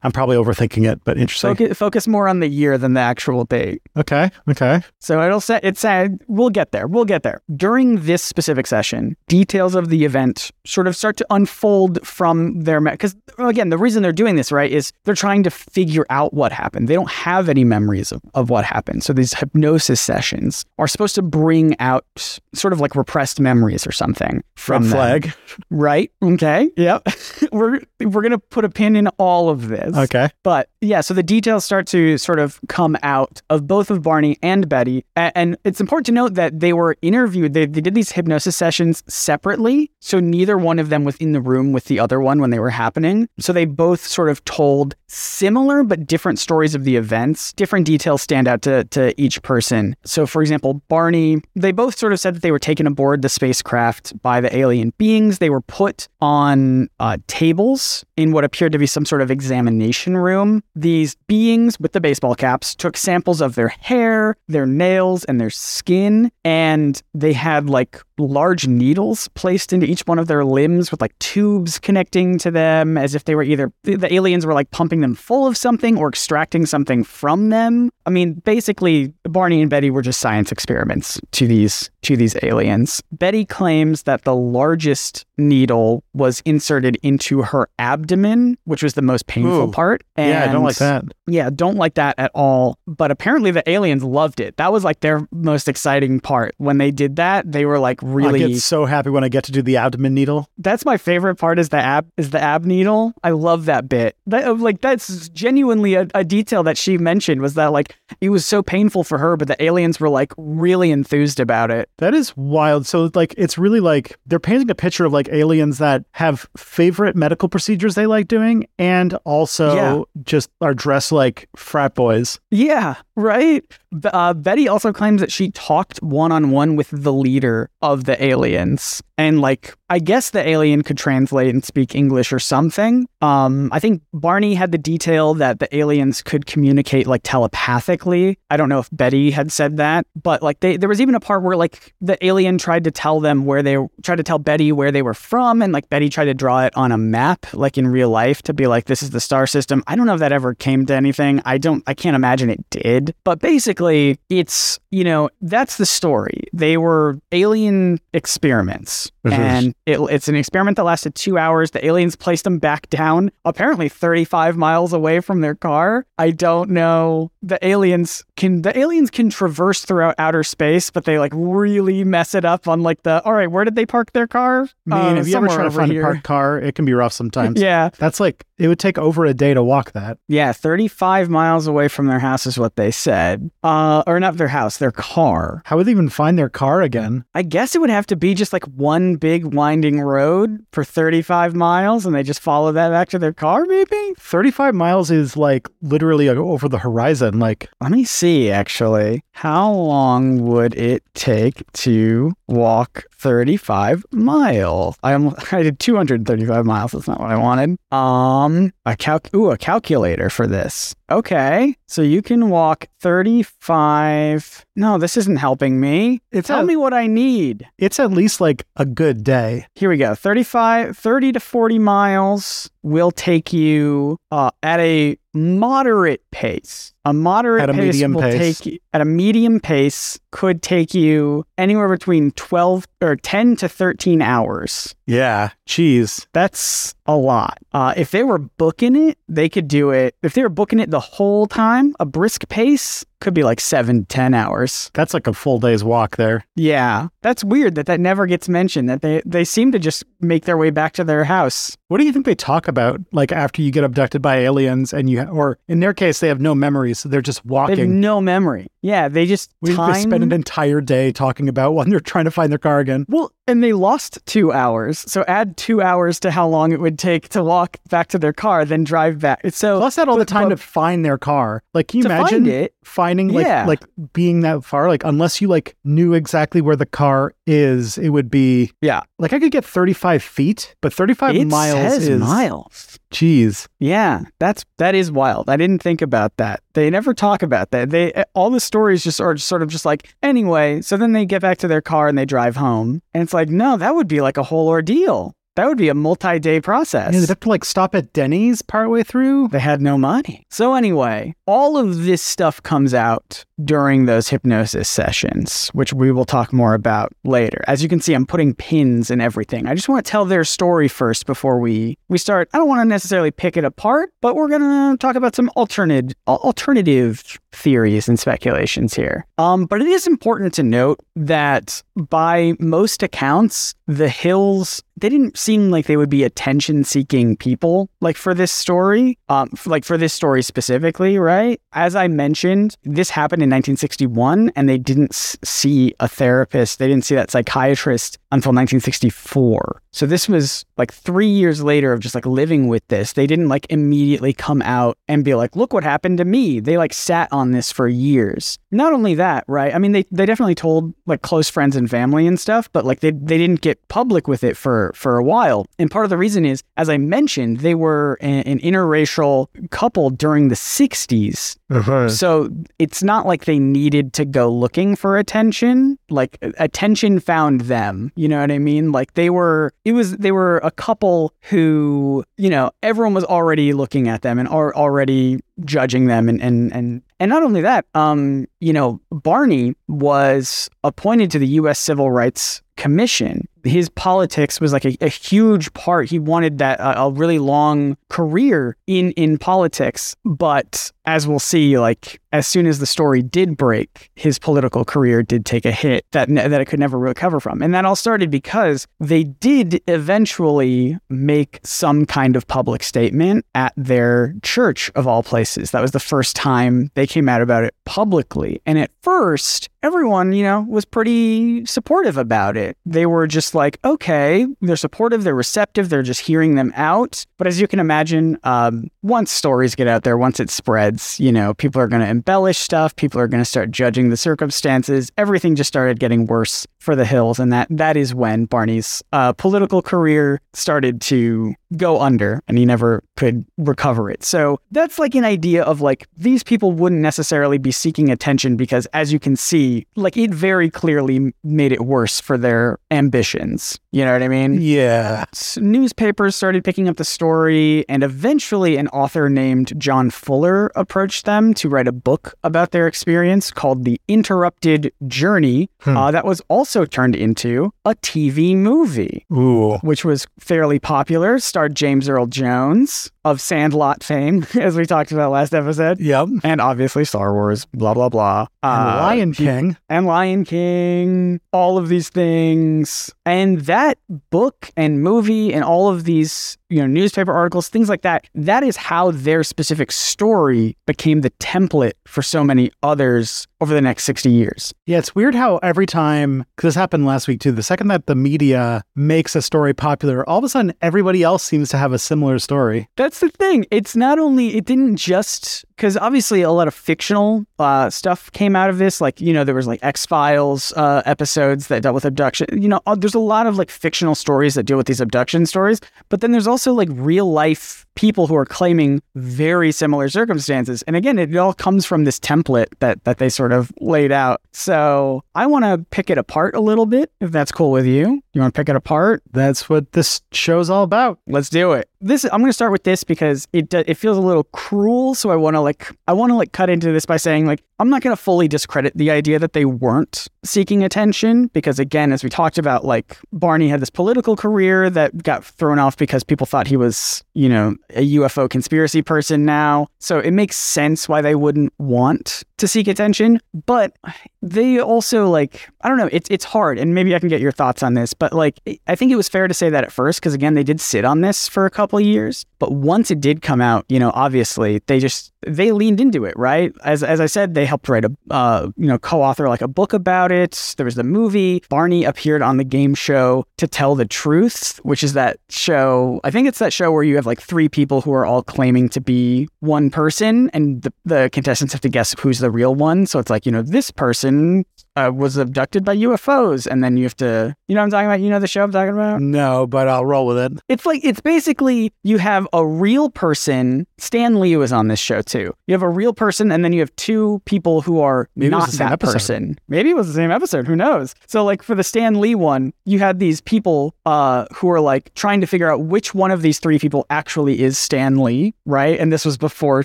I'm 0.02 0.12
probably 0.12 0.37
overthinking 0.37 0.90
it, 0.90 1.00
but 1.04 1.18
interesting. 1.18 1.54
Focus, 1.54 1.78
focus 1.78 2.09
more 2.09 2.28
on 2.28 2.40
the 2.40 2.48
year 2.48 2.78
than 2.78 2.94
the 2.94 3.00
actual 3.00 3.44
date. 3.44 3.82
Okay, 3.96 4.30
okay. 4.48 4.82
So 5.00 5.22
it'll 5.22 5.40
say, 5.40 5.61
it 5.62 5.78
said, 5.78 6.20
we'll 6.26 6.50
get 6.50 6.72
there, 6.72 6.87
we'll 6.87 7.04
get 7.04 7.22
there. 7.22 7.42
During 7.54 8.00
this 8.02 8.22
specific 8.22 8.66
session, 8.66 9.16
details 9.28 9.74
of 9.74 9.88
the 9.88 10.04
event 10.04 10.50
sort 10.64 10.87
of 10.87 10.96
start 10.96 11.16
to 11.18 11.26
unfold 11.30 12.04
from 12.06 12.61
their, 12.61 12.80
because 12.80 13.16
again, 13.38 13.70
the 13.70 13.78
reason 13.78 14.02
they're 14.02 14.12
doing 14.12 14.37
this, 14.37 14.50
right, 14.50 14.70
is 14.70 14.92
they're 15.04 15.14
trying 15.14 15.42
to 15.44 15.50
figure 15.50 16.06
out 16.11 16.35
what 16.35 16.52
happened. 16.52 16.88
They 16.88 16.94
don't 16.94 17.11
have 17.11 17.48
any 17.48 17.64
memories 17.64 18.12
of, 18.12 18.20
of 18.35 18.50
what 18.50 18.64
happened. 18.64 19.04
So 19.04 19.12
these 19.12 19.35
hypnosis 19.35 20.00
sessions 20.00 20.64
are 20.78 20.88
supposed 20.88 21.14
to 21.16 21.22
bring 21.40 21.79
out 21.81 22.07
sort 22.55 22.72
of 22.72 22.81
like 22.81 22.94
repressed 22.96 23.40
memories 23.40 23.87
or 23.87 23.92
something 23.92 24.42
from 24.57 24.83
Red 24.85 24.90
them. 24.90 24.90
flag. 25.22 25.33
Right. 25.70 26.11
Okay. 26.22 26.70
Yep. 26.79 27.07
we're 27.53 27.81
we're 28.01 28.22
gonna 28.22 28.38
put 28.38 28.64
a 28.64 28.70
pin 28.70 28.96
in 28.96 29.09
all 29.18 29.51
of 29.51 29.68
this. 29.68 29.94
Okay. 29.96 30.29
But 30.42 30.68
yeah, 30.81 31.01
so 31.03 31.12
the 31.14 31.22
details 31.22 31.64
start 31.64 31.87
to 31.88 32.16
sort 32.18 32.38
of 32.38 32.59
come 32.68 32.96
out 33.03 33.42
of 33.51 33.66
both 33.66 33.90
of 33.90 34.03
Barney 34.03 34.38
and 34.42 34.66
Betty. 34.68 35.05
A- 35.16 35.37
And 35.37 35.57
it's 35.64 35.81
important 35.81 36.07
to 36.07 36.12
note 36.12 36.35
that 36.35 36.61
they 36.61 36.72
were 36.72 36.96
interviewed, 37.03 37.53
they, 37.53 37.66
they 37.66 37.81
did 37.81 37.94
these 37.94 38.12
hypnosis 38.12 38.57
sessions 38.57 39.03
separately. 39.09 39.90
So 40.01 40.20
neither 40.20 40.57
one 40.57 40.79
of 40.79 40.88
them 40.88 41.05
was 41.05 41.16
in 41.16 41.33
the 41.33 41.40
room 41.40 41.72
with 41.72 41.85
the 41.87 41.99
other 42.01 42.20
one 42.20 42.40
when 42.40 42.51
they 42.51 42.61
were 42.61 42.70
happening. 42.70 43.29
So 43.38 43.53
they 43.53 43.64
both 43.66 44.07
sort 44.07 44.29
of 44.31 44.42
told 44.44 44.94
similar 45.09 45.83
but 45.83 46.07
different 46.07 46.38
stories 46.38 46.75
of 46.75 46.85
the 46.85 46.96
events. 46.96 47.53
Different 47.55 47.87
details 47.87 48.22
stand 48.22 48.46
out 48.49 48.62
to, 48.62 48.85
to 48.85 49.20
each 49.20 49.42
person. 49.42 49.96
So, 50.05 50.27
for 50.27 50.40
example, 50.42 50.75
Barney, 50.88 51.26
they 51.55 51.73
both 51.73 51.99
sort 51.99 52.12
of 52.12 52.21
said 52.21 52.35
that 52.35 52.43
they 52.43 52.51
were 52.51 52.59
taken 52.59 52.87
aboard 52.87 53.23
the 53.23 53.29
spacecraft 53.29 54.21
by 54.23 54.41
the 54.41 54.55
alien 54.57 54.93
beings. 54.99 55.39
They 55.39 55.51
were 55.51 55.61
put 55.61 56.09
on 56.21 56.89
uh, 57.01 57.19
tables 57.27 58.05
in 58.17 58.33
what 58.33 58.45
appeared 58.45 58.73
to 58.73 58.79
be 58.79 58.87
some 58.87 59.05
sort 59.05 59.23
of 59.23 59.31
examination 59.31 60.17
room. 60.17 60.62
These 60.75 61.17
beings 61.27 61.79
with 61.81 61.93
the 61.93 62.01
baseball 62.01 62.35
caps 62.35 62.75
took 62.75 62.97
samples 62.97 63.41
of 63.41 63.55
their 63.55 63.69
hair, 63.69 64.37
their 64.49 64.67
nails, 64.67 65.25
and 65.25 65.41
their 65.41 65.51
skin, 65.51 66.31
and 66.45 67.03
they 67.15 67.33
had 67.33 67.69
like 67.69 68.03
large 68.18 68.66
needles 68.66 69.29
placed 69.29 69.72
into 69.72 69.87
each 69.87 70.02
one 70.02 70.18
of 70.18 70.26
their 70.26 70.44
limbs 70.44 70.90
with 70.90 71.00
like 71.00 71.18
tubes 71.18 71.79
connecting 71.79 72.38
to 72.38 72.50
them 72.50 72.96
as 72.96 73.14
if 73.14 73.24
they 73.24 73.35
were 73.35 73.42
either 73.42 73.72
the 73.83 74.12
aliens 74.12 74.46
were 74.46 74.55
like 74.55 74.70
pumping 74.70 75.00
them 75.00 75.14
full 75.14 75.46
of 75.46 75.57
something 75.57 75.98
or 75.98 76.09
extracting 76.09 76.66
something 76.66 77.05
from 77.05 77.50
them. 77.50 77.90
I 78.07 78.11
mean, 78.11 78.35
basically 78.35 79.12
Barney 79.24 79.61
and 79.61 79.70
Betty 79.70 79.90
were 79.90 80.02
just 80.02 80.20
science 80.20 80.50
experiments 80.50 81.20
to 81.33 81.46
these 81.46 81.90
to 82.07 82.16
these 82.16 82.37
aliens. 82.42 83.03
Betty 83.11 83.45
claims 83.45 84.05
that 84.05 84.23
the 84.23 84.35
largest 84.35 85.25
needle 85.37 86.05
was 86.14 86.40
inserted 86.45 86.97
into 87.03 87.42
her 87.42 87.69
abdomen, 87.79 88.57
which 88.64 88.83
was 88.83 88.95
the 88.95 89.03
most 89.03 89.27
painful 89.27 89.69
Ooh. 89.69 89.73
part. 89.73 90.03
And 90.16 90.31
yeah, 90.31 90.45
I 90.45 90.53
don't 90.53 90.62
like 90.62 90.77
that. 90.77 91.05
yeah, 91.27 91.51
don't 91.51 91.77
like 91.77 91.95
that 91.95 92.14
at 92.19 92.31
all. 92.35 92.79
But 92.87 93.11
apparently 93.11 93.51
the 93.51 93.69
aliens 93.69 94.05
loved 94.05 94.38
it. 94.40 94.57
That 94.57 94.73
was 94.73 94.85
like 94.85 95.01
their 95.01 95.27
most 95.33 95.66
exciting 95.69 96.21
part. 96.21 96.55
When 96.59 96.79
they 96.79 96.92
did 96.92 97.16
that, 97.16 97.51
they 97.51 97.66
were 97.66 97.81
like 97.81 97.99
really 98.03 98.45
I 98.45 98.49
get 98.49 98.59
so 98.59 98.85
happy 98.85 99.11
when 99.11 99.25
I 99.25 99.29
get 99.29 99.45
to 99.45 99.53
do 99.53 99.62
the 99.62 99.77
abdomen 99.77 100.14
needle. 100.14 100.49
that's 100.59 100.85
my 100.85 100.97
favorite 100.97 101.37
part 101.37 101.59
is 101.59 101.71
the 101.71 101.79
ab 101.79 102.09
is 102.16 102.31
the 102.31 102.40
ab 102.40 102.64
needle. 102.64 103.12
I 103.25 103.31
love 103.31 103.64
that 103.66 103.88
bit. 103.88 104.16
That 104.27 104.47
uh, 104.47 104.55
like 104.55 104.81
that's 104.81 105.29
genuinely 105.31 105.95
a, 105.95 106.07
a 106.14 106.23
detail 106.23 106.62
that 106.62 106.79
she 106.79 106.99
mentioned 106.99 107.40
was 107.40 107.55
that 107.55 107.73
like 107.73 107.97
it 108.21 108.31
was 108.31 108.47
so 108.47 108.62
painful 108.62 109.03
for 109.03 109.19
her, 109.19 109.37
but 109.37 109.49
the 109.49 109.61
aliens 109.62 109.99
were 109.99 110.09
like 110.09 110.33
really 110.37 110.92
enthused 110.92 111.40
about 111.40 111.71
it. 111.71 111.90
That 111.98 112.12
is 112.14 112.37
wild. 112.37 112.87
So 112.87 113.11
like 113.14 113.35
it's 113.38 113.56
really 113.56 113.80
like 113.80 114.18
they're 114.26 114.38
painting 114.38 114.70
a 114.70 114.74
picture 114.74 115.04
of 115.06 115.12
like 115.12 115.28
aliens 115.30 115.78
that 115.78 116.04
have 116.12 116.46
favorite 116.56 117.16
medical 117.16 117.48
procedures 117.48 117.94
they 117.94 118.06
like 118.06 118.28
doing 118.28 118.66
and 118.78 119.14
also 119.24 119.74
Yeah. 119.74 120.02
just 120.22 120.50
are 120.61 120.74
dressed 120.74 121.11
like 121.12 121.48
frat 121.56 121.94
boys. 121.94 122.38
Yeah, 122.50 122.96
right. 123.14 123.64
Uh, 124.04 124.35
Betty 124.35 124.68
also 124.68 124.92
claims 124.92 125.20
that 125.20 125.32
she 125.32 125.50
talked 125.50 125.98
one 126.02 126.32
on 126.32 126.50
one 126.50 126.76
with 126.76 126.88
the 126.90 127.12
leader 127.12 127.70
of 127.82 128.04
the 128.04 128.22
aliens, 128.22 129.02
and 129.16 129.40
like 129.40 129.74
I 129.88 130.00
guess 130.00 130.30
the 130.30 130.46
alien 130.46 130.82
could 130.82 130.98
translate 130.98 131.48
and 131.54 131.64
speak 131.64 131.94
English 131.94 132.32
or 132.32 132.40
something. 132.40 133.06
Um, 133.22 133.70
I 133.72 133.78
think 133.78 134.02
Barney 134.12 134.54
had 134.54 134.72
the 134.72 134.78
detail 134.78 135.35
that 135.35 135.61
the 135.61 135.74
aliens 135.76 136.22
could 136.22 136.46
communicate 136.46 137.06
like 137.06 137.22
telepathically. 137.22 138.38
I 138.50 138.56
don't 138.56 138.68
know 138.68 138.80
if 138.80 138.88
Betty 138.90 139.30
had 139.30 139.52
said 139.52 139.76
that, 139.76 140.06
but 140.20 140.42
like 140.42 140.61
they, 140.61 140.76
there 140.76 140.88
was 140.88 141.00
even 141.00 141.14
a 141.14 141.20
part 141.20 141.42
where 141.42 141.56
like 141.56 141.94
the 142.00 142.22
alien 142.24 142.59
tried 142.59 142.85
to 142.85 142.90
tell 142.90 143.20
them 143.20 143.44
where 143.44 143.62
they 143.62 143.78
tried 144.02 144.16
to 144.16 144.24
tell 144.24 144.38
Betty 144.38 144.72
where 144.72 144.90
they 144.90 145.02
were 145.02 145.14
from, 145.14 145.62
and 145.62 145.72
like 145.72 145.88
Betty 145.88 146.09
tried 146.09 146.26
to 146.26 146.35
draw 146.35 146.64
it 146.64 146.76
on 146.76 146.90
a 146.90 146.98
map, 146.98 147.46
like 147.54 147.78
in 147.78 147.87
real 147.87 148.11
life, 148.11 148.42
to 148.42 148.52
be 148.52 148.66
like 148.66 148.87
this 148.87 149.02
is 149.02 149.11
the 149.11 149.20
star 149.20 149.46
system. 149.46 149.85
I 149.87 149.94
don't 149.94 150.06
know 150.06 150.14
if 150.14 150.20
that 150.20 150.32
ever 150.32 150.54
came 150.54 150.85
to 150.87 150.94
anything. 150.94 151.40
I 151.44 151.59
don't. 151.59 151.85
I 151.87 151.94
can't 151.94 152.16
imagine 152.16 152.50
it 152.50 152.68
did. 152.70 153.14
But 153.22 153.38
basically, 153.38 153.86
it's 153.88 154.79
you 154.90 155.05
know 155.05 155.31
that's 155.40 155.77
the 155.77 155.87
story. 155.87 156.44
They 156.53 156.77
were 156.77 157.18
alien 157.33 158.01
experiments, 158.12 159.11
And 159.33 159.75
it, 159.87 159.99
it's 160.11 160.29
an 160.29 160.37
experiment 160.37 160.77
that 160.77 160.85
lasted 160.85 161.15
two 161.15 161.39
hours. 161.39 161.71
The 161.73 161.85
aliens 161.85 162.17
placed 162.17 162.45
them 162.45 162.59
back 162.59 162.89
down, 162.91 163.31
apparently 163.45 163.89
35 163.89 164.57
miles 164.57 164.93
away 164.93 165.21
from 165.21 165.41
their 165.41 165.55
car. 165.55 166.07
I 166.19 166.31
don't 166.31 166.71
know. 166.71 167.31
The 167.43 167.65
aliens 167.67 168.25
can 168.37 168.62
the 168.62 168.77
aliens 168.79 169.11
can 169.11 169.31
traverse 169.31 169.85
throughout 169.85 170.15
outer 170.19 170.43
space, 170.43 170.91
but 170.91 171.05
they 171.05 171.19
like 171.19 171.33
really 171.35 172.05
mess 172.05 172.35
it 172.35 172.45
up 172.45 172.67
on 172.69 172.83
like 172.83 173.03
the 173.03 173.23
all 173.25 173.33
right. 173.33 173.51
Where 173.51 173.65
did 173.65 173.75
they 173.77 173.87
park 173.87 174.12
their 174.12 174.27
car? 174.27 174.69
I 174.91 175.05
mean, 175.05 175.19
Uh, 175.19 175.21
if 175.21 175.29
you 175.29 175.37
ever 175.37 175.49
try 175.49 175.65
to 175.65 175.71
find 175.71 175.91
here. 175.93 176.03
a 176.03 176.05
parked 176.05 176.25
car, 176.25 176.59
it 176.59 176.75
can 176.75 176.85
be 176.85 176.93
rough 176.95 177.12
sometimes. 177.12 177.61
Yeah, 177.61 177.91
That's 177.99 178.21
like 178.21 178.45
it 178.59 178.69
would 178.69 178.79
take 178.79 178.97
over 178.99 179.25
a 179.27 179.35
day 179.35 179.53
to 179.55 179.62
walk 179.62 179.93
that. 179.93 180.19
yeah, 180.29 180.53
35 180.53 181.29
miles 181.29 181.67
away 181.67 181.89
from 181.89 182.07
their 182.07 182.19
house 182.19 182.47
is 182.47 182.59
what 182.59 182.77
they 182.77 182.91
said. 182.91 183.51
Uh, 183.62 184.03
or 184.07 184.19
not 184.19 184.37
their 184.39 184.49
house, 184.49 184.79
their 184.79 184.91
car. 184.93 185.62
How 185.67 185.77
would 185.77 185.87
they 185.87 185.91
even 185.91 186.09
find 186.09 186.39
their 186.39 186.49
car 186.49 186.81
again? 186.83 187.25
I 187.35 187.43
guess 187.43 187.75
it 187.75 187.81
would 187.81 187.91
have 187.91 188.07
to 188.07 188.17
be 188.17 188.35
just 188.35 188.53
like 188.53 188.65
one 188.65 189.15
big 189.16 189.55
winding 189.55 190.00
road 190.00 190.64
for 190.72 190.85
35 190.85 191.55
miles 191.55 192.07
and 192.07 192.14
they 192.14 192.22
just 192.22 192.40
follow 192.40 192.72
that 192.72 192.90
back 192.90 193.09
to 193.11 193.18
their 193.18 193.33
car, 193.33 193.64
maybe? 193.66 194.14
35 194.18 194.74
miles 194.74 195.11
is 195.11 195.37
like 195.37 195.68
literally 195.83 196.29
uh, 196.29 196.35
over 196.35 196.68
the 196.68 196.79
horizon. 196.79 197.38
Like, 197.38 197.68
Let 197.81 197.90
me 197.92 198.05
see, 198.05 198.50
actually. 198.50 199.22
How 199.37 199.70
long 199.70 200.46
would 200.46 200.75
it 200.77 201.03
take 201.12 201.70
to 201.85 202.33
walk 202.49 203.05
35 203.18 204.07
miles? 204.11 204.96
I 205.03 205.12
almost 205.12 205.53
I 205.53 205.62
did 205.62 205.79
235 205.79 206.64
miles. 206.64 206.92
That's 206.92 207.07
not 207.07 207.20
what 207.20 207.31
I 207.31 207.37
wanted. 207.37 207.77
Um, 207.92 208.72
a 208.87 208.96
calc 208.96 209.29
ooh, 209.35 209.51
a 209.51 209.59
calculator 209.59 210.31
for 210.31 210.46
this. 210.46 210.94
Okay. 211.11 211.77
So 211.87 212.01
you 212.01 212.22
can 212.22 212.49
walk 212.49 212.87
35. 213.01 214.64
No, 214.75 214.96
this 214.96 215.18
isn't 215.18 215.37
helping 215.37 215.81
me. 215.81 216.22
It's 216.33 216.49
Tell 216.49 216.61
a- 216.61 216.64
me 216.64 216.77
what 216.77 216.94
I 216.94 217.07
need. 217.07 217.68
It's 217.77 218.01
at 218.01 218.11
least 218.12 218.40
like 218.40 218.64
a 218.77 218.87
good 218.87 219.22
day. 219.22 219.66
Here 219.75 219.90
we 219.90 219.99
go. 219.99 220.14
35, 220.14 220.96
30 220.96 221.33
to 221.33 221.40
40 221.40 221.79
miles 221.79 222.70
will 222.83 223.11
take 223.11 223.53
you 223.53 224.16
uh, 224.31 224.51
at 224.62 224.81
a 224.81 225.18
moderate 225.35 226.22
pace. 226.31 226.94
A 227.07 227.12
moderate 227.12 227.62
At 227.62 227.71
a 227.71 227.73
pace 227.73 227.95
medium 227.95 228.14
will 228.14 228.23
pace. 228.23 228.59
take 228.59 228.83
at 228.92 229.01
a 229.01 229.05
medium 229.05 229.61
pace 229.61 230.19
could 230.33 230.61
take 230.61 230.92
you 230.92 231.47
anywhere 231.57 231.88
between 231.88 232.33
12 232.33 232.85
or 233.02 233.16
10 233.16 233.56
to 233.56 233.68
13 233.68 234.22
hours. 234.22 234.94
Yeah. 235.06 235.50
Cheese. 235.66 236.26
That's 236.32 236.94
a 237.06 237.16
lot. 237.16 237.59
Uh, 237.72 237.92
if 237.96 238.11
they 238.11 238.22
were 238.24 238.38
booking 238.38 238.96
it, 238.96 239.18
they 239.28 239.48
could 239.48 239.68
do 239.68 239.90
it. 239.90 240.14
If 240.22 240.35
they 240.35 240.42
were 240.42 240.48
booking 240.48 240.80
it 240.80 240.90
the 240.90 241.00
whole 241.00 241.46
time, 241.46 241.94
a 242.00 242.06
brisk 242.06 242.48
pace 242.48 243.04
could 243.20 243.35
be 243.35 243.44
like 243.44 243.61
seven, 243.61 244.04
10 244.06 244.35
hours. 244.35 244.90
That's 244.94 245.14
like 245.14 245.26
a 245.26 245.32
full 245.32 245.59
day's 245.59 245.82
walk 245.85 246.16
there. 246.16 246.44
Yeah, 246.54 247.09
that's 247.22 247.42
weird 247.44 247.74
that 247.76 247.87
that 247.87 248.00
never 248.00 248.26
gets 248.26 248.48
mentioned. 248.48 248.88
That 248.88 249.00
they 249.02 249.22
they 249.24 249.44
seem 249.44 249.72
to 249.72 249.78
just 249.78 250.04
make 250.20 250.44
their 250.44 250.56
way 250.59 250.70
back 250.70 250.92
to 250.94 251.04
their 251.04 251.24
house. 251.24 251.76
What 251.88 251.98
do 251.98 252.04
you 252.04 252.12
think 252.12 252.26
they 252.26 252.35
talk 252.35 252.68
about 252.68 253.00
like 253.12 253.32
after 253.32 253.62
you 253.62 253.70
get 253.70 253.85
abducted 253.85 254.20
by 254.22 254.38
aliens 254.38 254.92
and 254.92 255.09
you 255.09 255.22
or 255.22 255.59
in 255.68 255.80
their 255.80 255.94
case 255.94 256.20
they 256.20 256.28
have 256.28 256.40
no 256.40 256.54
memories 256.54 256.98
so 256.98 257.09
they're 257.09 257.22
just 257.22 257.42
They 257.42 257.54
have 257.54 257.68
walking. 257.70 258.00
no 258.00 258.20
memory. 258.20 258.66
Yeah, 258.87 259.09
they 259.09 259.27
just 259.27 259.53
We 259.61 259.75
time. 259.75 259.94
they 259.94 260.01
spend 260.01 260.22
an 260.22 260.31
entire 260.31 260.81
day 260.81 261.11
talking 261.11 261.49
about 261.49 261.72
when 261.75 261.90
they're 261.90 261.99
trying 261.99 262.27
to 262.27 262.31
find 262.31 262.53
their 262.53 262.59
car 262.61 262.79
again. 262.79 263.05
well, 263.09 263.33
and 263.46 263.62
they 263.62 263.72
lost 263.72 264.18
two 264.26 264.52
hours. 264.52 264.98
So 265.11 265.24
add 265.28 265.56
two 265.56 265.80
hours 265.82 266.18
to 266.20 266.30
how 266.30 266.48
long 266.48 266.72
it 266.72 266.80
would 266.80 266.98
take 266.98 267.28
to 267.30 267.42
walk 267.44 267.76
back 267.88 268.09
to 268.09 268.18
their 268.18 268.32
car, 268.32 268.64
then 268.64 268.85
drive 268.85 269.20
back. 269.20 269.40
So 269.50 269.78
Plus 269.78 269.96
had 269.96 270.09
all 270.09 270.16
the 270.18 270.24
time 270.24 270.50
to 270.50 270.56
find 270.56 271.04
their 271.04 271.18
car. 271.18 271.62
Like 271.74 271.88
can 271.88 272.00
you 272.00 272.06
imagine 272.06 272.44
find 272.44 272.48
it. 272.48 272.74
finding 272.85 273.28
like 273.28 273.46
Yeah. 273.46 273.66
like 273.66 273.85
being 274.12 274.40
that 274.40 274.64
far 274.64 274.88
like 274.88 275.04
unless 275.04 275.40
you 275.40 275.48
like 275.48 275.76
knew 275.85 276.14
exactly 276.14 276.61
where 276.61 276.76
the 276.76 276.87
car 276.87 277.35
is 277.46 277.98
it 277.98 278.09
would 278.11 278.30
be 278.30 278.72
Yeah, 278.80 279.02
like 279.18 279.32
I 279.32 279.38
could 279.38 279.52
get 279.52 279.64
35 279.64 280.22
feet 280.22 280.74
but 280.80 280.92
35 280.92 281.46
miles 281.46 281.74
says 281.92 282.09
is 282.09 282.20
miles. 282.20 282.98
Jeez. 283.12 283.68
Yeah, 283.78 284.22
that's 284.40 284.64
that 284.78 284.94
is 284.94 285.11
wild. 285.12 285.48
I 285.48 285.56
didn't 285.56 285.80
think 285.82 286.02
about 286.02 286.37
that. 286.38 286.61
They 286.74 286.90
never 286.90 287.14
talk 287.14 287.42
about 287.42 287.70
that. 287.70 287.90
They 287.90 288.12
all 288.35 288.50
the 288.50 288.61
stories 288.61 289.04
just 289.04 289.20
are 289.20 289.37
sort 289.37 289.62
of 289.62 289.68
just 289.68 289.87
like 289.87 290.14
anyway. 290.22 290.82
So 290.82 290.96
then 290.96 291.12
they 291.12 291.24
get 291.24 291.40
back 291.40 291.59
to 291.59 291.68
their 291.68 291.80
car 291.80 292.09
and 292.09 292.18
they 292.18 292.24
drive 292.26 292.56
home, 292.56 293.00
and 293.14 293.22
it's 293.22 293.32
like 293.37 293.49
no, 293.49 293.77
that 293.77 293.94
would 293.94 294.09
be 294.09 294.20
like 294.20 294.37
a 294.37 294.42
whole 294.42 294.68
ordeal. 294.68 295.37
That 295.57 295.68
would 295.68 295.79
be 295.79 295.88
a 295.88 295.94
multi-day 295.94 296.61
process. 296.61 297.14
Yeah, 297.14 297.20
they'd 297.20 297.31
have 297.31 297.40
to 297.40 297.49
like 297.49 297.64
stop 297.64 297.94
at 297.94 298.12
Denny's 298.12 298.61
partway 298.61 299.03
through. 299.03 299.49
They 299.49 299.59
had 299.59 299.81
no 299.81 299.96
money. 299.96 300.44
So, 300.51 300.75
anyway, 300.75 301.35
all 301.46 301.79
of 301.79 302.05
this 302.05 302.22
stuff 302.22 302.62
comes 302.62 302.92
out 302.92 303.42
during 303.64 304.05
those 304.05 304.29
hypnosis 304.29 304.87
sessions, 304.87 305.68
which 305.68 305.94
we 305.94 306.12
will 306.12 306.27
talk 306.27 306.53
more 306.53 306.75
about 306.75 307.11
later. 307.25 307.64
As 307.66 307.83
you 307.83 307.88
can 307.88 308.03
see, 308.03 308.12
I'm 308.12 308.27
putting 308.27 308.53
pins 308.53 309.11
in 309.11 309.22
everything. 309.22 309.66
I 309.66 309.75
just 309.75 309.88
want 309.88 310.05
to 310.05 310.11
tell 310.11 310.27
their 310.27 310.44
story 310.44 310.88
first 310.88 311.25
before 311.25 311.59
we, 311.59 311.96
we 312.11 312.18
start. 312.18 312.51
I 312.53 312.59
don't 312.59 312.68
want 312.68 312.83
to 312.83 312.85
necessarily 312.85 313.31
pick 313.31 313.57
it 313.57 313.64
apart, 313.64 314.12
but 314.20 314.37
we're 314.37 314.49
going 314.49 314.61
to 314.61 314.99
talk 314.99 315.16
about 315.16 315.35
some 315.35 315.51
alternate, 315.57 316.12
alternative 316.29 317.38
theories 317.53 318.09
and 318.11 318.20
speculations 318.20 318.92
here. 318.92 319.27
Um, 319.38 319.64
but 319.64 319.81
it 319.81 319.88
is 319.88 320.07
important 320.07 320.53
to 320.55 320.62
note 320.62 321.01
that 321.14 321.83
by 321.96 322.54
most 322.59 323.02
accounts, 323.02 323.74
the 323.87 324.09
hills 324.09 324.82
they 324.98 325.09
didn't 325.09 325.37
seem 325.37 325.70
like 325.70 325.87
they 325.87 325.96
would 325.96 326.09
be 326.09 326.24
attention 326.24 326.82
seeking 326.82 327.37
people 327.37 327.90
like 328.00 328.16
for 328.16 328.32
this 328.32 328.50
story 328.50 329.18
um 329.28 329.50
like 329.66 329.85
for 329.85 329.98
this 329.98 330.14
story 330.14 330.42
specifically 330.42 331.18
right? 331.18 331.61
As 331.72 331.94
i 331.94 332.09
mentioned 332.09 332.76
this 332.85 333.11
happened 333.11 333.42
in 333.42 333.50
1961 333.50 334.50
and 334.56 334.68
they 334.68 334.78
didn't 334.78 335.14
see 335.14 335.94
a 336.00 336.09
therapist. 336.09 336.78
They 336.78 336.88
didn't 336.88 337.04
see 337.04 337.14
that 337.14 337.30
psychiatrist 337.30 338.18
until 338.37 338.53
1964 338.53 339.83
so 339.96 340.05
this 340.05 340.29
was 340.29 340.66
like 340.77 340.92
3 340.92 341.27
years 341.27 341.62
later 341.62 341.94
of 341.94 342.01
just 342.01 342.14
like 342.14 342.27
living 342.27 342.68
with 342.68 342.87
this. 342.88 343.14
They 343.14 343.27
didn't 343.27 343.49
like 343.49 343.66
immediately 343.70 344.35
come 344.35 344.61
out 344.61 344.99
and 345.09 345.25
be 345.25 345.35
like 345.35 345.57
look 345.57 345.72
what 345.72 345.85
happened 345.85 346.18
to 346.18 346.27
me. 346.27 346.61
They 346.61 346.77
like 346.77 346.92
sat 346.92 347.33
on 347.33 347.53
this 347.53 347.72
for 347.72 347.88
years. 347.88 348.59
Not 348.70 348.92
only 348.92 349.14
that 349.14 349.44
right? 349.49 349.75
I 349.75 349.79
mean 349.79 349.92
they 349.92 350.05
they 350.11 350.27
definitely 350.27 350.55
told 350.55 350.92
like 351.07 351.22
close 351.22 351.49
friends 351.49 351.77
and 351.77 351.90
family 351.90 352.27
and 352.27 352.38
stuff 352.38 352.70
but 352.75 352.85
like 352.85 353.01
they 353.01 353.11
they 353.11 353.38
didn't 353.38 353.62
get 353.62 353.88
public 353.88 354.29
with 354.29 354.44
it 354.44 354.55
for 354.55 354.92
for 354.94 355.16
a 355.16 355.25
while. 355.25 355.64
And 355.79 355.90
part 355.90 356.05
of 356.05 356.11
the 356.11 356.18
reason 356.18 356.44
is 356.44 356.62
as 356.77 356.90
i 356.90 356.99
mentioned 356.99 357.61
they 357.61 357.75
were 357.75 358.18
an, 358.20 358.40
an 358.40 358.59
interracial 358.59 359.46
couple 359.70 360.11
during 360.11 360.49
the 360.49 360.55
60s 360.55 361.57
uh-huh. 361.70 362.11
so 362.11 362.51
it's 362.79 363.03
not 363.03 363.25
like 363.25 363.46
they 363.46 363.59
needed 363.59 364.12
to 364.12 364.27
go 364.27 364.53
looking 364.53 364.94
for 364.94 365.16
attention. 365.16 365.99
Like 366.11 366.38
attention 366.59 367.18
found 367.18 367.62
them. 367.62 368.12
You 368.14 368.26
know 368.29 368.41
what 368.41 368.51
I 368.51 368.59
mean? 368.59 368.93
Like 368.93 369.15
they 369.15 369.31
were 369.31 369.73
it 369.85 369.93
was 369.93 370.17
they 370.17 370.33
were 370.33 370.59
a 370.59 370.71
couple 370.71 371.33
who, 371.43 372.25
you 372.37 372.51
know, 372.51 372.71
everyone 372.83 373.15
was 373.15 373.25
already 373.25 373.73
looking 373.73 374.09
at 374.09 374.23
them 374.23 374.39
and 374.39 374.49
are 374.49 374.75
already 374.75 375.41
judging 375.65 376.07
them 376.07 376.29
and 376.29 376.41
and 376.43 376.73
and 376.73 377.03
and 377.19 377.29
not 377.29 377.43
only 377.43 377.62
that, 377.62 377.87
um, 377.95 378.47
you 378.61 378.73
know, 378.73 379.01
Barney 379.11 379.75
was 379.89 380.69
appointed 380.85 381.31
to 381.33 381.39
the 381.39 381.49
US 381.49 381.79
Civil 381.79 382.11
Rights 382.11 382.62
Commission. 382.77 383.49
His 383.65 383.89
politics 383.89 384.61
was 384.61 384.73
like 384.73 384.85
a, 384.85 384.97
a 385.01 385.09
huge 385.09 385.73
part. 385.73 386.09
He 386.09 386.21
wanted 386.21 386.59
that 386.59 386.79
uh, 386.79 386.95
a 386.97 387.11
really 387.11 387.41
long 387.41 387.97
career 388.09 388.77
in 388.87 389.11
in 389.12 389.39
politics, 389.39 390.15
but 390.25 390.93
as 391.05 391.27
we'll 391.27 391.39
see, 391.39 391.79
like 391.79 392.21
as 392.33 392.47
soon 392.47 392.67
as 392.67 392.79
the 392.79 392.87
story 392.87 393.23
did 393.23 393.57
break, 393.57 394.11
his 394.15 394.39
political 394.39 394.85
career 394.85 395.23
did 395.23 395.45
take 395.45 395.65
a 395.65 395.73
hit 395.73 396.05
that 396.12 396.29
that 396.29 396.61
it 396.61 396.67
could 396.67 396.79
never 396.79 396.99
recover 396.99 397.41
from, 397.41 397.61
and 397.61 397.75
that 397.75 397.85
all 397.85 397.97
started 397.97 398.31
because 398.31 398.87
they 399.01 399.25
did 399.25 399.81
eventually 399.89 400.97
make 401.09 401.59
some 401.65 402.07
kind 402.07 402.37
of 402.37 402.47
public 402.47 402.83
statement 402.85 403.45
at 403.55 403.73
their 403.77 404.35
church 404.43 404.93
of 404.95 405.09
all 405.09 405.25
places. 405.25 405.73
That 405.73 405.83
was 405.83 405.91
the 405.91 406.01
first 406.01 406.37
time 406.37 406.91
they 406.95 407.07
came 407.07 407.29
out 407.29 407.43
about 407.43 407.65
it 407.65 407.75
publicly, 407.85 408.61
and 408.65 408.79
at 408.79 408.91
first, 409.03 409.71
everyone, 409.83 410.33
you 410.33 410.43
know, 410.43 410.67
was 410.69 410.85
pretty 410.85 411.65
supportive 411.67 412.17
about 412.17 412.57
it. 412.57 412.65
They 412.85 413.07
were 413.07 413.26
just 413.26 413.55
like, 413.55 413.79
okay, 413.85 414.46
they're 414.61 414.76
supportive, 414.76 415.24
they're 415.24 415.35
receptive, 415.35 415.88
they're 415.88 416.02
just 416.02 416.20
hearing 416.20 416.55
them 416.55 416.72
out. 416.76 417.24
But 417.38 417.46
as 417.46 417.61
you 417.61 417.68
can 417.68 417.81
imagine, 417.81 418.38
um, 418.44 418.88
once 419.02 419.31
stories 419.31 419.74
get 419.74 419.88
out 419.88 420.05
there, 420.05 420.18
once 420.18 420.40
it 420.40 420.50
spreads, 420.50 421.20
you 421.20 421.33
know, 421.33 421.55
people 421.55 421.81
are 421.81 421.88
going 421.88 422.02
to 422.02 422.09
embellish 422.09 422.59
stuff, 422.59 422.96
people 422.96 423.20
are 423.20 423.29
going 423.29 423.40
to 423.40 423.48
start 423.48 423.70
judging 423.70 424.11
the 424.11 424.16
circumstances. 424.16 425.11
Everything 425.16 425.55
just 425.55 425.68
started 425.68 426.00
getting 426.00 426.26
worse 426.26 426.66
for 426.79 426.96
the 426.96 427.05
Hills, 427.05 427.38
and 427.38 427.52
that 427.52 427.66
that 427.70 427.96
is 427.96 428.14
when 428.14 428.44
Barney's 428.46 429.02
uh, 429.12 429.33
political 429.33 429.83
career 429.83 430.40
started 430.52 431.00
to 431.02 431.55
go 431.76 432.00
under, 432.00 432.42
and 432.46 432.59
he 432.59 432.64
never 432.64 433.02
could 433.16 433.44
recover 433.59 434.11
it. 434.11 434.24
So 434.24 434.61
that's 434.70 434.98
like 434.98 435.14
an 435.14 435.24
idea 435.24 435.64
of 435.64 435.81
like 435.81 436.07
these 436.16 436.42
people 436.42 436.72
wouldn't 436.72 437.02
necessarily 437.02 437.59
be 437.59 437.72
seeking 437.72 438.11
attention 438.11 438.57
because, 438.57 438.87
as 438.87 439.12
you 439.12 439.18
can 439.18 439.37
see, 439.37 439.87
like 439.96 440.16
it 440.16 440.33
very 440.33 440.70
clearly 440.70 441.33
made 441.42 441.72
it 441.72 441.85
worse 441.85 442.20
for 442.20 442.38
their 442.38 442.56
ambitions. 442.90 443.79
You 443.92 444.05
know 444.05 444.12
what 444.12 444.23
I 444.23 444.29
mean? 444.29 444.61
Yeah. 444.61 445.25
S- 445.33 445.59
Newspapers 445.59 446.37
started 446.37 446.64
picking 446.64 446.88
up 446.88 446.97
the 446.97 447.05
story, 447.05 447.85
and 447.88 448.03
eventually, 448.03 448.77
an 448.77 448.88
author 448.88 449.29
named 449.31 449.73
John 449.81 450.11
Fuller 450.11 450.71
approached 450.75 451.25
them 451.25 451.55
to 451.55 451.69
write 451.69 451.88
a 451.88 451.92
book 451.92 452.35
about 452.45 452.73
their 452.73 452.87
experience 452.87 453.51
called 453.51 453.85
The 453.85 454.01
Interrupted 454.09 454.92
Journey. 455.07 455.71
Hmm. 455.81 455.97
Uh, 455.97 456.11
that 456.11 456.25
was 456.25 456.42
also 456.49 456.85
turned 456.85 457.16
into 457.16 457.73
a 457.85 457.95
TV 457.97 458.57
movie, 458.57 459.25
Ooh. 459.33 459.79
which 459.79 460.05
was 460.05 460.27
fairly 460.38 460.79
popular, 460.79 461.38
starred 461.38 461.75
James 461.75 462.09
Earl 462.09 462.27
Jones 462.27 463.11
of 463.27 463.41
Sandlot 463.41 464.05
fame, 464.05 464.47
as 464.61 464.77
we 464.77 464.87
talked 464.87 465.11
about 465.12 465.33
last 465.33 465.53
episode. 465.53 465.99
Yep. 466.01 466.29
And 466.45 466.61
obviously 466.61 467.05
Star 467.05 467.33
Wars, 467.35 467.65
blah 467.75 467.93
blah 467.93 468.09
blah. 468.09 468.47
And 468.62 468.89
Uh, 468.89 469.03
Lion 469.03 469.33
King. 469.35 469.77
and 469.89 470.07
Lion 470.07 470.45
King, 470.45 471.41
all 471.53 471.77
of 471.77 471.89
these 471.89 472.09
things. 472.09 473.11
And 473.25 473.62
that 473.62 473.99
book 474.31 474.71
and 474.77 475.03
movie 475.03 475.53
and 475.53 475.65
all 475.65 475.89
of 475.89 476.05
these, 476.05 476.57
you 476.71 476.79
know, 476.79 476.87
newspaper 476.87 477.33
articles, 477.33 477.69
things 477.69 477.89
like 477.89 478.03
that, 478.03 478.25
that 478.37 478.62
is 478.62 478.77
how 478.77 479.11
their 479.11 479.43
specific 479.43 479.91
story 479.91 480.77
became 480.87 481.23
the 481.23 481.31
template 481.33 481.93
for 482.07 482.23
so 482.23 482.45
many 482.45 482.71
others 482.85 483.47
over 483.61 483.75
the 483.75 483.81
next 483.81 484.05
60 484.05 484.31
years. 484.31 484.73
Yeah, 484.87 484.99
it's 484.99 485.15
weird 485.15 485.35
how 485.35 485.57
every 485.59 485.87
time, 485.87 486.45
because 486.55 486.69
this 486.69 486.75
happened 486.77 487.05
last 487.07 487.27
week 487.27 487.41
too, 487.41 487.51
the 487.53 487.62
second 487.65 487.89
that 487.89 488.07
the 488.07 488.15
media 488.15 488.85
makes 488.95 489.35
a 489.35 489.43
story 489.43 489.75
popular, 489.75 490.29
all 490.29 490.39
of 490.39 490.45
a 490.45 490.49
sudden 490.49 490.73
everybody 490.81 491.23
else 491.25 491.43
seems 491.43 491.69
to 491.71 491.79
have 491.79 491.93
a 491.93 491.99
similar 491.99 492.39
story. 492.39 492.89
That's 492.97 493.15
the 493.20 493.29
thing. 493.29 493.66
It's 493.70 493.96
not 493.96 494.18
only, 494.18 494.57
it 494.57 494.64
didn't 494.64 494.96
just 494.96 495.64
because 495.77 495.97
obviously 495.97 496.41
a 496.41 496.51
lot 496.51 496.69
of 496.69 496.75
fictional 496.75 497.45
uh, 497.59 497.91
stuff 497.91 498.33
came 498.33 498.57
out 498.57 498.71
of 498.71 498.79
this. 498.79 499.01
Like, 499.01 499.21
you 499.21 499.33
know, 499.33 499.45
there 499.45 499.55
was 499.55 499.67
like 499.67 499.81
X 499.83 500.07
Files 500.07 500.73
uh, 500.73 501.03
episodes 501.05 501.69
that 501.69 501.83
dealt 501.83 501.95
with 501.95 502.05
abduction. 502.05 502.47
You 502.51 502.69
know, 502.69 502.81
uh, 502.87 502.95
there's 502.95 503.15
a 503.15 503.19
lot 503.19 503.47
of 503.47 503.59
like 503.59 503.71
fictional 503.71 504.15
stories 504.15 504.55
that 504.55 504.62
deal 504.65 504.77
with 504.77 504.87
these 504.87 505.01
abduction 505.01 505.45
stories. 505.45 505.81
But 506.09 506.23
then 506.23 506.33
there's 506.33 506.47
also 506.47 506.73
like 506.73 506.89
real 506.93 507.31
life 507.31 507.87
people 507.95 508.27
who 508.27 508.37
are 508.37 508.47
claiming 508.47 509.03
very 509.15 509.73
similar 509.73 510.09
circumstances. 510.09 510.83
And 510.83 510.97
again, 510.97 511.19
it 511.19 511.35
all 511.37 511.53
comes 511.53 511.85
from 511.85 512.05
this 512.05 512.21
template 512.21 512.69
that 512.79 513.03
that 513.05 513.19
they 513.19 513.29
sort 513.29 513.53
of 513.53 513.73
laid 513.81 514.12
out. 514.12 514.41
So 514.53 515.25
I 515.35 515.47
want 515.47 515.65
to 515.65 515.85
pick 515.91 516.09
it 516.11 516.19
apart 516.19 516.55
a 516.55 516.61
little 516.61 516.87
bit, 516.87 517.11
if 517.21 517.33
that's 517.33 517.53
cool 517.53 517.71
with 517.71 517.87
you. 517.87 518.23
You 518.33 518.41
want 518.41 518.55
to 518.55 518.59
pick 518.59 518.69
it 518.69 518.77
apart? 518.77 519.23
That's 519.33 519.69
what 519.69 519.93
this 519.93 520.21
show's 520.33 520.71
all 520.71 520.83
about. 520.83 521.19
Let's 521.27 521.49
do 521.49 521.73
it. 521.73 521.89
This 522.01 522.25
I'm 522.25 522.41
going 522.41 522.51
to 522.51 522.53
start 522.53 522.73
with 522.73 522.85
this 522.85 523.03
because 523.03 523.49
it 523.53 523.73
it 523.75 523.95
feels 523.95 524.17
a 524.17 524.21
little 524.21 524.45
cruel. 524.45 525.15
So 525.15 525.31
I 525.31 525.37
want 525.37 525.57
to 525.57 525.61
like 525.66 525.92
I 526.09 526.14
want 526.14 526.31
to 526.31 526.37
like 526.37 526.52
cut 526.52 526.70
into 526.70 526.92
this 526.92 527.05
by 527.05 527.18
saying 527.18 527.44
like 527.44 527.62
I'm 527.79 527.91
not 527.91 528.03
going 528.03 528.17
to 528.17 528.21
fully 528.21 528.49
discredit 528.49 528.97
the 528.97 529.11
idea 529.11 529.39
that 529.39 529.53
they 529.53 529.67
weren't 529.67 530.29
seeking 530.45 530.83
attention 530.83 531.49
because 531.49 531.79
again, 531.79 532.12
as 532.12 532.25
we 532.25 532.31
talked 532.31 532.57
about, 532.57 532.85
like 532.85 533.19
Barney 533.33 533.69
had 533.69 533.81
this 533.81 533.91
political 533.91 534.35
career 534.35 534.89
that 534.91 535.23
got 535.23 535.45
thrown 535.45 535.79
off 535.79 535.97
because 535.97 536.25
people 536.25 536.47
thought 536.47 536.67
he 536.67 536.77
was 536.77 537.23
you 537.35 537.49
know 537.49 537.77
a 537.91 538.15
UFO 538.17 538.49
conspiracy 538.49 539.03
person 539.03 539.45
now. 539.45 539.89
So 539.99 540.19
it 540.19 540.31
makes 540.31 540.57
sense 540.57 541.09
why 541.09 541.21
they 541.21 541.35
wouldn't 541.35 541.73
want 541.79 542.45
to 542.59 542.67
seek 542.67 542.89
attention, 542.89 543.41
but 543.67 543.95
they 544.41 544.81
also 544.81 545.29
like 545.29 545.69
I 545.83 545.89
don't 545.89 545.99
know, 545.99 546.09
it's 546.11 546.31
it's 546.31 546.45
hard 546.45 546.79
and 546.79 546.95
maybe 546.95 547.15
I 547.15 547.19
can 547.19 547.29
get 547.29 547.41
your 547.41 547.53
thoughts 547.53 547.83
on 547.83 547.95
this, 547.95 548.15
but 548.15 548.33
like 548.33 548.61
I 548.87 548.95
think 548.95 549.12
it 549.12 549.17
was 549.17 549.29
fair 549.29 549.49
to 549.49 549.55
say 549.55 549.69
that 549.69 549.85
at 549.85 549.93
first 549.93 550.21
because 550.21 550.33
again, 550.33 550.55
they 550.55 550.65
did 550.65 550.81
sit 550.81 551.05
on 551.05 551.21
this 551.21 551.47
for 551.49 551.67
a 551.67 551.71
couple 551.71 551.99
of 551.99 552.05
years, 552.05 552.47
but 552.59 552.73
once 552.73 553.11
it 553.11 553.21
did 553.21 553.43
come 553.43 553.61
out, 553.61 553.85
you 553.89 553.99
know, 553.99 554.12
obviously 554.15 554.81
they 554.87 554.99
just 554.99 555.33
they 555.47 555.73
leaned 555.73 556.01
into 556.01 556.25
it, 556.25 556.35
right? 556.39 556.73
As 556.85 557.03
as 557.03 557.21
I 557.21 557.27
said, 557.27 557.55
they 557.55 557.65
helped 557.66 557.88
write 557.88 558.05
a 558.05 558.16
uh, 558.31 558.68
you 558.76 558.87
know, 558.87 558.98
co-author 558.98 559.48
like 559.48 559.61
a 559.61 559.68
book 559.68 559.92
about 559.92 560.33
it. 560.33 560.74
There 560.76 560.85
was 560.85 560.94
the 560.94 561.05
movie. 561.05 561.62
Barney 561.68 562.05
appeared 562.05 562.42
on 562.42 562.57
the 562.57 562.64
game 562.64 562.94
show 562.94 563.44
to 563.59 563.66
tell 563.66 563.94
the 563.94 564.07
truth, 564.07 564.79
which 564.83 565.02
is 565.02 565.12
that 565.12 565.38
show. 565.48 566.20
I 566.24 566.31
think 566.31 566.48
it's 566.48 566.59
that 566.59 566.72
show 566.72 566.90
where 566.92 567.02
you 567.02 567.16
have 567.16 567.26
like 567.26 567.40
three 567.40 567.68
people 567.68 568.00
who 568.00 568.12
are 568.12 568.24
all 568.24 568.42
claiming 568.42 568.88
to 568.90 569.00
be 569.00 569.48
one 569.61 569.90
person 569.90 570.50
and 570.52 570.83
the, 570.83 570.92
the 571.05 571.31
contestants 571.33 571.72
have 571.72 571.83
to 571.83 571.88
guess 571.88 572.14
who's 572.18 572.38
the 572.38 572.50
real 572.50 572.74
one. 572.74 573.07
So 573.07 573.18
it's 573.18 573.31
like, 573.31 573.46
you 573.46 573.52
know, 573.52 573.62
this 573.62 573.90
person 573.90 574.64
uh, 574.96 575.11
was 575.14 575.37
abducted 575.37 575.85
by 575.85 575.96
UFOs, 575.96 576.66
and 576.66 576.82
then 576.82 576.96
you 576.96 577.04
have 577.04 577.16
to, 577.16 577.54
you 577.68 577.74
know, 577.74 577.80
what 577.80 577.85
I'm 577.85 577.90
talking 577.90 578.06
about. 578.06 578.20
You 578.20 578.30
know 578.30 578.40
the 578.40 578.46
show 578.46 578.62
I'm 578.62 578.72
talking 578.72 578.94
about. 578.94 579.20
No, 579.20 579.66
but 579.66 579.88
I'll 579.88 580.06
roll 580.06 580.26
with 580.26 580.38
it. 580.38 580.52
It's 580.68 580.87
like 580.87 581.04
it's 581.04 581.20
basically 581.20 581.92
you 582.02 582.18
have 582.18 582.48
a 582.52 582.66
real 582.66 583.11
person. 583.11 583.87
Stan 583.98 584.40
Lee 584.40 584.56
was 584.56 584.72
on 584.72 584.88
this 584.88 584.98
show 584.98 585.22
too. 585.22 585.54
You 585.66 585.72
have 585.72 585.82
a 585.82 585.88
real 585.88 586.12
person, 586.12 586.50
and 586.50 586.64
then 586.64 586.72
you 586.72 586.80
have 586.80 586.94
two 586.96 587.42
people 587.44 587.82
who 587.82 588.00
are 588.00 588.28
Maybe 588.37 588.50
not 588.50 588.70
that 588.70 589.00
person. 589.00 589.59
Maybe 589.68 589.90
it 589.90 589.96
was 589.96 590.09
the 590.09 590.14
same 590.14 590.30
episode. 590.30 590.66
Who 590.66 590.76
knows? 590.76 591.14
So 591.26 591.44
like 591.44 591.62
for 591.62 591.74
the 591.74 591.85
Stan 591.85 592.20
Lee 592.20 592.35
one, 592.35 592.72
you 592.85 592.98
had 592.98 593.18
these 593.18 593.40
people 593.40 593.94
uh, 594.06 594.46
who 594.54 594.70
are 594.70 594.80
like 594.80 595.12
trying 595.14 595.40
to 595.40 595.46
figure 595.46 595.70
out 595.70 595.82
which 595.82 596.14
one 596.14 596.30
of 596.30 596.42
these 596.42 596.59
three 596.59 596.78
people 596.78 597.06
actually 597.11 597.61
is 597.61 597.78
Stan 597.78 598.16
Lee, 598.22 598.54
right? 598.64 598.98
And 598.98 599.12
this 599.12 599.24
was 599.24 599.37
before 599.37 599.85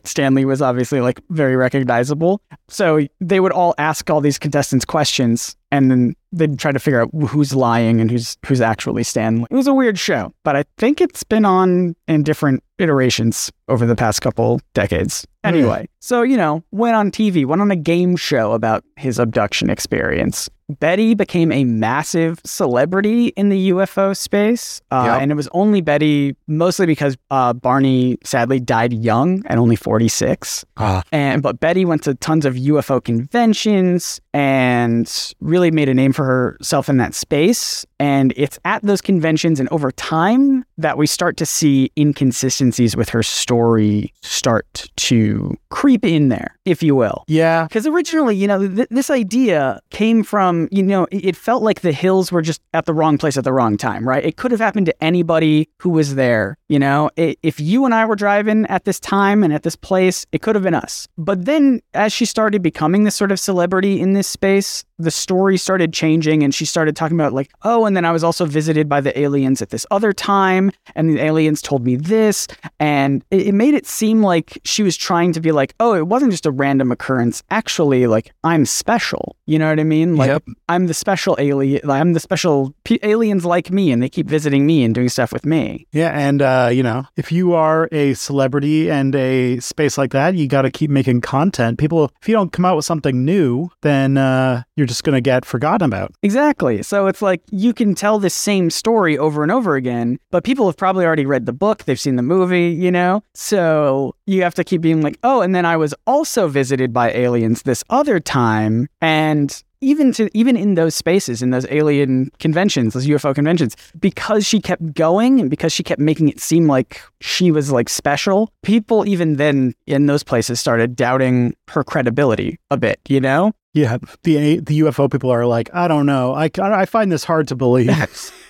Stan 0.06 0.34
Lee 0.36 0.46
was 0.46 0.62
obviously 0.62 1.02
like 1.02 1.22
very 1.30 1.56
recognizable. 1.56 2.42
So 2.72 3.06
they 3.20 3.40
would 3.40 3.52
all 3.52 3.76
ask 3.78 4.10
all 4.10 4.22
these 4.22 4.40
contestants 4.40 4.86
questions 4.86 5.58
and 5.72 5.90
then 5.92 6.16
they'd 6.34 6.58
try 6.58 6.72
to 6.72 6.80
figure 6.80 7.02
out 7.02 7.10
who's 7.28 7.54
lying 7.54 8.00
and 8.02 8.10
who's 8.12 8.38
who's 8.46 8.62
actually 8.62 9.04
Stan 9.04 9.40
Lee. 9.40 9.48
It 9.52 9.56
was 9.56 9.68
a 9.68 9.74
weird 9.74 9.98
show, 10.00 10.34
but 10.44 10.56
I 10.56 10.64
think 10.78 11.02
it's 11.02 11.24
been 11.24 11.46
on 11.46 11.96
in 12.08 12.24
different 12.24 12.64
iterations 12.80 13.52
over 13.68 13.86
the 13.86 13.96
past 13.96 14.22
couple 14.22 14.60
decades. 14.74 15.26
Anyway, 15.44 15.88
so 16.00 16.22
you 16.22 16.38
know, 16.38 16.64
went 16.72 16.96
on 16.96 17.12
TV, 17.12 17.46
went 17.46 17.62
on 17.62 17.72
a 17.72 17.76
game 17.76 18.16
show 18.16 18.52
about 18.54 18.84
his 18.96 19.18
abduction 19.20 19.70
experience. 19.70 20.50
Betty 20.80 21.16
became 21.16 21.52
a 21.52 21.66
massive 21.66 22.40
celebrity 22.46 23.28
in 23.36 23.50
the 23.50 23.72
UFO 23.72 24.16
space, 24.16 24.80
uh, 24.92 25.04
Yep. 25.08 25.22
and 25.22 25.32
it 25.32 25.36
was 25.36 25.50
only 25.52 25.82
Betty 25.82 26.34
mostly 26.48 26.86
because 26.86 27.18
uh, 27.30 27.52
Barney 27.52 28.18
sadly 28.24 28.62
died 28.62 28.94
young 28.94 29.44
at 29.48 29.58
only 29.58 29.76
forty 29.76 30.08
six. 30.08 30.64
Ah. 30.78 31.04
And 31.12 31.42
but 31.44 31.60
Betty 31.60 31.84
went 31.84 32.04
to 32.04 32.16
tons 32.16 32.46
of 32.46 32.56
UFO 32.56 33.04
conventions 33.04 34.22
and 34.34 35.34
really 35.42 35.72
made 35.72 35.90
a 35.90 35.94
name 35.94 36.14
for 36.14 36.26
herself 36.26 36.90
in 36.90 36.98
that 36.98 37.14
space. 37.14 37.86
And 38.00 38.34
it's 38.36 38.60
at 38.66 38.82
those 38.82 39.02
conventions 39.02 39.60
and 39.60 39.70
over 39.70 39.92
time 39.92 40.66
that 40.78 40.98
we 40.98 41.06
start 41.06 41.38
to 41.38 41.46
see 41.46 41.92
inconsistencies 41.98 42.96
with 42.96 43.10
her 43.10 43.24
story 43.24 44.14
start 44.22 44.90
to 44.98 45.56
creep 45.70 46.06
in 46.06 46.30
there, 46.30 46.58
if 46.66 46.82
you 46.82 46.96
will. 46.96 47.24
Yeah. 47.28 47.66
Because 47.66 47.86
originally, 47.86 48.36
you 48.36 48.48
know, 48.48 48.68
th- 48.68 48.88
this 48.90 49.10
idea 49.10 49.80
came 49.92 50.24
from, 50.24 50.68
you 50.72 50.82
know, 50.82 51.08
it, 51.12 51.26
it 51.26 51.36
felt 51.36 51.62
like 51.62 51.82
the 51.82 51.92
hills 51.92 52.32
were 52.32 52.42
just 52.42 52.62
at 52.74 52.86
the 52.86 52.94
wrong 52.94 53.18
place 53.18 53.38
at 53.38 53.44
the 53.44 53.54
wrong 53.54 53.78
time, 53.78 54.08
right? 54.08 54.24
It 54.24 54.38
could 54.38 54.52
have 54.52 54.60
happened 54.60 54.88
to 54.88 55.04
anybody 55.04 55.70
who 55.80 55.90
was 55.90 56.16
there. 56.16 56.58
You 56.70 56.80
know, 56.80 57.10
I 57.18 57.36
if 57.44 57.60
you 57.60 57.86
and 57.86 57.94
I 57.94 58.06
were 58.06 58.16
driving 58.16 58.66
at 58.68 58.86
this 58.86 59.00
time 59.00 59.44
and 59.44 59.54
at 59.54 59.64
this 59.64 59.76
place, 59.76 60.26
it 60.32 60.42
could 60.42 60.56
have 60.56 60.64
been 60.64 60.74
us. 60.74 61.08
But 61.18 61.46
then 61.46 61.82
as 61.94 62.14
she 62.14 62.26
started 62.26 62.62
becoming 62.62 63.04
this 63.04 63.16
sort 63.16 63.32
of 63.32 63.40
celebrity 63.40 64.00
in 64.00 64.14
this 64.14 64.21
space, 64.28 64.84
the 65.00 65.12
story 65.12 65.58
started 65.58 65.94
changing 65.94 66.44
and 66.44 66.54
she 66.54 66.64
started 66.66 66.96
talking 66.96 67.18
about, 67.20 67.34
like, 67.34 67.50
oh, 67.64 67.86
and 67.86 67.98
then 67.98 68.06
I 68.06 68.12
was 68.12 68.24
also 68.24 68.46
visited 68.46 68.88
by 68.88 69.02
the 69.02 69.18
aliens 69.20 69.62
at 69.62 69.70
this 69.70 69.86
other 69.90 70.14
time, 70.14 70.72
and 70.96 71.10
the 71.10 71.20
aliens 71.24 71.62
told 71.62 71.84
me 71.84 71.96
this. 71.96 72.48
And 72.80 73.24
it, 73.32 73.48
it 73.48 73.52
made 73.54 73.74
it 73.74 73.88
seem 73.88 74.22
like 74.22 74.60
she 74.64 74.84
was 74.84 74.96
trying 74.96 75.34
to 75.34 75.42
be 75.42 75.52
like, 75.52 75.74
oh, 75.80 75.96
it 75.96 76.08
wasn't 76.08 76.32
just 76.32 76.46
a 76.46 76.52
random 76.52 76.92
occurrence. 76.92 77.42
Actually, 77.50 78.06
like, 78.08 78.32
I'm 78.44 78.66
special. 78.66 79.36
You 79.48 79.58
know 79.60 79.70
what 79.70 79.80
I 79.80 79.84
mean? 79.84 80.16
Like, 80.18 80.28
Yep. 80.28 80.44
I'm 80.70 80.88
the 80.88 80.94
special 80.94 81.36
alien. 81.40 81.90
I'm 81.90 82.14
the 82.14 82.20
special 82.20 82.74
p- 82.86 83.00
aliens 83.04 83.44
like 83.44 83.72
me, 83.72 83.92
and 83.92 84.02
they 84.02 84.10
keep 84.10 84.28
visiting 84.28 84.66
me 84.66 84.84
and 84.84 84.94
doing 84.96 85.10
stuff 85.10 85.34
with 85.34 85.46
me. 85.46 85.88
Yeah, 85.92 86.12
and 86.18 86.42
uh, 86.42 86.70
you 86.72 86.84
know, 86.84 87.06
if 87.18 87.32
you 87.32 87.54
are 87.54 87.90
a 87.92 88.14
celebrity 88.14 88.90
and 88.90 89.14
a 89.16 89.60
space 89.60 89.98
like 89.98 90.12
that, 90.12 90.36
you 90.36 90.48
got 90.48 90.62
to 90.62 90.72
keep 90.72 90.90
making 90.90 91.22
content. 91.22 91.80
People, 91.80 92.12
if 92.22 92.30
you 92.30 92.34
don't 92.36 92.54
come 92.54 92.64
out 92.66 92.76
with 92.76 92.86
something 92.86 93.26
new, 93.26 93.70
then 93.82 94.11
uh, 94.18 94.64
you're 94.76 94.88
just 94.88 95.04
gonna 95.04 95.22
get 95.22 95.46
forgotten 95.46 95.86
about. 95.86 96.14
Exactly. 96.24 96.84
So 96.84 97.08
it's 97.08 97.22
like 97.22 97.42
you 97.52 97.74
can 97.74 97.96
tell 97.96 98.20
this 98.20 98.34
same 98.34 98.70
story 98.70 99.18
over 99.18 99.44
and 99.44 99.52
over 99.52 99.76
again, 99.76 100.20
but 100.32 100.44
people 100.44 100.66
have 100.68 100.78
probably 100.78 101.06
already 101.06 101.26
read 101.26 101.46
the 101.46 101.54
book, 101.54 101.84
they've 101.84 102.00
seen 102.00 102.16
the 102.16 102.24
movie, 102.24 102.70
you 102.70 102.92
know? 102.92 103.24
So 103.34 104.16
you 104.26 104.44
have 104.44 104.56
to 104.56 104.64
keep 104.64 104.82
being 104.82 105.02
like, 105.02 105.18
oh, 105.24 105.42
and 105.42 105.54
then 105.56 105.66
I 105.66 105.78
was 105.78 105.94
also 106.08 106.48
visited 106.48 106.94
by 106.94 107.12
aliens 107.12 107.64
this 107.64 107.84
other 107.90 108.20
time. 108.20 108.88
And 109.02 109.62
even 109.82 110.12
to 110.14 110.30
even 110.38 110.56
in 110.56 110.76
those 110.76 110.96
spaces, 110.96 111.42
in 111.42 111.50
those 111.50 111.66
alien 111.70 112.32
conventions, 112.40 112.94
those 112.94 113.08
UFO 113.08 113.34
conventions, 113.34 113.76
because 114.00 114.46
she 114.46 114.62
kept 114.62 114.94
going 114.94 115.42
and 115.42 115.50
because 115.50 115.74
she 115.74 115.84
kept 115.84 116.00
making 116.00 116.30
it 116.30 116.40
seem 116.40 116.68
like 116.68 117.02
she 117.20 117.52
was 117.52 117.72
like 117.72 117.90
special, 117.90 118.52
people 118.62 119.08
even 119.08 119.36
then 119.36 119.74
in 119.88 120.06
those 120.06 120.24
places 120.24 120.60
started 120.60 120.96
doubting 120.96 121.56
her 121.68 121.84
credibility 121.84 122.60
a 122.70 122.78
bit, 122.78 123.00
you 123.10 123.20
know? 123.20 123.52
Yeah, 123.74 123.98
the 124.24 124.60
the 124.60 124.80
UFO 124.82 125.10
people 125.10 125.30
are 125.30 125.46
like, 125.46 125.70
I 125.74 125.88
don't 125.88 126.06
know, 126.06 126.34
I 126.34 126.50
I 126.62 126.86
find 126.86 127.12
this 127.12 127.24
hard 127.24 127.48
to 127.50 127.56
believe. 127.56 127.88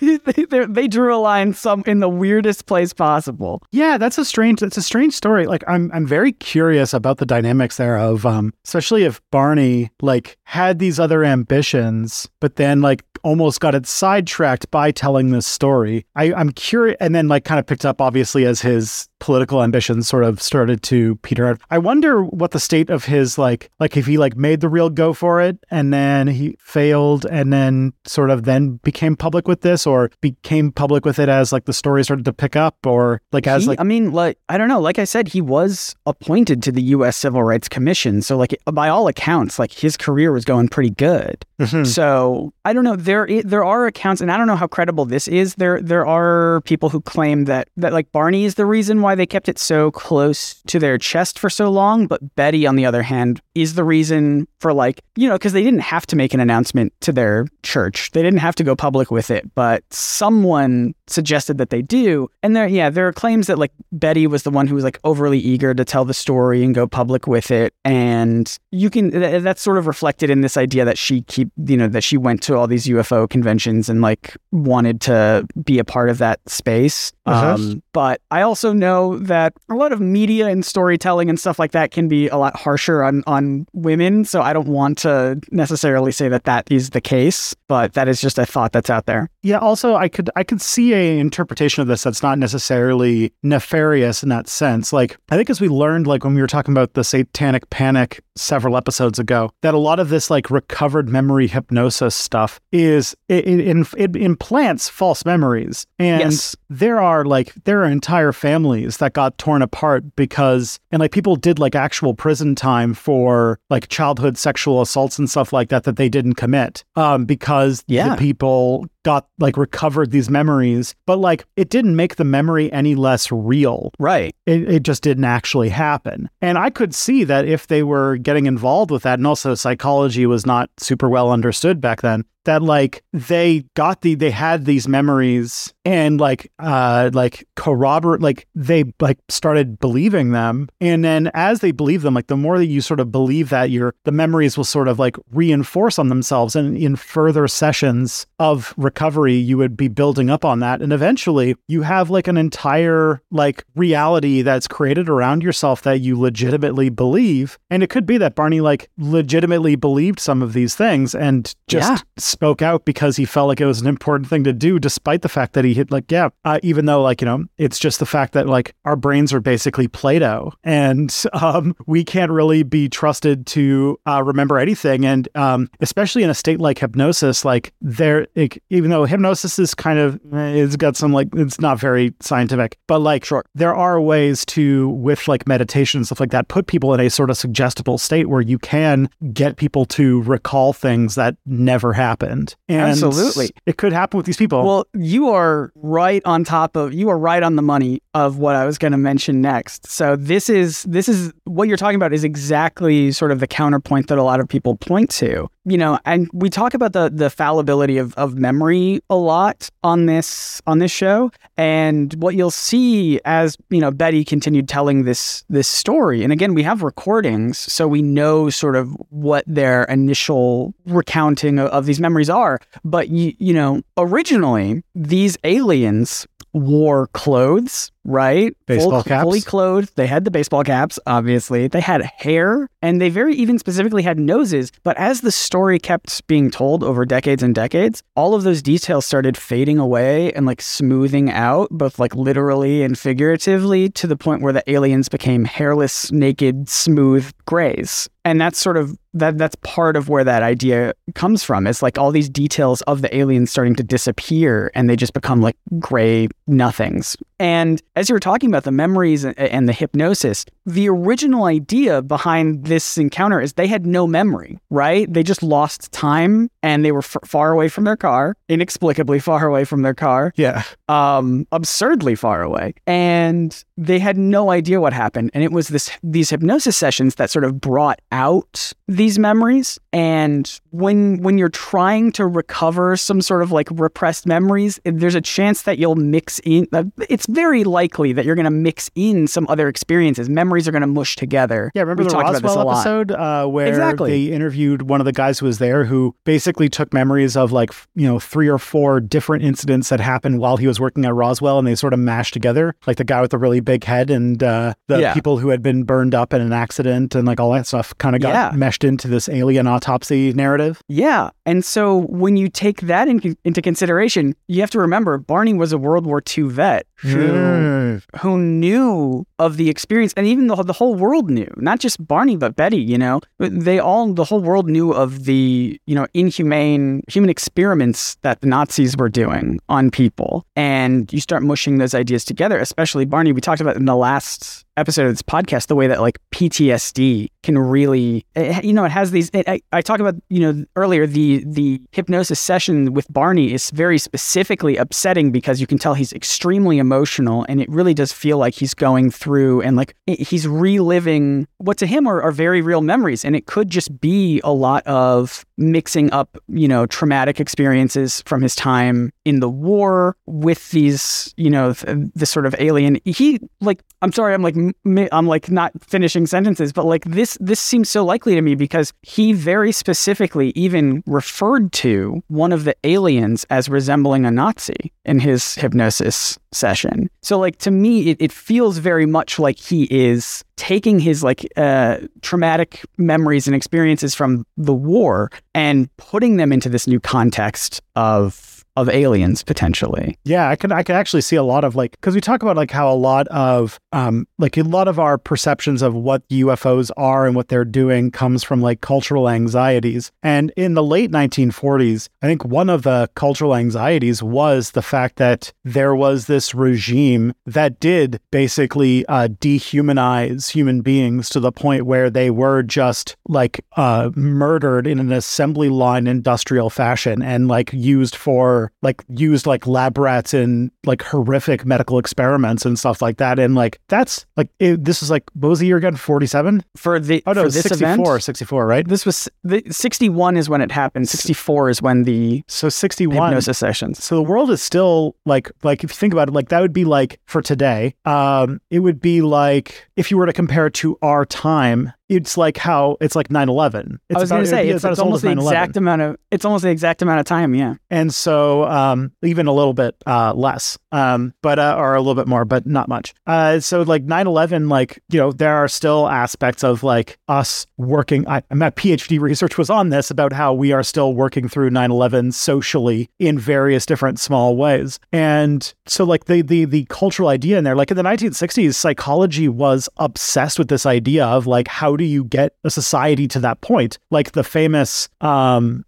they, 0.00 0.44
they- 0.66 0.88
drew 0.88 1.14
a 1.14 1.16
line 1.16 1.54
some 1.54 1.84
in 1.86 2.00
the 2.00 2.08
weirdest 2.08 2.66
place 2.66 2.92
possible. 2.92 3.62
Yeah, 3.70 3.98
that's 3.98 4.18
a 4.18 4.24
strange. 4.24 4.60
That's 4.60 4.76
a 4.76 4.82
strange 4.82 5.14
story. 5.14 5.46
Like, 5.46 5.62
I'm 5.68 5.90
I'm 5.94 6.06
very 6.06 6.32
curious 6.32 6.92
about 6.92 7.18
the 7.18 7.24
dynamics 7.26 7.76
there 7.76 7.96
of, 7.96 8.26
um, 8.26 8.52
especially 8.64 9.04
if 9.04 9.20
Barney 9.30 9.90
like 10.02 10.36
had 10.44 10.80
these 10.80 10.98
other 10.98 11.24
ambitions, 11.24 12.28
but 12.40 12.56
then 12.56 12.80
like 12.82 13.04
almost 13.22 13.60
got 13.60 13.74
it 13.74 13.86
sidetracked 13.86 14.68
by 14.72 14.90
telling 14.90 15.30
this 15.30 15.46
story. 15.46 16.04
I, 16.16 16.34
I'm 16.34 16.50
curious, 16.50 16.96
and 17.00 17.14
then 17.14 17.28
like 17.28 17.44
kind 17.44 17.60
of 17.60 17.66
picked 17.66 17.84
up 17.84 18.00
obviously 18.00 18.44
as 18.44 18.60
his 18.60 19.08
political 19.22 19.62
ambitions 19.62 20.08
sort 20.08 20.24
of 20.24 20.42
started 20.42 20.82
to 20.82 21.14
peter 21.22 21.46
out. 21.46 21.60
I 21.70 21.78
wonder 21.78 22.24
what 22.24 22.50
the 22.50 22.58
state 22.58 22.90
of 22.90 23.04
his 23.04 23.38
like 23.38 23.70
like 23.78 23.96
if 23.96 24.04
he 24.06 24.18
like 24.18 24.36
made 24.36 24.60
the 24.60 24.68
real 24.68 24.90
go 24.90 25.12
for 25.12 25.40
it 25.40 25.56
and 25.70 25.92
then 25.92 26.26
he 26.26 26.56
failed 26.58 27.24
and 27.30 27.52
then 27.52 27.92
sort 28.04 28.30
of 28.30 28.42
then 28.42 28.80
became 28.82 29.14
public 29.14 29.46
with 29.46 29.60
this 29.60 29.86
or 29.86 30.10
became 30.20 30.72
public 30.72 31.04
with 31.04 31.20
it 31.20 31.28
as 31.28 31.52
like 31.52 31.66
the 31.66 31.72
story 31.72 32.02
started 32.02 32.24
to 32.24 32.32
pick 32.32 32.56
up 32.56 32.74
or 32.84 33.22
like 33.30 33.46
as 33.46 33.62
He- 33.62 33.68
like 33.68 33.80
I 33.80 33.84
mean, 33.84 34.10
like 34.10 34.38
I 34.48 34.58
don't 34.58 34.68
know. 34.68 34.80
Like 34.80 34.98
I 34.98 35.04
said, 35.04 35.28
he 35.28 35.40
was 35.40 35.94
appointed 36.04 36.60
to 36.64 36.72
the 36.72 36.82
U.S. 36.96 37.16
Civil 37.16 37.44
Rights 37.44 37.68
Commission, 37.68 38.22
so 38.22 38.36
like 38.36 38.56
by 38.66 38.88
all 38.88 39.06
accounts, 39.06 39.58
like 39.58 39.70
his 39.72 39.96
career 39.96 40.32
was 40.32 40.44
going 40.44 40.66
pretty 40.68 40.90
good. 40.90 41.46
Mhm. 41.60 41.86
So 41.86 42.52
I 42.64 42.72
don't 42.72 42.82
know. 42.84 42.96
There 42.96 43.28
there 43.44 43.62
are 43.64 43.86
accounts, 43.86 44.20
and 44.20 44.32
I 44.32 44.36
don't 44.36 44.48
know 44.48 44.56
how 44.56 44.66
credible 44.66 45.04
this 45.04 45.28
is. 45.28 45.54
There 45.54 45.80
there 45.80 46.04
are 46.06 46.60
people 46.64 46.88
who 46.90 47.00
claim 47.00 47.44
that 47.44 47.68
that 47.76 47.92
like 47.92 48.10
Barney 48.10 48.44
is 48.44 48.56
the 48.56 48.66
reason 48.66 49.00
why 49.00 49.11
they 49.14 49.26
kept 49.26 49.48
it 49.48 49.58
so 49.58 49.90
close 49.90 50.54
to 50.66 50.78
their 50.78 50.98
chest 50.98 51.38
for 51.38 51.50
so 51.50 51.70
long, 51.70 52.06
but 52.06 52.34
Betty, 52.36 52.66
on 52.66 52.76
the 52.76 52.86
other 52.86 53.02
hand, 53.02 53.40
is 53.54 53.74
the 53.74 53.84
reason 53.84 54.46
for 54.58 54.72
like 54.72 55.02
you 55.16 55.28
know 55.28 55.34
because 55.34 55.52
they 55.52 55.62
didn't 55.62 55.80
have 55.80 56.06
to 56.06 56.16
make 56.16 56.34
an 56.34 56.40
announcement 56.40 56.92
to 57.00 57.12
their 57.12 57.46
church. 57.62 58.10
They 58.12 58.22
didn't 58.22 58.40
have 58.40 58.54
to 58.56 58.64
go 58.64 58.76
public 58.76 59.10
with 59.10 59.30
it, 59.30 59.54
but 59.54 59.84
someone 59.90 60.94
suggested 61.12 61.58
that 61.58 61.70
they 61.70 61.82
do. 61.82 62.28
And 62.42 62.56
there, 62.56 62.66
yeah, 62.66 62.90
there 62.90 63.06
are 63.06 63.12
claims 63.12 63.46
that 63.46 63.58
like 63.58 63.72
Betty 63.92 64.26
was 64.26 64.42
the 64.42 64.50
one 64.50 64.66
who 64.66 64.74
was 64.74 64.84
like 64.84 64.98
overly 65.04 65.38
eager 65.38 65.74
to 65.74 65.84
tell 65.84 66.04
the 66.04 66.14
story 66.14 66.64
and 66.64 66.74
go 66.74 66.86
public 66.86 67.26
with 67.26 67.50
it. 67.50 67.74
And 67.84 68.58
you 68.70 68.90
can, 68.90 69.10
th- 69.10 69.42
that's 69.42 69.62
sort 69.62 69.78
of 69.78 69.86
reflected 69.86 70.30
in 70.30 70.40
this 70.40 70.56
idea 70.56 70.84
that 70.84 70.98
she 70.98 71.22
keep, 71.22 71.50
you 71.64 71.76
know, 71.76 71.88
that 71.88 72.02
she 72.02 72.16
went 72.16 72.42
to 72.44 72.56
all 72.56 72.66
these 72.66 72.86
UFO 72.86 73.28
conventions 73.28 73.88
and 73.88 74.00
like 74.00 74.36
wanted 74.50 75.00
to 75.02 75.46
be 75.64 75.78
a 75.78 75.84
part 75.84 76.08
of 76.08 76.18
that 76.18 76.40
space. 76.48 77.12
Uh-huh. 77.26 77.54
Um, 77.54 77.82
but 77.92 78.20
I 78.30 78.42
also 78.42 78.72
know 78.72 79.18
that 79.18 79.52
a 79.68 79.74
lot 79.74 79.92
of 79.92 80.00
media 80.00 80.48
and 80.48 80.64
storytelling 80.64 81.28
and 81.28 81.38
stuff 81.38 81.58
like 81.58 81.72
that 81.72 81.90
can 81.90 82.08
be 82.08 82.28
a 82.28 82.36
lot 82.36 82.56
harsher 82.56 83.02
on, 83.02 83.22
on 83.26 83.66
women. 83.72 84.24
So 84.24 84.40
I 84.42 84.52
don't 84.52 84.68
want 84.68 84.98
to 84.98 85.40
necessarily 85.50 86.12
say 86.12 86.28
that 86.28 86.44
that 86.44 86.70
is 86.70 86.90
the 86.90 87.00
case, 87.00 87.54
but 87.68 87.92
that 87.94 88.08
is 88.08 88.20
just 88.20 88.38
a 88.38 88.46
thought 88.46 88.72
that's 88.72 88.90
out 88.90 89.06
there. 89.06 89.28
Yeah. 89.42 89.58
Also, 89.58 89.94
I 89.94 90.08
could 90.08 90.30
I 90.36 90.44
could 90.44 90.60
see 90.60 90.94
a 90.94 91.01
interpretation 91.02 91.82
of 91.82 91.88
this 91.88 92.02
that's 92.02 92.22
not 92.22 92.38
necessarily 92.38 93.32
nefarious 93.42 94.22
in 94.22 94.28
that 94.30 94.48
sense. 94.48 94.92
Like 94.92 95.16
I 95.30 95.36
think 95.36 95.50
as 95.50 95.60
we 95.60 95.68
learned, 95.68 96.06
like 96.06 96.24
when 96.24 96.34
we 96.34 96.40
were 96.40 96.46
talking 96.46 96.72
about 96.72 96.94
the 96.94 97.04
Satanic 97.04 97.70
Panic 97.70 98.22
several 98.36 98.76
episodes 98.76 99.18
ago, 99.18 99.50
that 99.62 99.74
a 99.74 99.78
lot 99.78 99.98
of 100.00 100.08
this 100.08 100.30
like 100.30 100.50
recovered 100.50 101.08
memory 101.08 101.46
hypnosis 101.46 102.14
stuff 102.14 102.60
is 102.72 103.14
it, 103.28 103.46
it, 103.46 103.86
it 103.96 104.16
implants 104.16 104.88
false 104.88 105.24
memories, 105.24 105.86
and 105.98 106.20
Yes. 106.22 106.56
there 106.70 107.00
are 107.00 107.24
like 107.24 107.52
there 107.64 107.80
are 107.82 107.86
entire 107.86 108.32
families 108.32 108.96
that 108.98 109.12
got 109.12 109.36
torn 109.38 109.62
apart 109.62 110.04
because 110.16 110.80
and 110.90 111.00
like 111.00 111.12
people 111.12 111.36
did 111.36 111.58
like 111.58 111.74
actual 111.74 112.14
prison 112.14 112.54
time 112.54 112.94
for 112.94 113.58
like 113.70 113.88
childhood 113.88 114.36
sexual 114.38 114.80
assaults 114.80 115.18
and 115.18 115.28
stuff 115.28 115.52
like 115.52 115.68
that 115.68 115.84
that 115.84 115.96
they 115.96 116.08
didn't 116.08 116.34
commit 116.34 116.84
um 116.96 117.24
because 117.24 117.84
Yeah. 117.86 118.10
the 118.10 118.16
people 118.16 118.86
got 119.04 119.26
like 119.40 119.56
recovered 119.56 120.12
these 120.12 120.30
memories 120.30 120.94
but 121.06 121.16
like 121.18 121.44
it 121.56 121.68
didn't 121.70 121.96
make 121.96 122.16
the 122.16 122.24
memory 122.24 122.72
any 122.72 122.94
less 122.94 123.32
real 123.32 123.90
Right. 123.98 124.34
it, 124.46 124.70
it 124.72 124.82
just 124.84 125.02
didn't 125.02 125.24
actually 125.24 125.68
happen. 125.70 126.30
And 126.40 126.56
I 126.56 126.70
could 126.70 126.94
see 126.94 127.24
that 127.24 127.46
if 127.46 127.66
they 127.66 127.82
were 127.82 128.16
getting 128.22 128.46
involved 128.46 128.90
with 128.90 129.02
that, 129.02 129.18
and 129.18 129.26
also 129.26 129.54
psychology 129.54 130.26
was 130.26 130.46
not 130.46 130.70
super 130.78 131.08
well 131.08 131.30
understood 131.30 131.80
back 131.80 132.02
then, 132.02 132.24
that 132.44 132.62
like 132.62 133.02
they 133.12 133.64
got 133.74 134.00
the 134.00 134.14
they 134.14 134.30
had 134.30 134.64
these 134.64 134.88
memories 134.88 135.72
and 135.84 136.20
like 136.20 136.50
uh 136.58 137.10
like 137.12 137.46
corroborate 137.56 138.20
like 138.20 138.46
they 138.54 138.84
like 139.00 139.18
started 139.28 139.78
believing 139.78 140.30
them. 140.30 140.68
And 140.80 141.04
then 141.04 141.30
as 141.34 141.60
they 141.60 141.72
believe 141.72 142.02
them 142.02 142.14
like 142.14 142.26
the 142.26 142.36
more 142.36 142.58
that 142.58 142.66
you 142.66 142.80
sort 142.80 143.00
of 143.00 143.10
believe 143.12 143.50
that 143.50 143.70
your 143.70 143.94
the 144.04 144.12
memories 144.12 144.56
will 144.56 144.64
sort 144.64 144.88
of 144.88 144.98
like 144.98 145.16
reinforce 145.32 145.98
on 145.98 146.08
themselves. 146.08 146.56
And 146.56 146.76
in 146.76 146.96
further 146.96 147.48
sessions 147.48 148.26
of 148.38 148.74
recovery 148.76 149.34
you 149.34 149.58
would 149.58 149.76
be 149.76 149.88
building 149.88 150.30
up 150.30 150.44
on 150.44 150.60
that. 150.60 150.82
And 150.82 150.92
eventually 150.92 151.56
you 151.68 151.82
have 151.82 152.10
like 152.10 152.28
an 152.28 152.36
entire 152.36 153.20
like 153.30 153.64
reality 153.74 154.42
that's 154.42 154.68
created 154.68 155.08
around 155.08 155.42
yourself 155.42 155.82
that 155.82 156.00
you 156.00 156.18
legitimately 156.18 156.88
believe. 156.88 157.58
And 157.70 157.82
it 157.82 157.90
could 157.90 158.06
be 158.06 158.18
that 158.18 158.34
Barney 158.34 158.60
like 158.60 158.88
legitimately 158.98 159.76
believed 159.76 160.20
some 160.20 160.42
of 160.42 160.52
these 160.52 160.74
things 160.74 161.14
and 161.14 161.54
just 161.68 161.90
Yeah. 161.90 161.98
Spoke 162.32 162.62
out 162.62 162.84
because 162.84 163.16
he 163.16 163.24
felt 163.24 163.46
like 163.48 163.60
it 163.60 163.66
was 163.66 163.80
an 163.80 163.86
important 163.86 164.28
thing 164.28 164.42
to 164.44 164.52
do 164.52 164.78
despite 164.78 165.22
the 165.22 165.28
fact 165.28 165.52
that 165.52 165.64
he 165.64 165.74
hit 165.74 165.90
like 165.90 166.10
yeah 166.10 166.28
uh, 166.44 166.58
even 166.62 166.86
though 166.86 167.02
like 167.02 167.20
you 167.20 167.26
know 167.26 167.44
it's 167.58 167.78
just 167.78 167.98
the 167.98 168.06
fact 168.06 168.32
that 168.32 168.46
like 168.48 168.74
our 168.84 168.96
brains 168.96 169.32
are 169.32 169.40
basically 169.40 169.86
play-doh 169.86 170.50
and 170.64 171.24
um, 171.34 171.76
we 171.86 172.02
can't 172.02 172.32
really 172.32 172.62
be 172.62 172.88
trusted 172.88 173.46
to 173.46 173.98
uh, 174.06 174.22
remember 174.22 174.58
anything 174.58 175.04
and 175.04 175.28
um, 175.34 175.68
especially 175.80 176.22
in 176.22 176.30
a 176.30 176.34
state 176.34 176.58
like 176.60 176.78
hypnosis 176.78 177.44
like 177.44 177.72
there 177.80 178.26
it, 178.34 178.60
even 178.70 178.90
though 178.90 179.04
hypnosis 179.04 179.58
is 179.58 179.74
kind 179.74 179.98
of 179.98 180.14
eh, 180.32 180.54
it's 180.54 180.76
got 180.76 180.96
some 180.96 181.12
like 181.12 181.28
it's 181.34 181.60
not 181.60 181.78
very 181.78 182.14
scientific 182.20 182.78
but 182.86 182.98
like 183.00 183.24
Sure. 183.24 183.44
there 183.54 183.74
are 183.74 184.00
ways 184.00 184.44
to 184.46 184.88
with 184.88 185.28
like 185.28 185.46
meditation 185.46 185.98
and 185.98 186.06
stuff 186.06 186.20
like 186.20 186.30
that 186.30 186.48
put 186.48 186.66
people 186.66 186.94
in 186.94 187.00
a 187.00 187.10
sort 187.10 187.30
of 187.30 187.36
suggestible 187.36 187.98
state 187.98 188.28
where 188.28 188.40
you 188.40 188.58
can 188.58 189.10
get 189.32 189.56
people 189.56 189.84
to 189.84 190.22
recall 190.22 190.72
things 190.72 191.14
that 191.14 191.36
never 191.46 191.92
happened 191.92 192.21
and 192.68 192.90
Absolutely. 192.90 193.50
it 193.66 193.76
could 193.76 193.92
happen 193.92 194.16
with 194.16 194.26
these 194.26 194.36
people 194.36 194.64
Well, 194.64 194.86
you 194.94 195.28
are 195.30 195.72
right 195.76 196.22
on 196.24 196.44
top 196.44 196.76
of 196.76 196.94
you 196.94 197.08
are 197.08 197.18
right 197.18 197.42
on 197.42 197.56
the 197.56 197.62
money 197.62 198.02
of 198.14 198.38
what 198.38 198.56
I 198.56 198.64
was 198.66 198.78
going 198.78 198.92
to 198.92 198.98
mention 198.98 199.40
next. 199.40 199.86
So 199.86 200.16
this 200.16 200.48
is 200.48 200.82
this 200.84 201.08
is 201.08 201.32
what 201.44 201.68
you're 201.68 201.76
talking 201.76 201.96
about 201.96 202.12
is 202.12 202.24
exactly 202.24 203.12
sort 203.12 203.32
of 203.32 203.40
the 203.40 203.46
counterpoint 203.46 204.08
that 204.08 204.18
a 204.18 204.22
lot 204.22 204.40
of 204.40 204.48
people 204.48 204.76
point 204.76 205.10
to. 205.10 205.48
You 205.64 205.78
know, 205.78 206.00
and 206.04 206.28
we 206.32 206.50
talk 206.50 206.74
about 206.74 206.92
the 206.92 207.08
the 207.08 207.30
fallibility 207.30 207.96
of 207.96 208.14
of 208.14 208.34
memory 208.34 209.00
a 209.08 209.14
lot 209.14 209.68
on 209.84 210.06
this 210.06 210.60
on 210.66 210.78
this 210.78 210.90
show 210.90 211.30
and 211.56 212.12
what 212.14 212.34
you'll 212.34 212.50
see 212.50 213.20
as, 213.24 213.56
you 213.70 213.80
know, 213.80 213.92
Betty 213.92 214.24
continued 214.24 214.68
telling 214.68 215.04
this 215.04 215.44
this 215.48 215.68
story. 215.68 216.24
And 216.24 216.32
again, 216.32 216.54
we 216.54 216.64
have 216.64 216.82
recordings 216.82 217.58
so 217.58 217.86
we 217.86 218.02
know 218.02 218.50
sort 218.50 218.74
of 218.74 218.90
what 219.10 219.44
their 219.46 219.84
initial 219.84 220.74
recounting 220.86 221.60
of, 221.60 221.68
of 221.68 221.86
these 221.86 222.00
memories 222.00 222.28
are. 222.30 222.58
But 222.84 223.10
you, 223.10 223.32
you 223.38 223.54
know, 223.54 223.82
originally 223.96 224.82
these 224.96 225.38
aliens 225.44 226.26
wore 226.54 227.06
clothes, 227.08 227.90
right? 228.04 228.56
Baseball 228.66 228.90
Full- 228.90 229.02
caps. 229.04 229.22
Fully 229.22 229.40
clothed. 229.40 229.96
They 229.96 230.06
had 230.06 230.24
the 230.24 230.30
baseball 230.30 230.64
caps, 230.64 230.98
obviously. 231.06 231.68
They 231.68 231.80
had 231.80 232.02
hair 232.02 232.68
and 232.80 233.00
they 233.00 233.08
very 233.08 233.34
even 233.34 233.58
specifically 233.58 234.02
had 234.02 234.18
noses. 234.18 234.72
But 234.82 234.96
as 234.96 235.20
the 235.20 235.32
story 235.32 235.78
kept 235.78 236.26
being 236.26 236.50
told 236.50 236.82
over 236.82 237.04
decades 237.04 237.42
and 237.42 237.54
decades, 237.54 238.02
all 238.16 238.34
of 238.34 238.42
those 238.42 238.62
details 238.62 239.06
started 239.06 239.36
fading 239.36 239.78
away 239.78 240.32
and 240.32 240.46
like 240.46 240.60
smoothing 240.60 241.30
out, 241.30 241.68
both 241.70 241.98
like 241.98 242.14
literally 242.14 242.82
and 242.82 242.98
figuratively, 242.98 243.88
to 243.90 244.06
the 244.06 244.16
point 244.16 244.42
where 244.42 244.52
the 244.52 244.68
aliens 244.70 245.08
became 245.08 245.44
hairless, 245.44 246.10
naked, 246.10 246.68
smooth 246.68 247.30
grays. 247.46 248.08
And 248.24 248.40
that's 248.40 248.58
sort 248.58 248.76
of 248.76 248.96
that 249.14 249.36
that's 249.36 249.56
part 249.56 249.96
of 249.96 250.08
where 250.08 250.24
that 250.24 250.42
idea 250.42 250.94
comes 251.14 251.42
from. 251.42 251.66
It's 251.66 251.82
like 251.82 251.98
all 251.98 252.12
these 252.12 252.30
details 252.30 252.80
of 252.82 253.02
the 253.02 253.14
aliens 253.14 253.50
starting 253.50 253.74
to 253.76 253.82
disappear 253.82 254.70
and 254.74 254.88
they 254.88 254.96
just 254.96 255.12
become 255.12 255.40
like 255.40 255.56
gray 255.78 256.28
nothings. 256.46 257.16
And 257.38 257.82
as 257.94 258.08
you 258.08 258.14
were 258.14 258.20
talking 258.20 258.48
about 258.50 258.64
the 258.64 258.72
memories 258.72 259.24
and, 259.24 259.68
the 259.68 259.72
hypnosis, 259.72 260.46
the 260.64 260.88
original 260.88 261.44
idea 261.44 262.00
behind 262.00 262.64
this 262.64 262.96
encounter 262.96 263.40
is 263.40 263.52
they 263.54 263.66
had 263.66 263.84
no 263.84 264.06
memory, 264.06 264.58
right? 264.70 265.12
They 265.12 265.22
just 265.22 265.42
lost 265.42 265.92
time 265.92 266.50
and 266.62 266.84
they 266.84 266.92
were 266.92 267.00
f- 267.00 267.16
far 267.24 267.52
away 267.52 267.68
from 267.68 267.84
their 267.84 267.96
car, 267.96 268.34
inexplicably 268.48 269.18
far 269.18 269.46
away 269.46 269.64
from 269.64 269.82
their 269.82 269.94
car 269.94 270.32
yeah 270.36 270.62
um, 270.88 271.46
absurdly 271.52 272.14
far 272.14 272.42
away, 272.42 272.74
and 272.86 273.64
they 273.76 273.98
had 273.98 274.16
no 274.16 274.50
idea 274.50 274.80
what 274.80 274.92
happened. 274.92 275.30
And 275.34 275.42
it 275.44 275.52
was 275.52 275.68
this 275.68 275.90
these 276.02 276.30
hypnosis 276.30 276.76
sessions 276.76 277.16
that 277.16 277.30
sort 277.30 277.44
of 277.44 277.60
brought 277.60 278.00
out 278.10 278.72
these 278.88 279.18
memories. 279.18 279.78
And 279.92 280.60
when 280.70 281.18
when 281.22 281.38
you're 281.38 281.48
trying 281.48 282.12
to 282.12 282.26
recover 282.26 282.96
some 282.96 283.20
sort 283.20 283.42
of 283.42 283.52
like 283.52 283.68
repressed 283.72 284.26
memories, 284.26 284.80
there's 284.84 285.14
a 285.14 285.20
chance 285.20 285.62
that 285.62 285.78
you'll 285.78 285.96
mix 285.96 286.40
in. 286.44 286.68
uh, 286.72 286.84
It's 287.08 287.26
very 287.26 287.64
likely 287.64 287.81
that 287.88 288.24
you're 288.24 288.34
going 288.34 288.44
to 288.44 288.50
mix 288.50 288.90
in 288.94 289.26
some 289.26 289.46
other 289.48 289.68
experiences. 289.68 290.28
Memories 290.28 290.68
are 290.68 290.72
going 290.72 290.82
to 290.82 290.86
mush 290.86 291.16
together. 291.16 291.70
Yeah, 291.74 291.82
remember 291.82 292.02
We've 292.02 292.10
the 292.10 292.14
talked 292.16 292.28
about 292.30 292.42
this 292.42 292.56
Roswell 292.56 292.70
episode 292.72 293.10
uh, 293.12 293.46
where 293.46 293.66
Exactly. 293.66 294.10
they 294.28 294.32
interviewed 294.32 294.82
one 294.82 295.00
of 295.00 295.04
the 295.04 295.12
guys 295.12 295.38
who 295.38 295.46
was 295.46 295.58
there 295.58 295.84
who 295.84 296.14
basically 296.24 296.68
took 296.68 296.92
memories 296.92 297.36
of 297.36 297.52
like 297.52 297.70
you 297.94 298.06
know 298.06 298.18
three 298.18 298.48
or 298.48 298.58
four 298.58 299.00
different 299.00 299.44
incidents 299.44 299.88
that 299.88 300.00
happened 300.00 300.38
while 300.38 300.56
he 300.56 300.66
was 300.66 300.78
working 300.80 301.04
at 301.04 301.14
Roswell, 301.14 301.58
and 301.58 301.66
they 301.66 301.74
sort 301.74 301.92
of 301.92 301.98
mashed 301.98 302.32
together, 302.32 302.74
like 302.86 302.96
the 302.96 303.04
guy 303.04 303.20
with 303.20 303.30
the 303.30 303.38
really 303.38 303.60
big 303.60 303.84
head 303.84 304.10
and 304.10 304.42
uh, 304.42 304.74
the 304.88 305.00
Yeah. 305.00 305.14
people 305.14 305.38
who 305.38 305.48
had 305.48 305.62
been 305.62 305.82
burned 305.84 306.14
up 306.14 306.32
in 306.32 306.40
an 306.40 306.52
accident 306.52 307.14
and 307.14 307.26
like 307.26 307.40
all 307.40 307.52
that 307.52 307.66
stuff, 307.66 307.92
kind 307.98 308.14
of 308.14 308.22
got 308.22 308.32
Yeah. 308.32 308.52
meshed 308.56 308.84
into 308.84 309.08
this 309.08 309.28
alien 309.28 309.66
autopsy 309.66 310.32
narrative. 310.32 310.80
Yeah. 310.88 311.30
And 311.44 311.64
so 311.64 311.96
when 312.08 312.36
you 312.36 312.48
take 312.48 312.82
that 312.82 313.08
in, 313.08 313.36
into 313.44 313.60
consideration, 313.62 314.34
you 314.48 314.60
have 314.60 314.70
to 314.70 314.78
remember 314.78 315.18
Barney 315.18 315.54
was 315.54 315.72
a 315.72 315.78
World 315.78 316.06
War 316.06 316.22
II 316.36 316.44
vet 316.44 316.86
who, 317.02 318.00
who 318.18 318.38
knew 318.38 319.26
of 319.38 319.56
the 319.56 319.68
experience. 319.68 320.12
And 320.16 320.26
even 320.26 320.46
the, 320.46 320.56
the 320.62 320.72
whole 320.72 320.94
world 320.94 321.30
knew, 321.30 321.52
not 321.56 321.80
just 321.80 322.04
Barney, 322.06 322.36
but 322.36 322.56
Betty, 322.56 322.80
you 322.80 322.96
know, 322.96 323.20
they 323.38 323.78
all, 323.78 324.12
the 324.12 324.24
whole 324.24 324.40
world 324.40 324.68
knew 324.68 324.92
of 324.92 325.24
the, 325.24 325.80
you 325.86 325.94
know, 325.94 326.06
inhumane 326.14 327.02
human 327.08 327.30
experiments 327.30 328.16
that 328.22 328.40
the 328.40 328.46
Nazis 328.46 328.96
were 328.96 329.08
doing 329.08 329.60
on 329.68 329.90
people. 329.90 330.46
And 330.56 331.12
you 331.12 331.20
start 331.20 331.42
mushing 331.42 331.78
those 331.78 331.94
ideas 331.94 332.24
together, 332.24 332.58
especially 332.58 333.04
Barney. 333.04 333.32
We 333.32 333.40
talked 333.40 333.60
about 333.60 333.76
in 333.76 333.84
the 333.84 333.96
last 333.96 334.64
episode 334.76 335.06
of 335.06 335.12
this 335.12 335.22
podcast 335.22 335.66
the 335.66 335.74
way 335.76 335.86
that 335.86 336.00
like 336.00 336.18
PTSD 336.30 337.28
can 337.42 337.58
really 337.58 338.24
eh, 338.36 338.60
you 338.62 338.72
know 338.72 338.84
it 338.84 338.90
has 338.90 339.10
these 339.10 339.30
I, 339.34 339.60
I 339.72 339.82
talked 339.82 340.00
about 340.00 340.14
you 340.28 340.40
know 340.40 340.64
earlier 340.76 341.06
the 341.06 341.44
the 341.46 341.80
hypnosis 341.92 342.40
session 342.40 342.94
with 342.94 343.12
Barney 343.12 343.52
is 343.52 343.70
very 343.70 343.98
specifically 343.98 344.76
upsetting 344.76 345.30
because 345.30 345.60
you 345.60 345.66
can 345.66 345.78
tell 345.78 345.94
he's 345.94 346.12
extremely 346.12 346.78
emotional 346.78 347.44
and 347.48 347.60
it 347.60 347.68
really 347.68 347.94
does 347.94 348.12
feel 348.12 348.38
like 348.38 348.54
he's 348.54 348.74
going 348.74 349.10
through 349.10 349.60
and 349.62 349.76
like 349.76 349.94
he's 350.06 350.48
reliving 350.48 351.46
what 351.58 351.76
to 351.78 351.86
him 351.86 352.06
are, 352.06 352.22
are 352.22 352.32
very 352.32 352.62
real 352.62 352.80
memories 352.80 353.24
and 353.24 353.36
it 353.36 353.46
could 353.46 353.68
just 353.68 354.00
be 354.00 354.40
a 354.42 354.52
lot 354.52 354.86
of 354.86 355.44
mixing 355.62 356.12
up, 356.12 356.36
you 356.48 356.68
know, 356.68 356.86
traumatic 356.86 357.40
experiences 357.40 358.22
from 358.26 358.42
his 358.42 358.54
time 358.54 359.12
in 359.24 359.40
the 359.40 359.48
war 359.48 360.16
with 360.26 360.70
these, 360.70 361.32
you 361.36 361.48
know, 361.48 361.72
th- 361.72 362.08
this 362.14 362.30
sort 362.30 362.46
of 362.46 362.54
alien. 362.58 362.98
He 363.04 363.40
like, 363.60 363.82
I'm 364.02 364.12
sorry, 364.12 364.34
I'm 364.34 364.42
like, 364.42 364.56
m- 364.56 365.08
I'm 365.12 365.26
like 365.26 365.50
not 365.50 365.72
finishing 365.82 366.26
sentences, 366.26 366.72
but 366.72 366.84
like 366.84 367.04
this, 367.04 367.38
this 367.40 367.60
seems 367.60 367.88
so 367.88 368.04
likely 368.04 368.34
to 368.34 368.42
me 368.42 368.54
because 368.54 368.92
he 369.02 369.32
very 369.32 369.72
specifically 369.72 370.52
even 370.54 371.02
referred 371.06 371.72
to 371.72 372.22
one 372.28 372.52
of 372.52 372.64
the 372.64 372.76
aliens 372.84 373.46
as 373.50 373.68
resembling 373.68 374.26
a 374.26 374.30
Nazi 374.30 374.92
in 375.04 375.20
his 375.20 375.54
hypnosis 375.54 376.38
session. 376.52 377.10
So 377.22 377.38
like 377.38 377.58
to 377.58 377.70
me, 377.70 378.10
it, 378.10 378.16
it 378.20 378.32
feels 378.32 378.78
very 378.78 379.06
much 379.06 379.38
like 379.38 379.58
he 379.58 379.84
is 379.84 380.44
taking 380.56 380.98
his 380.98 381.22
like 381.22 381.46
uh, 381.56 381.98
traumatic 382.20 382.84
memories 382.98 383.46
and 383.46 383.56
experiences 383.56 384.14
from 384.14 384.46
the 384.56 384.74
war 384.74 385.30
and 385.54 385.94
putting 385.96 386.36
them 386.36 386.52
into 386.52 386.68
this 386.68 386.86
new 386.86 387.00
context 387.00 387.80
of 387.96 388.61
of 388.76 388.88
aliens 388.88 389.42
potentially. 389.42 390.18
Yeah, 390.24 390.48
I 390.48 390.56
can 390.56 390.72
I 390.72 390.82
can 390.82 390.96
actually 390.96 391.20
see 391.20 391.36
a 391.36 391.42
lot 391.42 391.64
of 391.64 391.76
like 391.76 391.92
because 391.92 392.14
we 392.14 392.20
talk 392.20 392.42
about 392.42 392.56
like 392.56 392.70
how 392.70 392.90
a 392.90 392.94
lot 392.94 393.28
of 393.28 393.78
um 393.92 394.26
like 394.38 394.56
a 394.56 394.62
lot 394.62 394.88
of 394.88 394.98
our 394.98 395.18
perceptions 395.18 395.82
of 395.82 395.94
what 395.94 396.26
UFOs 396.28 396.90
are 396.96 397.26
and 397.26 397.36
what 397.36 397.48
they're 397.48 397.64
doing 397.64 398.10
comes 398.10 398.42
from 398.42 398.62
like 398.62 398.80
cultural 398.80 399.28
anxieties. 399.28 400.10
And 400.22 400.52
in 400.56 400.74
the 400.74 400.82
late 400.82 401.10
1940s, 401.10 402.08
I 402.22 402.26
think 402.26 402.44
one 402.44 402.70
of 402.70 402.82
the 402.82 403.10
cultural 403.14 403.54
anxieties 403.54 404.22
was 404.22 404.70
the 404.70 404.82
fact 404.82 405.16
that 405.16 405.52
there 405.64 405.94
was 405.94 406.26
this 406.26 406.54
regime 406.54 407.34
that 407.44 407.78
did 407.78 408.20
basically 408.30 409.04
uh, 409.06 409.28
dehumanize 409.28 410.50
human 410.50 410.80
beings 410.80 411.28
to 411.30 411.40
the 411.40 411.52
point 411.52 411.84
where 411.84 412.08
they 412.08 412.30
were 412.30 412.62
just 412.62 413.16
like 413.28 413.64
uh, 413.76 414.10
murdered 414.14 414.86
in 414.86 414.98
an 414.98 415.12
assembly 415.12 415.68
line 415.68 416.06
industrial 416.06 416.70
fashion 416.70 417.22
and 417.22 417.48
like 417.48 417.72
used 417.72 418.16
for 418.16 418.61
like 418.82 419.02
used 419.08 419.46
like 419.46 419.66
lab 419.66 419.98
rats 419.98 420.34
in 420.34 420.70
like 420.84 421.02
horrific 421.02 421.64
medical 421.64 421.98
experiments 421.98 422.64
and 422.64 422.78
stuff 422.78 423.02
like 423.02 423.16
that. 423.16 423.38
And 423.38 423.54
like 423.54 423.80
that's 423.88 424.26
like 424.36 424.48
it, 424.58 424.84
this 424.84 425.02
is 425.02 425.10
like 425.10 425.24
what 425.34 425.48
was 425.48 425.58
the 425.58 425.66
year 425.66 425.76
again? 425.76 425.96
Forty 425.96 426.26
seven 426.26 426.62
for 426.76 426.98
the 427.00 427.22
oh 427.26 427.32
no 427.32 427.44
this 427.44 427.62
64 427.62 428.04
event. 428.04 428.22
64 428.22 428.66
right 428.66 428.88
This 428.88 429.06
was 429.06 429.28
the 429.44 429.62
61 429.70 430.36
is 430.36 430.48
when 430.48 430.60
it 430.60 430.70
happened. 430.70 431.08
64 431.08 431.70
is 431.70 431.82
when 431.82 432.04
the 432.04 432.42
so 432.48 432.68
61 432.68 433.14
hypnosis 433.14 433.58
sessions. 433.58 434.02
So 434.02 434.16
the 434.16 434.22
world 434.22 434.50
is 434.50 434.62
still 434.62 435.16
like 435.26 435.50
like 435.62 435.84
if 435.84 435.90
you 435.90 435.96
think 435.96 436.12
about 436.12 436.28
it, 436.28 436.32
like 436.32 436.48
that 436.48 436.60
would 436.60 436.72
be 436.72 436.84
like 436.84 437.20
for 437.26 437.42
today, 437.42 437.94
um, 438.04 438.60
it 438.70 438.80
would 438.80 439.00
be 439.00 439.20
like 439.22 439.88
if 439.96 440.10
you 440.10 440.16
were 440.16 440.26
to 440.26 440.32
compare 440.32 440.66
it 440.66 440.74
to 440.74 440.98
our 441.02 441.24
time, 441.24 441.92
it's 442.12 442.36
like 442.36 442.56
how 442.58 442.96
it's 443.00 443.16
like 443.16 443.28
9-11. 443.28 443.98
It's 444.08 444.16
I 444.16 444.20
was 444.20 444.30
going 444.30 444.42
to 444.44 444.48
say 444.48 444.68
it's, 444.68 444.84
it's 444.84 444.98
almost 444.98 445.22
the 445.22 445.28
9/11. 445.28 445.36
exact 445.38 445.76
amount 445.76 446.02
of 446.02 446.16
it's 446.30 446.44
almost 446.44 446.62
the 446.62 446.70
exact 446.70 447.02
amount 447.02 447.20
of 447.20 447.26
time. 447.26 447.54
Yeah. 447.54 447.74
and 447.90 448.12
so 448.12 448.64
um, 448.64 449.12
even 449.22 449.46
a 449.46 449.52
little 449.52 449.72
bit 449.74 449.96
uh, 450.06 450.34
less, 450.34 450.78
um, 450.92 451.34
but 451.42 451.58
uh, 451.58 451.74
or 451.78 451.94
a 451.94 452.00
little 452.00 452.14
bit 452.14 452.28
more, 452.28 452.44
but 452.44 452.66
not 452.66 452.88
much. 452.88 453.14
Uh, 453.26 453.60
so 453.60 453.82
like 453.82 454.04
9-11, 454.04 454.70
like 454.70 455.02
you 455.08 455.18
know, 455.18 455.32
there 455.32 455.54
are 455.56 455.68
still 455.68 456.08
aspects 456.08 456.62
of 456.62 456.82
like 456.82 457.18
us 457.28 457.66
working. 457.78 458.28
I, 458.28 458.42
my 458.52 458.70
PhD 458.70 459.18
research 459.20 459.56
was 459.56 459.70
on 459.70 459.88
this 459.88 460.10
about 460.10 460.32
how 460.32 460.52
we 460.52 460.72
are 460.72 460.82
still 460.82 461.14
working 461.14 461.48
through 461.48 461.70
9-11 461.70 462.34
socially 462.34 463.08
in 463.18 463.38
various 463.38 463.86
different 463.86 464.20
small 464.20 464.56
ways, 464.56 465.00
and 465.12 465.72
so 465.86 466.04
like 466.04 466.26
the 466.26 466.42
the 466.42 466.64
the 466.66 466.84
cultural 466.86 467.28
idea 467.28 467.58
in 467.58 467.64
there, 467.64 467.76
like 467.76 467.90
in 467.90 467.96
the 467.96 468.02
1960s, 468.02 468.74
psychology 468.74 469.48
was 469.48 469.88
obsessed 469.96 470.58
with 470.58 470.68
this 470.68 470.86
idea 470.86 471.24
of 471.24 471.46
like 471.46 471.68
how 471.68 471.96
do 471.96 472.01
you 472.04 472.24
get 472.24 472.54
a 472.64 472.70
society 472.70 473.26
to 473.28 473.40
that 473.40 473.60
point, 473.60 473.98
like 474.10 474.32
the 474.32 474.44
famous 474.44 475.08
um 475.20 475.84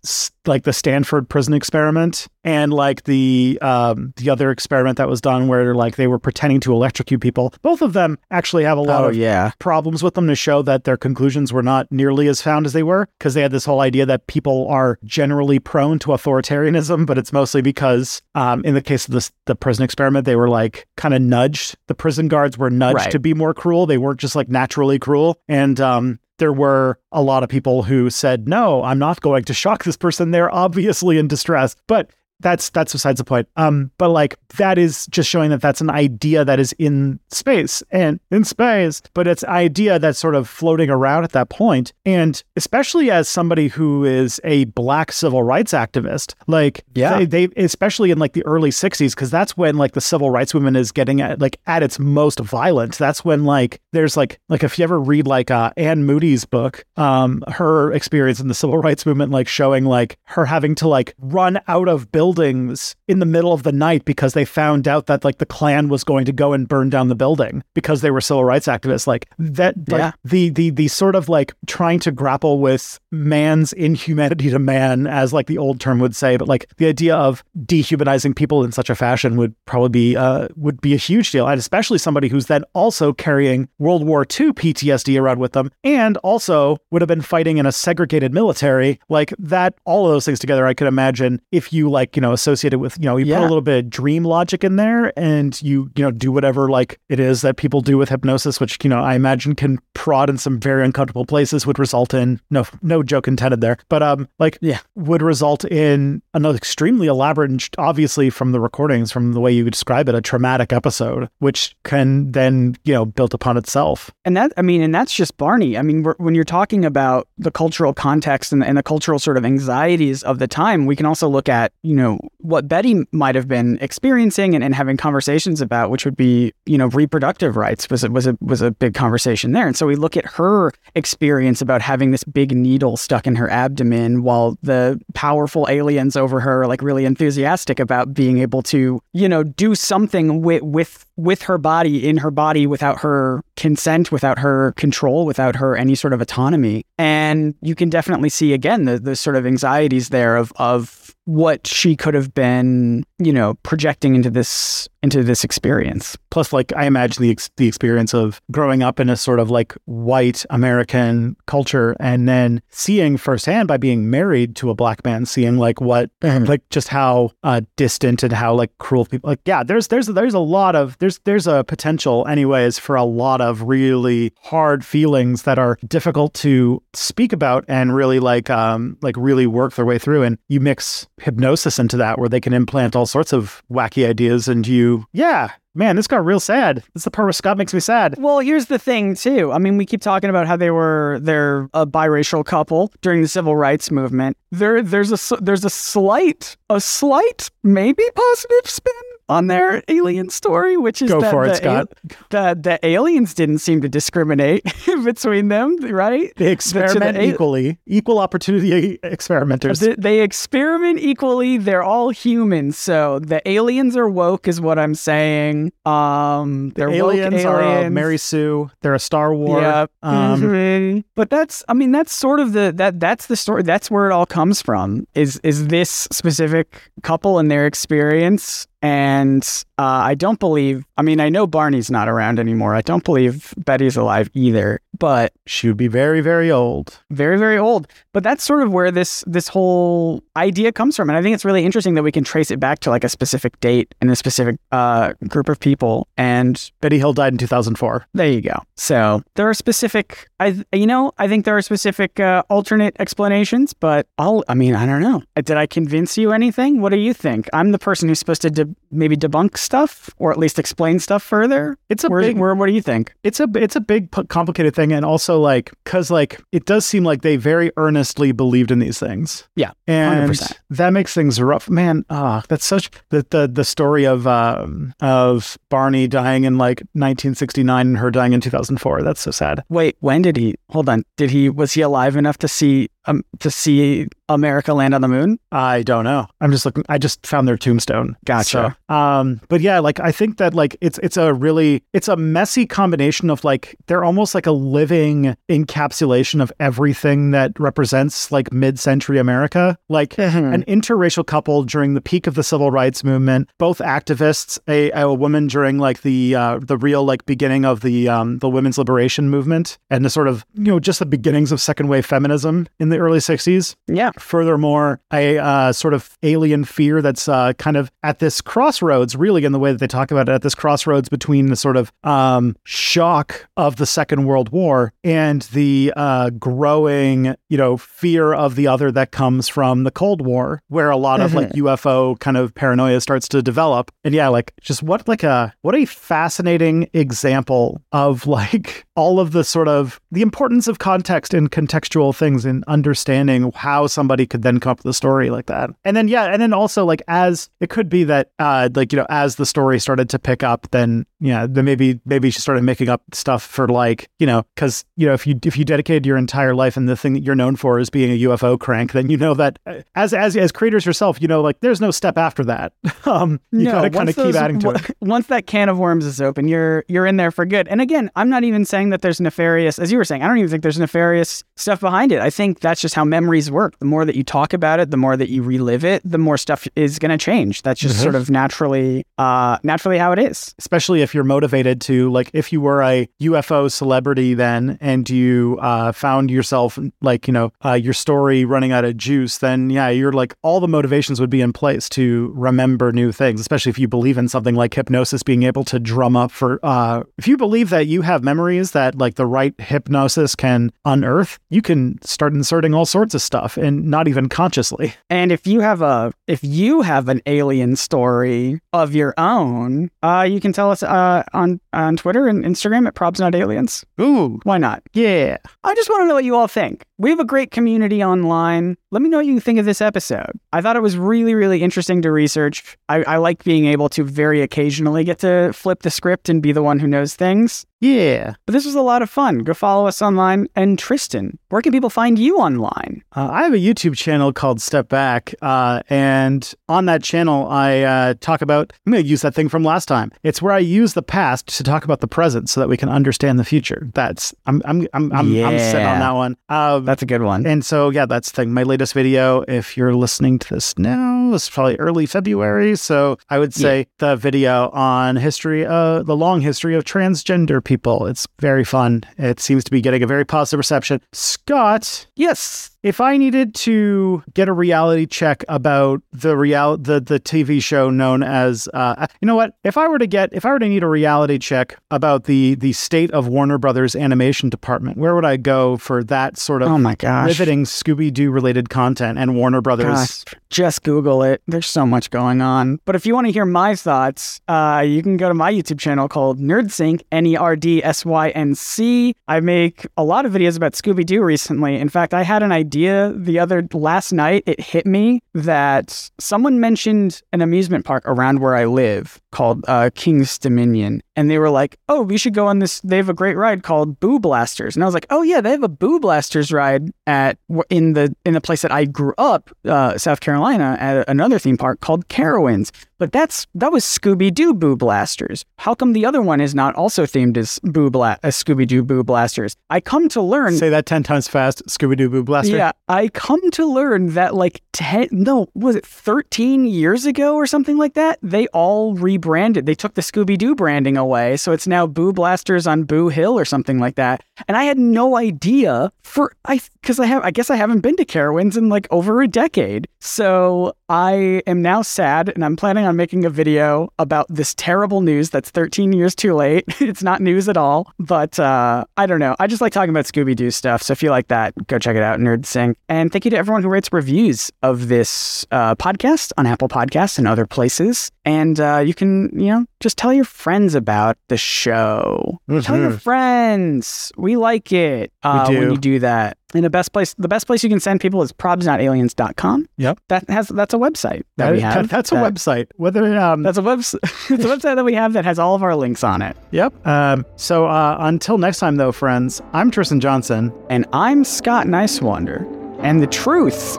like 0.47 0.65
the 0.65 0.73
Stanford 0.75 1.27
prison 1.31 1.55
experiment 1.55 2.27
and 2.45 2.71
like 2.73 3.05
the 3.05 3.59
um 3.62 4.12
the 4.17 4.29
other 4.29 4.51
experiment 4.51 4.99
that 4.99 5.09
was 5.09 5.21
done 5.23 5.49
where 5.49 5.75
like 5.75 5.97
they 5.97 6.07
were 6.07 6.19
pretending 6.19 6.61
to 6.61 6.73
electrocute 6.73 7.21
people. 7.23 7.55
Both 7.62 7.81
of 7.81 7.95
them 7.95 8.19
actually 8.31 8.65
have 8.65 8.77
a 8.77 8.83
lot 8.83 9.05
Oh 9.05 9.09
of 9.09 9.17
yeah. 9.17 9.53
problems 9.59 10.03
with 10.03 10.15
them 10.15 10.27
to 10.29 10.35
show 10.35 10.61
that 10.62 10.85
their 10.85 10.99
conclusions 10.99 11.53
were 11.53 11.62
not 11.62 11.91
nearly 11.91 12.29
as 12.29 12.43
found 12.43 12.67
as 12.67 12.75
they 12.75 12.83
were 12.83 13.09
because 13.19 13.33
they 13.35 13.41
had 13.41 13.53
this 13.53 13.65
whole 13.65 13.81
idea 13.81 14.05
that 14.05 14.27
people 14.27 14.69
are 14.69 14.99
generally 15.05 15.59
prone 15.59 15.99
to 16.01 16.09
authoritarianism, 16.09 17.07
but 17.07 17.17
it's 17.19 17.33
mostly 17.33 17.62
because 17.62 18.21
um, 18.35 18.62
in 18.65 18.75
the 18.75 18.83
case 18.83 19.07
of 19.09 19.15
this, 19.15 19.33
the 19.47 19.55
prison 19.55 19.83
experiment, 19.85 20.27
they 20.27 20.37
were 20.37 20.49
like 20.51 20.87
kind 20.97 21.15
of 21.15 21.23
nudged. 21.23 21.77
The 21.89 21.95
prison 21.95 22.29
guards 22.29 22.59
were 22.59 22.71
nudged 22.71 22.95
Right. 22.97 23.11
to 23.12 23.19
be 23.19 23.33
more 23.35 23.55
cruel. 23.55 23.87
They 23.87 23.99
weren't 23.99 24.21
just 24.21 24.37
like 24.37 24.49
naturally 24.51 24.99
cruel. 24.99 25.39
And 25.49 25.81
um, 25.81 26.04
there 26.39 26.53
were 26.53 26.99
a 27.12 27.22
lot 27.22 27.43
of 27.43 27.49
people 27.49 27.85
who 27.85 28.11
said, 28.11 28.49
no, 28.49 28.82
I'm 28.82 28.99
not 28.99 29.20
going 29.20 29.45
to 29.45 29.55
shock 29.55 29.85
this 29.85 29.97
person. 29.97 30.30
They're 30.30 30.55
obviously 30.55 31.18
in 31.18 31.28
distress. 31.28 31.76
But 31.87 32.11
that's 32.45 32.71
that's 32.71 32.93
besides 32.93 33.19
the 33.19 33.25
point. 33.25 33.49
Um, 33.57 33.91
but 33.99 34.11
like 34.11 34.37
that 34.59 34.79
is 34.79 35.07
just 35.07 35.29
showing 35.29 35.51
that 35.51 35.61
that's 35.63 35.81
an 35.81 35.91
idea 35.91 36.45
that 36.45 36.61
is 36.61 36.73
in 36.79 37.19
space 37.31 37.83
and 37.91 38.21
in 38.31 38.45
space, 38.45 39.03
but 39.15 39.27
it's 39.27 39.43
an 39.43 39.49
idea 39.49 39.99
that's 39.99 40.19
sort 40.19 40.35
of 40.37 40.49
floating 40.49 40.91
around 40.91 41.25
at 41.25 41.33
that 41.33 41.49
point. 41.49 41.93
And 42.05 42.41
especially 42.55 43.11
as 43.11 43.29
somebody 43.29 43.69
who 43.69 44.05
is 44.05 44.41
a 44.45 44.67
black 44.67 45.11
civil 45.11 45.43
rights 45.43 45.73
activist, 45.73 46.35
like 46.47 46.85
Yeah. 46.95 47.19
they, 47.25 47.47
they 47.47 47.49
especially 47.65 48.11
in 48.11 48.19
like 48.19 48.35
the 48.35 48.45
early 48.45 48.71
'60s, 48.71 49.15
because 49.15 49.31
that's 49.31 49.57
when 49.57 49.77
like 49.79 49.93
the 49.93 50.01
civil 50.03 50.31
rights 50.31 50.53
movement 50.53 50.77
is 50.77 50.93
getting 50.93 51.23
at 51.23 51.41
like 51.41 51.59
at 51.67 51.83
its 51.83 51.99
most 51.99 52.39
violent. 52.41 52.99
That's 52.99 53.25
when 53.25 53.45
like 53.45 53.81
there's 53.93 54.17
like 54.19 54.39
like 54.51 54.63
if 54.63 54.79
you 54.79 54.83
ever 54.85 55.01
read 55.01 55.27
like 55.27 55.51
uh, 55.51 55.73
Anne 55.79 56.05
Moody's 56.05 56.45
book, 56.45 56.85
um, 56.99 57.43
her 57.49 57.91
experience 57.93 58.39
in 58.39 58.49
the 58.49 58.55
civil 58.55 58.77
rights 58.79 59.07
movement, 59.07 59.33
like 59.33 59.49
showing 59.49 59.87
like 59.87 60.19
her 60.25 60.45
having 60.45 60.75
to 60.77 60.89
like 60.89 61.15
run 61.19 61.59
out 61.69 61.89
of 61.89 62.13
buildings 62.13 62.34
in 62.39 63.18
the 63.18 63.26
middle 63.26 63.53
of 63.53 63.62
the 63.62 63.72
night 63.72 64.05
because 64.05 64.35
they 64.35 64.45
found 64.45 64.87
out 64.89 65.07
that 65.07 65.24
like 65.24 65.39
the 65.39 65.47
Klan 65.47 65.89
was 65.89 66.05
going 66.05 66.24
to 66.24 66.32
go 66.32 66.53
and 66.53 66.68
burn 66.68 66.91
down 66.91 67.09
the 67.09 67.14
building 67.14 67.62
because 67.74 68.01
they 68.01 68.11
were 68.11 68.20
civil 68.20 68.45
rights 68.45 68.66
activists. 68.66 69.07
Like 69.07 69.28
that, 69.39 69.76
like 69.89 69.99
Yeah. 70.01 70.12
the 70.24 70.49
the 70.51 70.70
the 70.70 70.89
sort 70.89 71.14
of 71.16 71.28
like 71.28 71.55
trying 71.66 71.99
to 72.01 72.12
grapple 72.12 72.59
with 72.59 72.99
man's 73.11 73.72
inhumanity 73.72 74.51
to 74.51 74.59
man, 74.59 75.07
as 75.07 75.32
like 75.32 75.47
the 75.47 75.59
old 75.59 75.80
term 75.80 75.99
would 76.01 76.16
say, 76.16 76.37
but 76.37 76.49
like 76.49 76.66
the 76.78 76.87
idea 76.87 77.14
of 77.16 77.43
dehumanizing 77.64 78.35
people 78.35 78.64
in 78.64 78.72
such 78.72 78.91
a 78.91 78.95
fashion 78.95 79.37
would 79.37 79.55
probably 79.66 79.89
be 79.89 80.16
uh 80.16 80.49
would 80.57 80.80
be 80.80 80.95
a 80.95 80.99
huge 80.99 81.30
deal, 81.30 81.47
and 81.47 81.59
especially 81.59 81.99
somebody 81.99 82.28
who's 82.28 82.47
then 82.47 82.64
also 82.74 83.12
carrying 83.12 83.68
World 83.78 84.05
War 84.07 84.22
II 84.22 84.53
PTSD 84.53 85.20
around 85.20 85.39
with 85.39 85.53
them, 85.53 85.70
and 85.82 86.16
also 86.18 86.78
would 86.91 87.03
have 87.03 87.09
been 87.09 87.20
fighting 87.22 87.59
in 87.59 87.66
a 87.66 87.72
segregated 87.72 88.32
military, 88.32 88.99
like 89.09 89.32
that. 89.39 89.74
All 89.85 90.07
of 90.07 90.12
those 90.12 90.24
things 90.24 90.39
together, 90.39 90.66
I 90.66 90.74
could 90.74 90.87
imagine 90.89 91.41
if 91.53 91.72
you 91.72 91.91
like 91.91 92.12
you 92.17 92.21
know 92.23 92.33
associated 92.33 92.79
with 92.79 92.99
you 92.99 93.05
know 93.05 93.17
you 93.17 93.27
put 93.27 93.41
a 93.41 93.49
little 93.49 93.61
bit 93.61 93.85
of 93.85 93.91
dream 93.91 94.25
logic 94.25 94.65
in 94.65 94.77
there, 94.77 95.12
and 95.19 95.61
you 95.62 95.91
you 95.97 96.03
know 96.05 96.11
do 96.11 96.31
whatever 96.33 96.69
like 96.69 96.99
it 97.09 97.21
is 97.21 97.43
that 97.43 97.57
people 97.57 97.81
do 97.81 97.99
with 97.99 98.09
hypnosis, 98.09 98.61
which 98.61 98.79
you 98.83 98.91
know 98.91 99.03
I 99.03 99.15
imagine 99.15 99.55
can 99.55 99.79
prod 99.95 100.29
in 100.31 100.39
some 100.39 100.59
very 100.61 100.85
uncomfortable 100.85 101.25
places, 101.27 101.67
would 101.67 101.79
result 101.79 102.15
in 102.15 102.41
no 102.51 102.65
no 102.83 103.03
joke 103.03 103.29
intended 103.29 103.61
there, 103.61 103.79
but 103.89 104.03
um 104.03 104.29
like 104.39 104.59
Yeah. 104.61 104.81
would 104.95 105.23
result 105.23 105.65
in 105.65 106.23
another 106.35 106.57
extremely 106.57 107.07
elaborate 107.07 107.51
and 107.51 107.69
obviously 107.79 108.31
from 108.31 108.53
the 108.53 108.61
recordings 108.61 109.12
from 109.12 109.33
the 109.33 109.41
way 109.41 109.53
you 109.53 109.69
describe 109.71 110.09
it 110.09 110.15
a 110.15 110.21
traumatic 110.21 110.73
episode 110.73 111.29
which 111.39 111.77
can 111.85 112.31
then 112.33 112.77
you 112.85 112.93
know 112.93 113.05
build 113.05 113.35
upon 113.35 113.57
itself 113.57 114.11
And 114.25 114.37
that, 114.37 114.53
I 114.57 114.62
mean, 114.62 114.81
and 114.83 114.95
that's 114.95 115.12
just 115.12 115.37
Barney. 115.37 115.77
I 115.79 115.83
mean, 115.83 116.03
we're, 116.03 116.15
when 116.19 116.35
you're 116.35 116.45
talking 116.45 116.85
about 116.85 117.29
the 117.39 117.51
cultural 117.51 117.93
context 117.93 118.53
and, 118.53 118.62
and 118.65 118.77
the 118.77 118.83
cultural 118.83 119.19
sort 119.19 119.37
of 119.37 119.45
anxieties 119.45 120.23
of 120.23 120.39
the 120.39 120.47
time, 120.49 120.87
we 120.87 120.97
can 120.97 121.07
also 121.07 121.29
look 121.29 121.49
at, 121.49 121.73
you 121.83 121.95
know, 121.95 122.04
what 122.39 122.69
Betty 122.69 123.05
might 123.13 123.35
have 123.35 123.49
been 123.49 123.79
experiencing 123.81 124.55
and, 124.55 124.63
and 124.63 124.75
having 124.75 124.97
conversations 124.97 125.61
about, 125.61 125.91
which 125.91 126.05
would 126.05 126.17
be, 126.17 126.53
you 126.67 126.79
know, 126.79 126.87
reproductive 126.87 127.57
rights 127.57 127.89
was 127.91 128.05
a, 128.05 128.11
was 128.11 128.27
a 128.27 128.37
was 128.41 128.63
a 128.63 128.71
big 128.71 128.95
conversation 128.95 129.53
there. 129.53 129.67
And 129.67 129.77
so 129.77 129.87
we 129.87 129.97
look 129.97 130.17
at 130.17 130.27
her 130.27 130.73
experience 130.95 131.61
about 131.61 131.83
having 131.83 132.11
this 132.11 132.25
big 132.25 132.57
needle 132.57 132.97
stuck 132.97 133.27
in 133.27 133.37
her 133.37 133.51
abdomen, 133.51 134.23
while 134.23 134.57
the 134.63 135.01
powerful 135.15 135.67
aliens 135.69 136.17
over 136.17 136.41
her 136.41 136.63
are 136.63 136.67
like 136.67 136.83
really 136.83 137.05
enthusiastic 137.05 137.81
about 137.81 138.15
being 138.15 138.39
able 138.39 138.63
to, 138.63 139.01
you 139.13 139.29
know, 139.29 139.43
do 139.43 139.75
something 139.75 140.43
with 140.43 140.63
with 140.63 141.07
with 141.17 141.43
her 141.43 141.59
body 141.59 142.09
in 142.09 142.17
her 142.17 142.31
body 142.31 142.67
without 142.67 143.01
her 143.01 143.43
consent, 143.57 144.11
without 144.11 144.39
her 144.39 144.73
control, 144.73 145.27
without 145.27 145.57
her 145.57 145.77
any 145.77 145.95
sort 145.95 146.12
of 146.12 146.21
autonomy. 146.21 146.85
And 146.99 147.55
you 147.61 147.75
can 147.75 147.89
definitely 147.89 148.29
see 148.29 148.53
again 148.53 148.85
the 148.85 148.99
the 148.99 149.17
sort 149.17 149.37
of 149.37 149.47
anxieties 149.47 150.09
there 150.09 150.37
of 150.37 150.53
of 150.57 151.15
what 151.27 151.67
she 151.67 151.97
could 151.97 152.15
have 152.15 152.35
been, 152.35 153.05
you 153.19 153.33
know, 153.33 153.55
projecting 153.62 154.15
into 154.15 154.31
this 154.31 154.89
into 155.05 155.23
this 155.23 155.45
experience. 155.45 156.17
Plus, 156.31 156.51
like 156.51 156.73
I 156.75 156.87
imagine 156.87 157.23
the 157.23 157.31
ex- 157.31 157.51
the 157.59 157.69
experience 157.69 158.15
of 158.15 158.41
growing 158.51 158.83
up 158.83 158.99
in 158.99 159.11
a 159.11 159.17
sort 159.17 159.39
of 159.39 159.51
like 159.51 159.75
white 159.85 160.47
American 160.49 161.37
culture, 161.47 161.95
and 162.01 162.27
then 162.27 162.63
seeing 162.71 163.19
firsthand 163.19 163.69
by 163.69 163.77
being 163.77 164.09
married 164.09 164.57
to 164.57 164.71
a 164.71 164.75
black 164.75 165.05
man, 165.05 165.27
seeing 165.27 165.59
like 165.59 165.81
what 165.81 166.11
like 166.23 166.63
just 166.71 166.89
how 166.89 167.31
uh, 167.43 167.61
distant 167.77 168.23
and 168.23 168.33
how 168.33 168.55
like 168.55 168.77
cruel 168.79 169.05
people. 169.05 169.29
Like 169.29 169.41
yeah, 169.45 169.63
there's 169.63 169.89
there's 169.89 170.07
there's 170.07 170.33
a 170.33 170.39
lot 170.39 170.75
of 170.75 170.97
there's 170.99 171.19
there's 171.25 171.47
a 171.47 171.63
potential, 171.65 172.27
anyways, 172.27 172.79
for 172.79 172.97
a 172.97 173.05
lot 173.05 173.43
of 173.43 173.63
really 173.63 174.33
hard 174.41 174.87
feelings 174.87 175.43
that 175.43 175.59
are 175.59 175.77
difficult 175.87 176.33
to 176.35 176.83
speak 176.95 177.35
about 177.35 177.67
and 177.69 177.95
really 177.95 178.21
like 178.21 178.49
um 178.49 178.97
like 179.03 179.17
really 179.19 179.47
work 179.47 179.75
their 179.75 179.85
way 179.85 179.99
through. 179.99 180.23
And 180.23 180.39
you 180.49 180.61
mix 180.61 181.07
hypnosis 181.21 181.79
into 181.79 181.99
that, 181.99 182.19
where 182.19 182.31
they 182.31 182.41
can 182.41 182.55
implant 182.55 182.97
all 182.97 183.07
sorts 183.07 183.35
of 183.35 183.63
wacky 183.71 184.09
ideas, 184.09 184.49
and 184.49 184.67
you 184.67 184.94
yeah 185.13 185.51
man, 185.75 185.97
this 185.97 186.07
got 186.07 186.25
real 186.25 186.41
sad. 186.41 186.77
This 186.77 187.01
is 187.01 187.05
the 187.05 187.11
part 187.11 187.27
where 187.27 187.33
Scott 187.33 187.59
makes 187.59 187.75
me 187.75 187.81
sad. 187.81 188.15
Well, 188.19 188.39
here's 188.39 188.67
the 188.67 188.79
thing, 188.79 189.15
too. 189.15 189.53
I 189.53 189.59
mean, 189.59 189.77
we 189.77 189.87
keep 189.87 190.01
talking 190.01 190.31
about 190.31 190.47
how 190.47 190.57
they 190.57 190.71
were 190.71 191.19
they're 191.21 191.69
a 191.75 191.87
biracial 191.87 192.45
couple 192.45 192.93
during 193.03 193.23
the 193.23 193.29
civil 193.29 193.57
rights 193.57 193.91
movement. 193.91 194.37
There, 194.51 194.83
there's 194.83 195.13
a 195.13 195.37
there's 195.37 195.65
a 195.65 195.71
slight, 195.71 196.57
a 196.71 196.81
slight, 196.81 197.51
maybe 197.63 198.05
positive 198.15 198.71
spin 198.71 198.93
on 199.29 199.47
their 199.47 199.83
alien 199.89 200.29
story, 200.29 200.77
which 200.77 201.01
is 201.01 201.11
Go 201.11 201.20
that 201.20 201.31
for 201.31 201.45
it, 201.45 201.49
the, 201.49 201.55
Scott. 201.55 201.89
the 202.31 202.59
the 202.61 202.87
aliens 202.87 203.33
didn't 203.35 203.59
seem 203.59 203.81
to 203.81 203.89
discriminate 203.89 204.62
between 205.05 205.49
them, 205.49 205.77
right? 205.79 206.33
They 206.37 206.53
experiment 206.53 207.16
a- 207.16 207.22
equally, 207.22 207.79
equal 207.87 208.18
opportunity 208.18 208.99
experimenters. 209.03 209.81
They, 209.81 209.95
they 209.97 210.20
experiment 210.20 210.99
equally. 211.01 211.57
They're 211.59 211.83
all 211.83 212.11
humans, 212.11 212.77
so 212.77 213.18
the 213.18 213.41
aliens 213.49 213.97
are 213.97 214.09
woke, 214.09 214.47
is 214.49 214.61
what 214.61 214.79
I'm 214.79 214.95
saying. 214.95 215.72
Um, 215.87 216.70
they're 216.77 216.91
aliens, 216.91 217.35
woke 217.35 217.45
are 217.47 217.62
uh, 217.62 217.75
aliens. 217.77 217.95
Mary 217.95 218.18
Sue. 218.18 218.70
They're 218.83 218.95
a 218.95 218.99
Star 218.99 219.35
War. 219.35 219.61
Yeah. 219.61 219.87
Um, 220.03 220.43
Mhm. 220.43 221.05
But 221.14 221.31
that's 221.31 221.64
I 221.68 221.75
mean 221.75 221.93
that's 221.93 222.12
sort 222.12 222.41
of 222.41 222.53
the 222.53 222.72
that 222.77 223.01
that's 223.01 223.27
the 223.27 223.37
story 223.37 223.62
that's 223.62 223.91
where 223.91 224.11
it 224.11 224.12
all 224.12 224.27
comes 224.27 224.61
from 224.61 225.07
is 225.14 225.41
is 225.45 225.68
this 225.68 226.09
specific 226.12 226.91
couple 227.03 227.39
and 227.39 227.51
their 227.51 227.66
experience 227.66 228.66
and 228.85 229.43
uh, 229.78 229.82
I 230.11 230.14
don't 230.14 230.39
believe 230.39 230.85
I 230.99 231.03
mean 231.03 231.18
I 231.18 231.28
know 231.30 231.47
Barney's 231.47 231.91
not 231.91 232.07
around 232.09 232.39
anymore. 232.39 232.74
I 232.74 232.82
don't 232.82 233.03
believe 233.03 233.55
Betty's 233.57 233.97
alive 233.97 234.28
either. 234.35 234.80
But 234.97 235.32
She 235.47 235.66
would 235.66 235.76
be 235.76 235.89
very, 235.89 236.20
very 236.20 236.51
old. 236.53 237.01
very 237.11 237.37
very 237.39 237.59
old. 237.59 237.89
But 238.12 238.22
that's 238.22 238.45
sort 238.45 238.62
of 238.62 238.72
where 238.72 238.91
this 238.93 239.24
this 239.26 239.49
whole 239.49 240.22
idea 240.37 240.70
comes 240.70 240.95
from 240.97 241.09
and 241.11 241.16
I 241.18 241.22
think 241.22 241.35
it's 241.35 241.45
really 241.45 241.64
interesting 241.64 241.95
that 241.95 242.03
we 242.05 242.12
can 242.12 242.24
trace 242.24 242.51
it 242.53 242.61
back 242.61 242.78
to 242.80 242.91
like 242.91 243.03
a 243.05 243.09
specific 243.09 243.59
date 243.61 243.95
and 244.01 244.11
a 244.11 244.16
specific 244.16 244.57
uh, 244.70 245.14
group 245.28 245.49
of 245.49 245.59
people 245.59 246.07
and 246.16 246.70
Betty 246.80 246.99
Hill 246.99 247.12
died 247.14 247.32
in 247.32 247.39
2004. 247.39 248.07
there 248.14 248.28
you 248.28 248.41
go. 248.43 248.57
So 248.76 249.22
there 249.35 249.49
are 249.49 249.55
specific, 249.55 250.28
I 250.39 250.62
you 250.72 250.87
know, 250.87 251.12
I 251.18 251.26
think 251.28 251.45
there 251.45 251.57
are 251.57 251.62
specific 251.62 252.20
uh, 252.20 252.43
alternate 252.51 252.95
explanations, 253.01 253.72
but 253.72 254.07
I'll, 254.18 254.45
I 254.49 254.55
mean, 254.55 254.74
I 254.76 254.85
don't 254.87 255.01
know. 255.03 255.22
Did 255.37 255.57
I 255.57 255.66
convince 255.66 256.16
you 256.18 256.32
anything? 256.32 256.80
What 256.80 256.91
do 256.91 256.99
you 256.99 257.12
think? 257.14 257.49
I'm 257.53 257.72
the 257.72 257.78
person 257.78 258.09
who's 258.09 258.18
supposed 258.18 258.43
to 258.43 258.51
de- 258.51 258.74
maybe 258.91 259.16
debunk 259.16 259.57
stuff 259.59 260.11
or 260.18 260.31
at 260.31 260.39
least 260.39 260.59
explain 260.59 260.99
stuff 261.01 261.22
further. 261.22 261.77
It's 261.89 262.05
a 262.05 262.09
Where, 262.09 262.20
big, 262.20 262.39
where, 262.39 262.55
what 262.55 262.66
do 262.66 262.72
you 262.72 262.83
think? 262.83 263.12
it's 263.22 263.41
a, 263.41 263.49
it's 263.55 263.77
a 263.77 263.81
big, 263.81 264.11
complicated 264.29 264.75
thing, 264.75 264.93
and 264.93 265.05
also 265.05 265.41
like, 265.41 265.72
cause 265.85 266.11
like 266.11 266.41
it 266.53 266.64
does 266.66 266.87
seem 266.87 267.05
like 267.05 267.22
they 267.22 267.37
very 267.37 267.70
earnestly 267.77 268.33
believed 268.33 268.70
in 268.70 268.79
these 268.79 268.99
things. 268.99 269.49
Yeah, 269.57 269.72
and 269.87 270.31
100%. 270.31 270.53
that 270.70 270.91
makes 270.91 271.14
things 271.14 271.41
rough, 271.41 271.68
man. 271.68 272.05
Ah, 272.11 272.43
that's 272.49 272.64
such 272.64 272.91
the 273.11 273.27
the 273.31 273.49
the 273.49 273.64
story 273.64 274.05
of 274.05 274.27
um 274.27 274.95
of 275.01 275.59
Barney 275.68 276.07
dying 276.07 276.45
in 276.45 276.59
like 276.59 276.81
1969 276.93 277.87
and 277.87 277.99
her 277.99 278.11
dying 278.11 278.33
in 278.33 278.41
2004. 278.41 279.03
That's 279.03 279.20
so 279.20 279.31
sad. 279.31 279.62
Wait, 279.68 279.97
when 280.01 280.22
did 280.22 280.37
he? 280.37 280.55
Hold 280.70 280.89
on. 280.89 281.05
Did 281.16 281.31
he? 281.31 281.49
Was 281.49 281.72
he 281.72 281.81
alive 281.81 282.16
enough 282.16 282.39
to 282.39 282.49
see 282.49 282.89
um 283.07 283.25
to 283.41 283.51
see 283.51 284.09
America 284.29 284.73
land 284.73 284.95
on 284.95 285.01
the 285.03 285.09
moon? 285.09 285.39
I 285.53 285.83
don't 285.83 286.05
know. 286.05 286.27
I'm 286.41 286.51
just 286.51 286.65
looking. 286.65 286.85
I 286.89 286.97
just 286.99 287.27
found 287.27 287.47
their 287.47 287.59
tombstone. 287.59 288.17
Gotcha. 288.25 288.77
So, 288.89 288.95
um, 288.95 289.41
but 289.49 289.61
yeah, 289.61 289.79
like 289.81 290.01
I 290.01 290.13
think 290.13 290.39
that 290.39 290.55
like 290.55 290.77
it's 290.81 290.99
it's 291.03 291.17
a 291.17 291.35
really 291.35 291.83
it's 291.93 292.09
a 292.09 292.17
messy 292.17 292.67
combination 292.67 293.29
of 293.31 293.45
like 293.45 293.77
they're 293.87 294.05
almost 294.05 294.35
like 294.35 294.47
a 294.47 294.53
living 294.53 295.37
encapsulation 295.51 296.41
of 296.43 296.53
everything 296.61 297.31
that 297.33 297.59
represents 297.59 298.31
like 298.33 298.53
mid-century 298.53 299.19
America. 299.19 299.77
Like 299.89 300.15
Mhm. 300.17 300.55
an 300.55 300.65
interracial 300.65 301.27
couple 301.27 301.63
during 301.65 301.95
the 301.95 302.01
peak 302.01 302.27
of 302.27 302.35
the 302.35 302.43
civil 302.43 302.71
rights 302.71 303.05
movement, 303.05 303.51
both 303.59 303.79
activists, 303.79 304.59
a, 304.69 304.91
a 304.93 305.13
woman 305.13 305.47
during 305.49 305.79
like 305.79 306.03
the 306.03 306.35
uh, 306.35 306.59
the 306.63 306.77
real 306.79 307.05
like 307.05 307.27
beginning 307.27 307.65
of 307.65 307.81
the 307.81 308.09
um, 308.09 308.39
the 308.39 308.49
women's 308.49 308.79
liberation 308.79 309.29
movement, 309.29 309.79
and 309.91 310.05
the 310.05 310.11
sort 310.11 310.29
of 310.29 310.45
you 310.55 310.65
know 310.65 310.81
just 310.81 310.99
the 310.99 311.07
beginnings 311.07 311.53
of 311.53 311.61
second 311.61 311.89
wave 311.89 312.07
feminism 312.07 312.67
in 312.79 312.89
the 312.89 312.94
early 312.99 313.19
60s 313.19 313.75
Yeah. 313.87 314.11
furthermore 314.19 315.01
a 315.13 315.39
uh, 315.39 315.73
sort 315.73 315.95
of 315.95 316.17
alien 316.23 316.65
fear 316.65 317.03
that's 317.03 317.29
uh, 317.29 317.53
kind 317.55 317.77
of 317.77 317.91
at 318.03 318.19
this 318.19 318.41
crossroads 318.41 319.17
really 319.17 319.45
in 319.45 319.53
the 319.53 319.59
way 319.59 319.73
that 319.73 319.79
they 319.79 319.87
talk 319.87 320.11
about 320.11 320.29
it 320.29 320.33
at 320.33 320.43
this 320.43 320.55
crossroads 320.55 321.09
between 321.09 321.47
the 321.47 321.57
sort 321.57 321.77
of 321.77 321.93
um, 322.05 322.57
shock 322.65 323.47
of 323.57 323.77
the 323.77 323.87
second 323.87 324.25
world 324.25 324.51
war 324.51 324.93
and 325.03 325.43
the 325.53 325.93
uh, 325.97 326.31
growing 326.31 327.35
you 327.49 327.57
know 327.59 327.77
fear 327.77 328.33
of 328.33 328.57
the 328.57 328.67
other 328.67 328.91
that 328.93 329.11
comes 329.11 329.49
from 329.49 329.85
the 329.85 329.91
cold 329.91 330.21
war 330.25 330.61
where 330.69 330.91
a 330.91 330.97
lot 330.97 331.21
of 331.21 331.35
like 331.35 331.51
ufo 331.51 332.19
kind 332.21 332.37
of 332.37 332.55
paranoia 332.55 333.01
starts 333.01 333.29
to 333.29 333.43
develop. 333.43 333.91
And 334.05 334.15
yeah 334.15 334.29
like 334.29 334.53
just 334.61 334.83
what 334.83 335.07
like 335.09 335.23
a 335.23 335.53
what 335.63 335.75
a 335.75 335.85
fascinating 335.85 336.89
example 336.93 337.81
of 337.93 338.27
like 338.39 338.85
all 338.97 339.19
of 339.21 339.33
the 339.33 339.43
sort 339.45 339.69
of 339.69 340.01
the 340.11 340.23
importance 340.23 340.69
of 340.69 340.79
context 340.79 341.35
and 341.35 341.51
contextual 341.51 342.15
things 342.15 342.45
in 342.47 342.63
understanding 342.69 343.51
how 343.55 343.87
somebody 343.87 344.27
could 344.27 344.43
then 344.43 344.61
come 344.61 344.71
up 344.71 344.79
with 344.79 344.87
a 344.87 344.95
story 344.95 345.31
like 345.31 345.47
that. 345.47 345.71
And 345.85 345.97
then 345.97 346.09
yeah, 346.09 346.27
and 346.27 346.41
then 346.41 346.53
also 346.53 346.85
like 346.85 347.03
as 347.09 347.49
it 347.61 347.71
could 347.71 347.89
be 347.89 348.05
that 348.05 348.31
uh 348.39 348.69
like 348.75 348.93
you 348.93 348.99
know 348.99 349.07
as 349.11 349.37
the 349.37 349.47
story 349.47 349.79
started 349.81 350.09
to 350.11 350.19
pick 350.19 350.43
up 350.43 350.69
then 350.71 351.07
yeah, 351.21 351.47
then 351.49 351.65
maybe 351.65 352.01
maybe 352.05 352.31
she 352.31 352.39
started 352.41 352.63
making 352.65 352.89
up 352.91 353.03
stuff 353.13 353.43
for 353.43 353.67
like, 353.67 354.09
you 354.19 354.27
know, 354.27 354.45
cuz 354.57 354.85
you 354.97 355.07
know 355.07 355.15
if 355.15 355.27
you 355.27 355.39
if 355.45 355.57
you 355.57 355.65
dedicated 355.65 356.05
your 356.07 356.17
entire 356.19 356.55
life 356.55 356.77
and 356.77 356.89
the 356.89 356.97
thing 356.97 357.15
that 357.15 357.23
you're 357.23 357.35
known 357.35 357.57
for 357.57 357.79
is 357.79 357.89
being 357.91 358.11
a 358.13 358.29
UFO 358.29 358.59
crank, 358.59 358.93
then 358.93 359.09
you 359.11 359.17
know 359.17 359.35
that 359.35 359.59
uh, 359.67 359.81
as 359.95 360.13
as 360.15 360.37
as 360.37 360.53
creators 360.53 360.85
yourself, 360.87 361.21
you 361.21 361.27
know 361.29 361.41
like 361.41 361.61
there's 361.61 361.81
no 361.81 361.91
step 361.91 362.19
after 362.19 362.45
that. 362.45 362.73
um 363.07 363.41
you 363.53 363.65
No, 363.65 363.73
got 363.73 363.83
to 363.83 363.91
kind 363.91 364.09
of 364.09 364.17
keep 364.17 364.35
adding 364.35 364.59
to 364.61 364.67
wa- 364.69 364.73
it. 364.75 364.97
Once 365.01 365.27
that 365.29 365.47
can 365.47 365.69
of 365.69 365.79
worms 365.79 366.05
is 366.05 366.21
open, 366.21 366.47
you're 366.47 366.85
you're 366.89 367.07
in 367.07 367.17
there 367.17 367.31
for 367.31 367.45
good. 367.47 367.67
And 367.69 367.81
again, 367.81 368.11
I'm 368.17 368.29
not 368.29 368.45
even 368.45 368.65
saying 368.65 368.84
that 368.91 369.03
there's 369.03 369.20
nefarious, 369.20 369.78
as 369.78 369.91
you 369.93 369.99
were 369.99 370.05
saying. 370.05 370.22
I 370.22 370.26
don't 370.28 370.39
even 370.39 370.51
think 370.51 370.62
there's 370.62 370.78
nefarious 370.78 371.45
stuff 371.57 371.80
behind 371.80 372.12
it. 372.12 372.20
I 372.20 372.30
think 372.30 372.61
that's 372.61 372.80
just 372.80 372.95
how 372.95 373.05
memories 373.05 373.51
work. 373.51 373.78
The 373.78 373.85
more 373.85 374.05
that 374.05 374.16
you 374.16 374.24
talk 374.24 374.53
about 374.53 374.80
it, 374.80 374.91
the 374.91 374.97
more 374.97 375.16
that 375.16 375.28
you 375.30 375.43
relive 375.43 375.85
it, 375.85 376.03
the 376.05 376.18
more 376.18 376.37
stuff 376.39 376.66
is 376.76 376.99
going 376.99 377.11
to 377.16 377.18
change. 377.22 377.62
That's 377.62 377.80
just 377.80 377.95
Mm-hmm. 377.95 378.03
sort 378.03 378.14
of 378.16 378.28
naturally, 378.30 379.07
uh, 379.18 379.59
naturally 379.62 379.99
how 379.99 380.11
it 380.12 380.18
is. 380.18 380.55
especially 380.59 381.03
if 381.03 381.14
you're 381.14 381.22
motivated 381.24 381.80
to 381.82 382.11
like 382.11 382.28
if 382.32 382.53
you 382.53 382.61
were 382.61 382.82
a 382.82 383.09
UFO 383.22 383.70
celebrity 383.70 384.35
then 384.35 384.76
and 384.80 385.09
you 385.09 385.59
uh, 385.61 385.93
found 385.93 386.30
yourself 386.30 386.78
like 387.03 387.26
you 387.28 387.32
know 387.32 387.53
uh, 387.64 387.72
your 387.74 387.93
story 387.93 388.45
running 388.45 388.72
out 388.72 388.85
of 388.85 388.97
juice 388.97 389.39
then 389.39 389.70
yeah 389.70 389.89
you're 389.89 390.12
like 390.12 390.35
all 390.43 390.59
the 390.61 390.66
motivations 390.68 391.20
would 391.20 391.30
be 391.30 391.41
in 391.41 391.53
place 391.53 391.89
to 391.91 392.32
remember 392.35 392.91
new 392.93 393.12
things 393.12 393.41
especially 393.41 393.70
if 393.70 393.78
you 393.78 393.87
believe 393.89 394.18
in 394.18 394.28
something 394.28 394.55
like 394.57 394.74
hypnosis 394.74 395.22
being 395.22 395.43
able 395.45 395.64
to 395.64 395.78
drum 395.78 396.16
up 396.16 396.30
for 396.30 396.59
uh, 396.64 397.03
if 397.18 397.28
you 397.28 397.37
believe 397.37 397.70
that 397.70 397.87
you 397.87 398.03
have 398.03 398.24
memories 398.24 398.72
that 398.75 398.97
like 398.99 399.14
the 399.14 399.27
right 399.27 399.55
hypnosis 399.59 400.35
can 400.37 400.70
unearth 400.85 401.39
you 401.49 401.62
can 401.62 401.99
start 402.03 402.33
inserting 402.35 402.75
all 402.75 402.85
sorts 402.87 403.14
of 403.14 403.22
stuff 403.22 403.57
and 403.57 403.87
not 403.87 404.07
even 404.07 404.29
consciously 404.29 404.95
And 405.11 405.33
if 405.33 405.47
you 405.47 405.61
have 405.61 405.81
a, 405.83 406.12
if 406.27 406.45
you 406.45 406.83
have 406.83 407.09
an 407.09 407.22
alien 407.27 407.77
story 407.77 408.61
of 408.72 408.95
your 408.95 409.14
own, 409.16 409.91
uh, 410.03 410.27
you 410.29 410.41
can 410.41 410.53
tell 410.53 410.70
us 410.70 410.83
uh, 410.83 411.22
on 411.33 411.61
on 411.72 411.97
Twitter 411.97 412.29
and 412.29 412.45
Instagram 412.45 412.87
at 412.87 412.95
Probs 412.95 413.18
Not 413.20 413.35
Aliens. 413.35 413.85
ooh 414.01 414.39
Why 414.45 414.59
not? 414.59 414.83
yeah 414.93 415.39
I 415.64 415.75
just 415.75 415.89
want 415.89 416.03
to 416.03 416.07
know 416.09 416.14
what 416.14 416.25
you 416.25 416.37
all 416.37 416.49
think. 416.49 416.85
We 416.99 417.11
have 417.11 417.18
a 417.20 417.25
great 417.25 417.51
community 417.51 418.05
online. 418.05 418.77
Let 418.93 419.03
me 419.03 419.09
know 419.09 419.16
what 419.18 419.27
you 419.27 419.41
think 419.41 419.59
of 419.59 419.64
this 419.64 419.81
episode. 419.81 420.31
I 420.53 420.61
thought 420.61 420.77
it 420.77 420.83
was 420.83 420.97
really, 420.97 421.35
really 421.35 421.61
interesting 421.62 422.03
to 422.03 422.12
research. 422.12 422.77
I, 422.89 423.03
I 423.03 423.16
like 423.16 423.43
being 423.43 423.66
able 423.66 423.89
to 423.91 424.05
very 424.05 424.43
occasionally 424.43 425.03
get 425.03 425.18
to 425.20 425.53
flip 425.53 425.83
the 425.83 425.91
script 425.91 426.29
and 426.29 426.41
be 426.41 426.53
the 426.53 426.62
one 426.62 426.79
who 426.79 426.87
knows 426.87 427.16
things. 427.16 427.66
Yeah 427.85 428.35
But 428.47 428.53
this 428.53 428.64
was 428.66 428.74
a 428.74 428.80
lot 428.80 429.03
of 429.03 429.11
fun. 429.11 429.39
Go 429.41 429.55
follow 429.55 429.87
us 429.87 430.01
online. 430.03 430.49
And 430.57 430.78
Tristan, 430.78 431.39
where 431.51 431.62
can 431.62 431.72
people 431.72 431.91
find 431.91 432.18
you 432.18 432.37
online? 432.39 433.03
Uh, 433.16 433.28
I 433.30 433.43
have 433.45 433.53
a 433.53 433.59
YouTube 433.59 433.97
channel 433.97 434.32
called 434.32 434.61
Step 434.61 434.89
Back, 434.89 435.35
uh, 435.43 435.82
and 435.89 436.53
on 436.68 436.87
that 436.87 437.03
channel, 437.03 437.47
I 437.49 437.82
uh, 437.82 438.14
talk 438.20 438.43
about. 438.43 438.72
I'm 438.87 438.93
going 438.93 439.05
to 439.05 439.09
use 439.09 439.22
that 439.22 439.35
thing 439.35 439.49
from 439.49 439.62
last 439.64 439.87
time. 439.87 440.11
It's 440.22 440.41
where 440.43 440.53
I 440.53 440.59
use 440.59 440.95
the 440.95 441.03
past 441.03 441.47
to 441.57 441.62
talk 441.62 441.85
about 441.85 442.01
the 442.01 442.09
present, 442.09 442.49
so 442.51 442.61
that 442.61 442.68
we 442.68 442.76
can 442.76 442.89
understand 442.89 443.39
the 443.39 443.45
future. 443.45 443.89
That's 443.95 444.35
I'm 444.47 444.62
I'm 444.64 444.89
I'm 444.93 445.12
I'm, 445.12 445.45
I'm 445.45 445.59
sitting 445.59 445.87
on 445.87 446.01
that 446.01 446.14
one. 446.14 446.37
Um, 446.49 446.85
That's 446.85 447.03
a 447.03 447.07
good 447.07 447.22
one. 447.22 447.47
and 447.47 447.64
so 447.64 447.91
yeah, 447.91 448.07
that's 448.07 448.30
the 448.30 448.37
thing. 448.37 448.53
My 448.53 448.62
latest 448.62 448.95
video. 448.95 449.45
If 449.49 449.76
you're 449.76 449.95
listening 449.95 450.39
to 450.41 450.55
this 450.55 450.78
now, 450.78 451.28
it 451.28 451.30
was 451.30 451.49
probably 451.51 451.76
early 451.76 452.07
February. 452.07 452.76
So 452.76 453.18
I 453.28 453.39
would 453.39 453.53
say 453.55 453.87
the 453.99 454.16
video 454.16 454.70
on 454.70 455.16
history, 455.16 455.66
uh, 455.66 456.03
the 456.03 456.16
long 456.16 456.41
history 456.41 456.74
of 456.74 456.85
transgender 456.85 457.62
people. 457.62 457.74
It's 458.07 458.27
very 458.41 458.64
fun. 458.64 459.03
It 459.18 459.41
seems 459.41 459.64
to 459.64 459.70
be 459.70 459.81
getting 459.81 460.03
a 460.03 460.07
very 460.07 460.25
positive 460.25 460.59
reception. 460.59 461.01
Scott, 461.12 462.07
Yes. 462.16 462.70
If 462.85 463.01
I 463.01 463.16
needed 463.16 463.55
to 463.55 464.22
get 464.35 464.47
a 464.47 464.53
reality 464.53 465.07
check 465.07 465.43
about 465.49 466.03
the 466.12 466.37
real 466.37 466.76
the 466.76 467.01
the 467.01 467.18
TV 467.18 467.61
show 467.62 467.89
known 467.91 468.22
as 468.22 468.68
uh, 468.74 469.07
you 469.20 469.26
know 469.26 469.35
what 469.35 469.57
if 469.64 469.76
I 469.78 469.89
were 469.89 469.99
to 469.99 470.07
get 470.07 470.28
if 470.32 470.45
I 470.45 470.51
were 470.53 470.59
to 470.59 470.68
need 470.68 470.82
a 470.82 470.89
reality 470.89 471.39
check 471.39 471.76
about 471.91 472.24
the 472.24 472.55
the 472.57 472.72
state 472.74 473.11
of 473.12 473.26
Warner 473.26 473.57
Brothers 473.59 473.97
animation 473.97 474.51
department 474.51 474.99
where 474.99 475.14
would 475.14 475.24
I 475.24 475.39
go 475.39 475.78
for 475.78 476.05
that 476.05 476.37
sort 476.37 476.61
of 476.62 476.68
Oh 476.68 476.78
my 476.78 476.95
gosh. 476.95 477.26
riveting 477.26 477.64
Scooby 477.64 478.12
Doo 478.12 478.30
related 478.30 478.68
content 478.68 479.18
and 479.18 479.35
Warner 479.35 479.62
Brothers 479.62 480.24
Gosh, 480.24 480.35
just 480.51 480.82
Google 480.82 481.22
it. 481.22 481.43
There's 481.47 481.66
so 481.66 481.87
much 481.87 482.11
going 482.11 482.43
on. 482.43 482.78
But 482.85 482.95
if 482.97 483.07
you 483.07 483.14
want 483.14 483.26
to 483.26 483.32
hear 483.32 483.47
my 483.47 483.74
thoughts, 483.74 484.41
uh, 484.47 484.85
you 484.87 485.03
can 485.03 485.16
go 485.16 485.28
to 485.28 485.35
my 485.35 485.51
YouTube 485.51 485.78
channel 485.78 486.07
called 486.07 486.39
NerdSync, 486.39 487.01
N 487.11 487.26
E 487.26 487.37
R 487.37 487.57
D 487.57 487.82
S 487.82 488.05
Y 488.05 488.28
N 488.28 488.55
C. 488.55 489.14
I 489.26 489.41
make 489.41 489.87
a 489.97 490.05
lot 490.05 490.26
of 490.26 490.32
videos 490.32 490.57
about 490.57 490.74
Scooby 490.74 491.07
Doo 491.07 491.22
recently. 491.24 491.76
In 491.76 491.89
fact, 491.89 492.12
I 492.12 492.22
had 492.22 492.43
an 492.43 492.53
idea 492.53 492.74
the 492.75 493.39
other 493.39 493.66
last 493.72 494.12
night. 494.12 494.43
It 494.47 494.61
hit 494.61 494.87
me 494.87 495.20
that 495.35 496.11
someone 496.18 496.61
mentioned 496.61 497.22
an 497.33 497.41
amusement 497.41 497.85
park 497.85 498.03
around 498.07 498.41
where 498.41 498.55
I 498.55 498.66
live 498.66 499.20
called 499.33 499.64
uh, 499.68 499.91
King's 499.95 500.39
Dominion. 500.39 501.03
And 501.16 501.31
they 501.31 501.39
were 501.39 501.51
like, 501.51 501.79
oh, 501.89 502.03
we 502.03 502.16
should 502.16 502.35
go 502.35 502.47
on 502.47 502.59
this. 502.59 502.81
They 502.81 502.97
have 502.97 503.09
a 503.09 503.14
great 503.14 503.37
ride 503.37 503.62
called 503.62 504.01
Boo 504.01 504.18
Blasters. 504.18 504.77
And 504.77 504.83
I 504.83 504.87
was 504.87 504.95
like, 504.95 505.07
oh, 505.11 505.22
yeah, 505.22 505.41
they 505.41 505.51
have 505.51 505.62
a 505.62 505.68
Boo 505.68 506.01
Blasters 506.01 506.53
ride 506.53 506.91
at 507.07 507.39
in 507.70 507.93
the 507.93 508.14
in 508.25 508.35
the 508.35 508.41
place 508.41 508.62
that 508.62 508.72
I 508.72 508.85
grew 508.85 509.14
up, 509.18 509.51
uh, 509.64 509.97
South 509.99 510.20
Carolina, 510.20 510.77
at 510.81 511.09
another 511.09 511.39
theme 511.39 511.57
park 511.57 511.81
called 511.81 512.09
Carowinds. 512.09 512.70
But 512.99 513.13
that's 513.13 513.47
that 513.55 513.73
was 513.73 513.85
Scooby 513.85 514.33
Doo 514.33 514.55
Boo 514.55 514.77
Blasters. 514.77 515.45
How 515.59 515.75
come 515.75 515.93
the 515.93 516.07
other 516.07 516.23
one 516.23 516.41
is 516.41 516.55
not 516.55 516.75
also 516.75 517.05
themed 517.05 517.37
as 517.37 517.59
Boo 517.63 517.91
Bla- 517.91 518.19
as 518.23 518.37
Scooby 518.43 518.67
Doo 518.67 518.83
Boo 518.83 519.03
Blasters? 519.03 519.57
I 519.71 519.81
come 519.81 520.09
to 520.11 520.23
learn 520.23 520.57
say 520.57 520.71
that 520.71 520.87
ten 520.87 521.03
times 521.03 521.29
fast 521.29 521.63
Scooby 521.67 521.97
Doo 521.97 522.09
Boo 522.09 522.23
Blaster 522.23 522.57
yeah, 522.57 522.73
I 522.89 523.09
come 523.09 523.51
to 523.53 523.67
learn 523.67 524.15
that 524.15 524.35
like 524.35 524.63
10, 524.73 525.09
no, 525.13 525.49
was 525.55 525.77
it 525.77 525.87
13 525.87 526.67
years 526.67 527.07
ago 527.07 527.35
or 527.37 527.47
something 527.47 527.79
like 527.79 527.95
that? 527.95 528.19
They 528.23 528.47
all 528.49 528.95
rebranded. 528.95 529.67
They 529.67 529.75
took 529.75 529.95
the 529.95 530.03
Scooby 530.03 530.37
Doo 530.37 530.55
branding 530.55 530.97
away. 530.97 531.37
So 531.37 531.53
it's 531.53 531.67
now 531.67 531.87
Boo 531.87 532.13
Blasters 532.13 532.67
on 532.67 532.85
Boo 532.85 533.09
Hill 533.09 533.39
or 533.39 533.45
something 533.45 533.79
like 533.79 533.95
that. 533.97 534.23
And 534.49 534.57
I 534.57 534.65
had 534.65 534.79
no 534.79 535.17
idea 535.17 535.93
for, 536.03 536.35
I, 536.45 536.61
cause 536.83 536.99
I 536.99 537.07
have, 537.07 537.23
I 537.23 537.31
guess 537.31 537.51
I 537.51 537.57
haven't 537.57 537.81
been 537.81 537.97
to 537.97 538.05
Carowinds 538.05 538.57
in 538.57 538.69
like 538.69 538.87
over 538.91 539.23
a 539.23 539.29
decade. 539.29 539.89
So 540.01 540.75
I 540.89 541.43
am 541.47 541.62
now 541.62 541.80
sad 541.80 542.28
and 542.28 542.45
I'm 542.45 542.57
planning 542.57 542.85
on 542.85 542.95
making 542.95 543.24
a 543.24 543.30
video 543.30 543.89
about 543.99 544.26
this 544.28 544.55
terrible 544.55 545.01
news 545.01 545.30
that's 545.30 545.51
13 545.51 545.95
years 545.95 546.14
too 546.14 546.35
late. 546.35 546.64
it's 546.80 547.03
not 547.03 547.22
news 547.22 547.49
at 547.49 547.57
all, 547.57 547.91
but 547.99 548.39
uh, 548.39 548.85
I 548.99 549.07
don't 549.07 549.18
know. 549.18 549.35
I 549.39 549.47
just 549.47 549.62
like 549.62 549.72
talking 549.72 549.91
about 549.91 550.05
Scooby 550.05 550.37
Doo 550.37 550.51
stuff. 550.51 550.82
So 550.82 550.93
if 550.93 551.03
you 551.03 551.11
like 551.11 551.28
that, 551.28 551.55
go 551.68 551.78
check 551.78 551.97
it 551.97 552.03
out, 552.03 552.18
Nerd 552.18 552.45
Sync. 552.45 552.76
And 552.89 553.11
thank 553.11 553.24
you 553.24 553.30
to 553.30 553.37
everyone 553.39 553.62
who 553.62 553.68
writes 553.70 553.93
reviews 553.93 554.51
of 554.62 554.89
this 554.89 555.47
uh, 555.51 555.74
podcast 555.76 556.32
on 556.37 556.47
Apple 556.47 556.68
Podcasts 556.68 557.18
and 557.18 557.26
other 557.26 557.47
places. 557.47 558.11
And 558.27 558.59
uh, 558.59 558.79
you 558.85 558.95
can, 558.95 559.31
you 559.39 559.49
know, 559.53 559.66
just 559.81 559.99
tell 559.99 560.12
your 560.12 560.25
friends 560.25 560.75
about 560.75 561.18
the 561.29 561.37
show. 561.37 562.41
Tell 562.62 562.79
your 562.79 562.93
Mhm. 562.93 563.01
friends. 563.01 564.12
We 564.16 564.37
like 564.37 564.72
it 564.72 565.12
uh, 565.22 565.47
when 565.49 565.61
do. 565.61 565.70
you 565.72 565.77
do 565.77 565.99
that. 565.99 566.39
And 566.55 566.64
the 566.64 566.70
best 566.70 566.93
place, 566.93 567.14
the 567.18 567.29
best 567.29 567.47
place 567.47 567.62
you 567.62 567.68
can 567.68 567.81
send 567.81 568.01
people 568.01 568.22
is 568.22 568.33
probsnotaliens.com. 568.33 569.66
Yep. 569.77 569.99
That 570.09 570.31
has 570.31 570.49
that's 570.49 570.72
a 570.72 570.77
website 570.79 571.22
that, 571.37 571.53
we 571.53 571.61
have. 571.61 571.89
that's 571.89 572.12
a 572.12 572.14
website 572.14 572.68
whether 572.77 573.18
um 573.18 573.43
That's 573.43 573.59
a 573.59 573.62
website. 573.62 573.99
it's 574.31 574.45
a 574.45 574.49
website 574.49 574.77
that 574.77 574.85
we 574.85 574.95
have 574.95 575.12
that 575.14 575.25
has 575.25 575.39
all 575.39 575.55
of 575.55 575.62
our 575.62 575.75
links 575.77 576.05
on 576.05 576.22
it. 576.22 576.37
yep 576.53 576.72
um 576.87 577.27
so 577.37 577.66
uh 577.66 577.97
until 578.01 578.39
next 578.39 578.59
time 578.61 578.77
though 578.77 578.93
friends 578.93 579.43
I'm 579.53 579.70
Tristan 579.70 580.01
Johnson 580.01 580.53
And 580.70 580.87
I'm 580.93 581.25
Scott 581.25 581.66
Niswander, 581.66 582.47
and 582.83 583.03
the 583.03 583.07
truth 583.09 583.77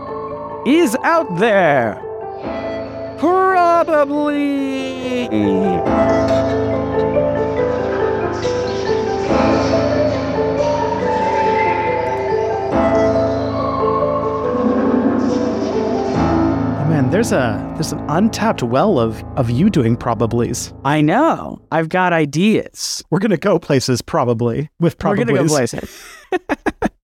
is 0.68 0.98
out 1.04 1.38
there. 1.38 2.02
Probably. 3.18 4.86
oh 15.48 16.86
man 16.88 17.10
there's 17.10 17.32
a 17.32 17.72
there's 17.76 17.92
an 17.92 18.00
untapped 18.10 18.64
well 18.64 19.00
of 19.00 19.24
of 19.38 19.50
you 19.50 19.70
doing 19.70 19.96
probablys 19.96 20.74
I 20.84 21.02
know. 21.02 21.62
I've 21.72 21.90
got 21.90 22.14
ideas. 22.14 23.04
we're 23.10 23.20
gonna 23.20 23.38
go 23.38 23.60
places 23.60 24.02
probably 24.02 24.70
with 24.80 24.96
We're 25.04 25.16
gonna 25.16 25.34
go 25.34 25.48
places. 25.48 26.04